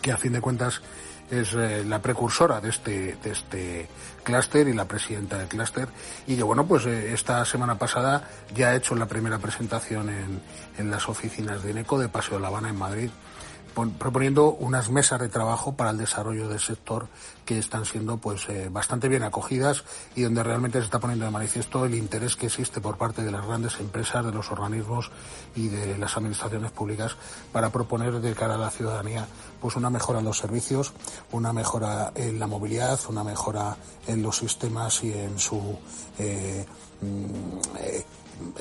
que 0.00 0.12
a 0.12 0.16
fin 0.16 0.32
de 0.32 0.40
cuentas 0.40 0.80
es 1.32 1.54
eh, 1.54 1.82
la 1.84 2.00
precursora 2.00 2.60
de 2.60 2.68
este, 2.68 3.16
de 3.16 3.30
este 3.30 3.88
clúster 4.22 4.68
y 4.68 4.74
la 4.74 4.84
presidenta 4.84 5.38
del 5.38 5.48
clúster. 5.48 5.88
Y 6.26 6.36
que, 6.36 6.42
bueno, 6.42 6.66
pues 6.66 6.84
eh, 6.84 7.12
esta 7.14 7.44
semana 7.46 7.78
pasada 7.78 8.28
ya 8.54 8.68
ha 8.68 8.76
hecho 8.76 8.94
la 8.94 9.06
primera 9.06 9.38
presentación 9.38 10.10
en, 10.10 10.42
en 10.76 10.90
las 10.90 11.08
oficinas 11.08 11.62
de 11.62 11.70
INECO 11.70 11.98
de 11.98 12.08
Paseo 12.08 12.36
de 12.36 12.42
La 12.42 12.48
Habana 12.48 12.68
en 12.68 12.76
Madrid 12.76 13.10
proponiendo 13.98 14.52
unas 14.52 14.90
mesas 14.90 15.20
de 15.20 15.28
trabajo 15.28 15.74
para 15.74 15.90
el 15.90 15.98
desarrollo 15.98 16.48
del 16.48 16.60
sector 16.60 17.08
que 17.44 17.58
están 17.58 17.84
siendo 17.84 18.18
pues 18.18 18.48
eh, 18.48 18.68
bastante 18.70 19.08
bien 19.08 19.22
acogidas 19.22 19.84
y 20.14 20.22
donde 20.22 20.42
realmente 20.42 20.78
se 20.78 20.84
está 20.84 21.00
poniendo 21.00 21.24
de 21.24 21.30
manifiesto 21.30 21.84
el 21.84 21.94
interés 21.94 22.36
que 22.36 22.46
existe 22.46 22.80
por 22.80 22.96
parte 22.96 23.22
de 23.22 23.30
las 23.30 23.44
grandes 23.46 23.80
empresas, 23.80 24.24
de 24.24 24.32
los 24.32 24.50
organismos 24.50 25.10
y 25.56 25.68
de 25.68 25.98
las 25.98 26.16
administraciones 26.16 26.70
públicas 26.70 27.16
para 27.52 27.70
proponer 27.70 28.20
de 28.20 28.34
cara 28.34 28.54
a 28.54 28.58
la 28.58 28.70
ciudadanía 28.70 29.26
pues 29.60 29.76
una 29.76 29.90
mejora 29.90 30.18
en 30.18 30.24
los 30.24 30.38
servicios, 30.38 30.92
una 31.30 31.52
mejora 31.52 32.12
en 32.14 32.38
la 32.38 32.46
movilidad, 32.46 32.98
una 33.08 33.24
mejora 33.24 33.76
en 34.06 34.22
los 34.22 34.38
sistemas 34.38 35.02
y 35.04 35.12
en 35.12 35.38
su 35.38 35.78
eh, 36.18 36.64
mm, 37.00 37.76
eh, 37.78 38.04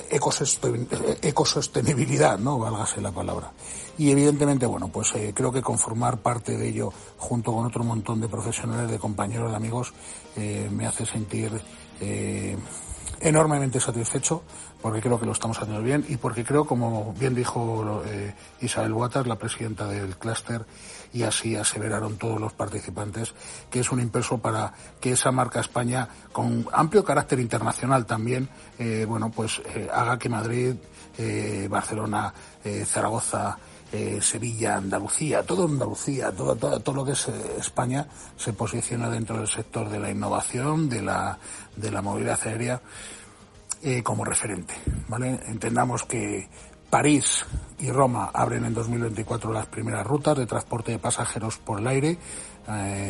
ecosostenibilidad, 0.09 2.39
¿no? 2.39 2.59
Válgase 2.59 3.01
la 3.01 3.11
palabra. 3.11 3.51
Y 3.97 4.11
evidentemente, 4.11 4.65
bueno, 4.65 4.87
pues 4.87 5.13
eh, 5.15 5.33
creo 5.35 5.51
que 5.51 5.61
conformar 5.61 6.17
parte 6.17 6.57
de 6.57 6.69
ello 6.69 6.91
junto 7.17 7.53
con 7.53 7.65
otro 7.65 7.83
montón 7.83 8.21
de 8.21 8.27
profesionales, 8.27 8.89
de 8.89 8.97
compañeros, 8.97 9.51
de 9.51 9.57
amigos, 9.57 9.93
eh, 10.35 10.69
me 10.71 10.87
hace 10.87 11.05
sentir 11.05 11.51
eh, 11.99 12.57
enormemente 13.19 13.79
satisfecho 13.79 14.41
porque 14.81 15.01
creo 15.01 15.19
que 15.19 15.27
lo 15.27 15.33
estamos 15.33 15.59
haciendo 15.59 15.83
bien 15.83 16.03
y 16.09 16.17
porque 16.17 16.43
creo, 16.43 16.65
como 16.65 17.13
bien 17.13 17.35
dijo 17.35 18.01
Isabel 18.61 18.93
Waters, 18.93 19.27
la 19.27 19.37
presidenta 19.37 19.85
del 19.85 20.17
clúster, 20.17 20.65
y 21.13 21.23
así 21.23 21.55
aseveraron 21.55 22.17
todos 22.17 22.39
los 22.39 22.53
participantes 22.53 23.33
que 23.69 23.79
es 23.79 23.91
un 23.91 23.99
impulso 23.99 24.37
para 24.37 24.73
que 24.99 25.11
esa 25.11 25.31
marca 25.31 25.59
España, 25.59 26.07
con 26.31 26.67
amplio 26.71 27.03
carácter 27.03 27.39
internacional 27.39 28.05
también, 28.05 28.49
eh, 28.79 29.05
bueno, 29.07 29.31
pues 29.31 29.61
eh, 29.75 29.89
haga 29.91 30.17
que 30.17 30.29
Madrid 30.29 30.75
eh, 31.17 31.67
Barcelona, 31.69 32.33
Zaragoza, 32.85 33.57
Sevilla, 34.21 34.77
Andalucía, 34.77 35.43
todo 35.43 35.65
Andalucía, 35.65 36.31
todo, 36.31 36.55
todo, 36.55 36.79
todo 36.79 36.95
lo 36.95 37.05
que 37.05 37.11
es 37.11 37.27
España 37.59 38.07
se 38.37 38.53
posiciona 38.53 39.09
dentro 39.09 39.37
del 39.37 39.47
sector 39.47 39.89
de 39.89 39.99
la 39.99 40.09
innovación, 40.09 40.87
de 40.87 41.01
la, 41.01 41.37
de 41.75 41.91
la 41.91 42.01
movilidad 42.01 42.39
aérea 42.45 42.81
como 44.03 44.23
referente. 44.23 44.75
¿vale? 45.09 45.41
Entendamos 45.47 46.03
que 46.05 46.47
París 46.89 47.45
y 47.81 47.91
Roma 47.91 48.29
abren 48.33 48.65
en 48.65 48.73
2024 48.73 49.51
las 49.51 49.65
primeras 49.65 50.05
rutas 50.05 50.37
de 50.37 50.45
transporte 50.45 50.91
de 50.91 50.99
pasajeros 50.99 51.57
por 51.57 51.79
el 51.79 51.87
aire 51.87 52.17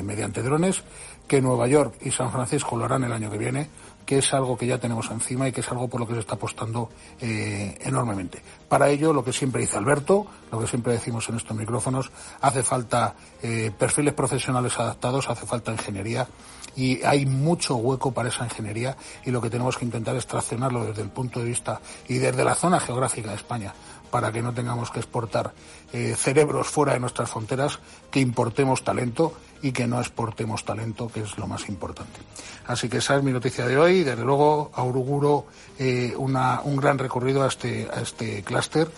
mediante 0.01 0.41
drones, 0.41 0.81
que 1.27 1.41
Nueva 1.41 1.67
York 1.67 1.95
y 2.01 2.11
San 2.11 2.31
Francisco 2.31 2.77
lo 2.77 2.85
harán 2.85 3.03
el 3.03 3.11
año 3.11 3.29
que 3.29 3.37
viene 3.37 3.67
que 4.05 4.17
es 4.17 4.33
algo 4.33 4.57
que 4.57 4.67
ya 4.67 4.77
tenemos 4.77 5.09
encima 5.09 5.47
y 5.47 5.51
que 5.51 5.61
es 5.61 5.71
algo 5.71 5.87
por 5.87 5.99
lo 5.99 6.07
que 6.07 6.13
se 6.13 6.19
está 6.19 6.35
apostando 6.35 6.89
eh, 7.19 7.77
enormemente. 7.81 8.41
Para 8.67 8.89
ello, 8.89 9.13
lo 9.13 9.23
que 9.23 9.33
siempre 9.33 9.61
dice 9.61 9.77
Alberto, 9.77 10.27
lo 10.51 10.59
que 10.59 10.67
siempre 10.67 10.93
decimos 10.93 11.27
en 11.29 11.37
estos 11.37 11.55
micrófonos, 11.55 12.11
hace 12.41 12.63
falta 12.63 13.15
eh, 13.41 13.71
perfiles 13.77 14.13
profesionales 14.13 14.77
adaptados, 14.79 15.29
hace 15.29 15.45
falta 15.45 15.71
ingeniería 15.71 16.27
y 16.75 17.01
hay 17.03 17.25
mucho 17.25 17.75
hueco 17.75 18.11
para 18.11 18.29
esa 18.29 18.45
ingeniería 18.45 18.95
y 19.25 19.31
lo 19.31 19.41
que 19.41 19.49
tenemos 19.49 19.77
que 19.77 19.85
intentar 19.85 20.15
es 20.15 20.27
traccionarlo 20.27 20.85
desde 20.85 21.01
el 21.01 21.09
punto 21.09 21.39
de 21.39 21.45
vista 21.45 21.81
y 22.07 22.17
desde 22.17 22.45
la 22.45 22.55
zona 22.55 22.79
geográfica 22.79 23.29
de 23.29 23.35
España 23.35 23.73
para 24.11 24.31
que 24.31 24.41
no 24.41 24.53
tengamos 24.53 24.91
que 24.91 24.99
exportar 24.99 25.53
eh, 25.93 26.13
cerebros 26.15 26.67
fuera 26.67 26.93
de 26.93 26.99
nuestras 26.99 27.31
fronteras, 27.31 27.79
que 28.11 28.19
importemos 28.19 28.83
talento 28.83 29.33
y 29.61 29.71
que 29.71 29.87
no 29.87 29.99
exportemos 29.99 30.65
talento, 30.65 31.07
que 31.07 31.21
es 31.21 31.37
lo 31.37 31.47
más 31.47 31.69
importante. 31.69 32.19
Así 32.67 32.89
que 32.89 32.97
esa 32.97 33.15
es 33.15 33.23
mi 33.23 33.31
noticia 33.31 33.65
de 33.65 33.77
hoy. 33.77 34.03
Desde 34.03 34.23
luego, 34.23 34.71
auguro 34.73 35.47
eh, 35.79 36.13
un 36.15 36.77
gran 36.77 36.97
recorrido 36.97 37.43
a 37.43 37.47
este, 37.47 37.87
a 37.91 38.01
este 38.01 38.43
clúster. 38.43 38.89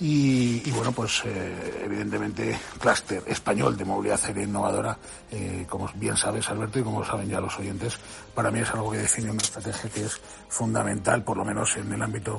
Y, 0.00 0.70
bueno, 0.70 0.92
pues 0.92 1.22
eh, 1.24 1.82
evidentemente 1.84 2.56
clúster 2.78 3.24
español 3.26 3.76
de 3.76 3.84
movilidad 3.84 4.20
aérea 4.24 4.44
innovadora, 4.44 4.96
eh, 5.32 5.66
como 5.68 5.90
bien 5.94 6.16
sabes 6.16 6.48
Alberto 6.50 6.78
y 6.78 6.84
como 6.84 7.04
saben 7.04 7.28
ya 7.28 7.40
los 7.40 7.58
oyentes, 7.58 7.98
para 8.32 8.52
mí 8.52 8.60
es 8.60 8.70
algo 8.70 8.92
que 8.92 8.98
define 8.98 9.32
una 9.32 9.42
estrategia 9.42 9.90
que 9.90 10.04
es 10.04 10.20
fundamental, 10.48 11.24
por 11.24 11.36
lo 11.36 11.44
menos 11.44 11.76
en 11.76 11.92
el 11.92 12.00
ámbito 12.00 12.38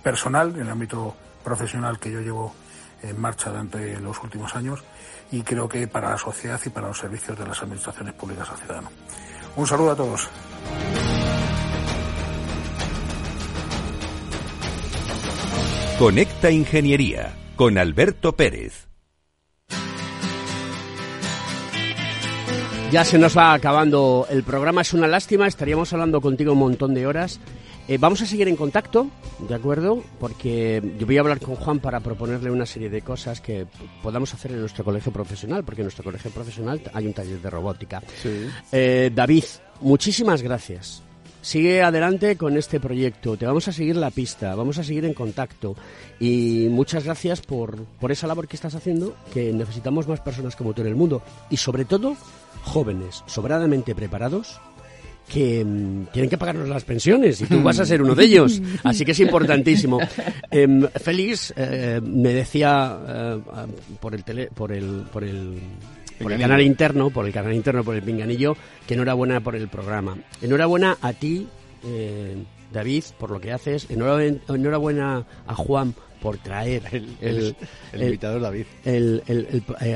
personal, 0.00 0.54
en 0.54 0.60
el 0.60 0.70
ámbito 0.70 1.16
profesional 1.42 1.98
que 1.98 2.10
yo 2.10 2.20
llevo 2.20 2.54
en 3.02 3.20
marcha 3.20 3.50
durante 3.50 3.98
los 4.00 4.22
últimos 4.22 4.54
años 4.54 4.82
y 5.30 5.42
creo 5.42 5.68
que 5.68 5.86
para 5.88 6.10
la 6.10 6.18
sociedad 6.18 6.60
y 6.64 6.70
para 6.70 6.88
los 6.88 6.98
servicios 6.98 7.38
de 7.38 7.46
las 7.46 7.60
administraciones 7.62 8.14
públicas 8.14 8.48
al 8.50 8.56
ciudadano. 8.58 8.90
Un 9.56 9.66
saludo 9.66 9.90
a 9.92 9.96
todos. 9.96 10.28
Conecta 15.98 16.50
Ingeniería 16.50 17.34
con 17.54 17.78
Alberto 17.78 18.32
Pérez. 18.32 18.88
Ya 22.90 23.04
se 23.04 23.18
nos 23.18 23.36
va 23.38 23.54
acabando 23.54 24.26
el 24.28 24.42
programa, 24.42 24.82
es 24.82 24.92
una 24.92 25.06
lástima, 25.06 25.46
estaríamos 25.46 25.92
hablando 25.92 26.20
contigo 26.20 26.52
un 26.52 26.58
montón 26.58 26.92
de 26.92 27.06
horas. 27.06 27.40
Eh, 27.88 27.98
vamos 27.98 28.22
a 28.22 28.26
seguir 28.26 28.46
en 28.46 28.54
contacto, 28.54 29.08
¿de 29.48 29.54
acuerdo? 29.54 30.04
Porque 30.20 30.80
yo 30.98 31.06
voy 31.06 31.16
a 31.16 31.20
hablar 31.20 31.40
con 31.40 31.56
Juan 31.56 31.80
para 31.80 31.98
proponerle 32.00 32.50
una 32.50 32.64
serie 32.64 32.88
de 32.88 33.02
cosas 33.02 33.40
que 33.40 33.66
podamos 34.02 34.32
hacer 34.34 34.52
en 34.52 34.60
nuestro 34.60 34.84
colegio 34.84 35.12
profesional, 35.12 35.64
porque 35.64 35.80
en 35.80 35.86
nuestro 35.86 36.04
colegio 36.04 36.30
profesional 36.30 36.80
hay 36.94 37.06
un 37.06 37.12
taller 37.12 37.40
de 37.40 37.50
robótica. 37.50 38.00
Eh, 38.70 39.10
David, 39.12 39.44
muchísimas 39.80 40.42
gracias. 40.42 41.02
Sigue 41.40 41.82
adelante 41.82 42.36
con 42.36 42.56
este 42.56 42.78
proyecto, 42.78 43.36
te 43.36 43.46
vamos 43.46 43.66
a 43.66 43.72
seguir 43.72 43.96
la 43.96 44.12
pista, 44.12 44.54
vamos 44.54 44.78
a 44.78 44.84
seguir 44.84 45.04
en 45.04 45.12
contacto 45.12 45.74
y 46.20 46.68
muchas 46.70 47.02
gracias 47.02 47.40
por, 47.40 47.82
por 47.98 48.12
esa 48.12 48.28
labor 48.28 48.46
que 48.46 48.54
estás 48.54 48.76
haciendo, 48.76 49.16
que 49.34 49.52
necesitamos 49.52 50.06
más 50.06 50.20
personas 50.20 50.54
como 50.54 50.72
tú 50.72 50.82
en 50.82 50.86
el 50.86 50.94
mundo 50.94 51.20
y 51.50 51.56
sobre 51.56 51.84
todo 51.84 52.16
jóvenes, 52.62 53.24
sobradamente 53.26 53.92
preparados 53.96 54.60
que 55.28 55.64
mm, 55.64 56.06
tienen 56.12 56.30
que 56.30 56.38
pagarnos 56.38 56.68
las 56.68 56.84
pensiones 56.84 57.40
y 57.40 57.46
tú 57.46 57.62
vas 57.62 57.78
a 57.78 57.86
ser 57.86 58.02
uno 58.02 58.14
de 58.14 58.24
ellos. 58.24 58.60
Así 58.84 59.04
que 59.04 59.12
es 59.12 59.20
importantísimo. 59.20 59.98
Em, 60.50 60.86
Félix 60.88 61.52
eh, 61.56 62.00
me 62.02 62.34
decía 62.34 62.98
eh, 63.06 63.40
por 64.00 64.14
el 64.14 64.24
tele, 64.24 64.48
por 64.54 64.72
el 64.72 65.04
por 65.12 65.24
el 65.24 65.58
por 66.20 66.32
el 66.32 66.38
canal 66.38 66.60
interno, 66.60 67.10
por 67.10 67.26
el 67.26 67.32
canal 67.32 67.52
interno, 67.52 67.82
por 67.82 67.96
el 67.96 68.02
pinganillo, 68.02 68.56
que 68.86 68.94
enhorabuena 68.94 69.40
por 69.40 69.56
el 69.56 69.68
programa. 69.68 70.16
Enhorabuena 70.40 70.96
a 71.00 71.12
ti, 71.12 71.48
eh, 71.84 72.36
David, 72.72 73.04
por 73.18 73.30
lo 73.30 73.40
que 73.40 73.52
haces. 73.52 73.90
Enhorabuena, 73.90 74.38
enhorabuena 74.48 75.26
a 75.46 75.54
Juan 75.54 75.94
por 76.20 76.38
traer 76.38 76.82
el, 76.92 77.16
el, 77.92 78.02
invitado 78.02 78.38
David. 78.38 78.66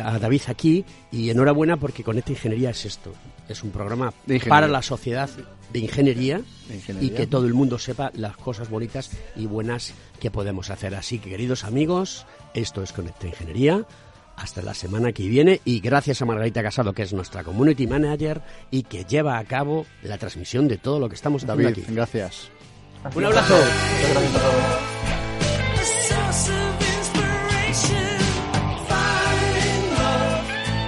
a 0.03 0.19
David 0.19 0.41
aquí 0.49 0.85
y 1.13 1.31
enhorabuena 1.31 1.77
porque 1.77 2.03
con 2.03 2.19
esta 2.19 2.33
Ingeniería 2.33 2.71
es 2.71 2.85
esto 2.85 3.13
es 3.49 3.63
un 3.63 3.71
programa 3.71 4.13
para 4.49 4.69
la 4.69 4.83
sociedad 4.83 5.29
de 5.73 5.79
ingeniería, 5.79 6.41
y 7.01 7.11
que 7.11 7.27
todo 7.27 7.47
el 7.47 7.55
mundo 7.55 7.79
sepa 7.79 8.11
las 8.15 8.37
cosas 8.37 8.71
bonitas 8.71 9.11
y 9.35 9.47
buenas 9.47 9.95
que 10.21 10.31
podemos 10.31 10.71
hacer. 10.71 10.95
Así 10.95 11.19
que, 11.19 11.31
queridos 11.31 11.65
amigos, 11.65 12.27
esto 12.55 12.83
es 12.83 12.93
Conecta 12.93 13.27
Ingeniería. 13.27 13.85
Hasta 14.37 14.61
la 14.61 14.75
semana 14.75 15.13
que 15.13 15.27
viene 15.29 15.63
y 15.65 15.81
gracias 15.81 16.21
a 16.21 16.27
Margarita 16.27 16.63
Casado, 16.63 16.93
que 16.93 17.03
es 17.03 17.15
nuestra 17.15 17.43
community 17.43 17.87
manager 17.87 18.43
y 18.71 18.83
que 18.83 19.05
lleva 19.05 19.39
a 19.39 19.45
cabo 19.45 19.87
la 20.03 20.19
transmisión 20.19 20.69
de 20.69 20.77
todo 20.77 21.01
lo 21.01 21.09
que 21.09 21.15
estamos 21.15 21.43
hablando 21.45 21.71
aquí. 21.71 21.83
Gracias. 21.89 22.51
Un 23.15 23.25
abrazo. 23.25 23.57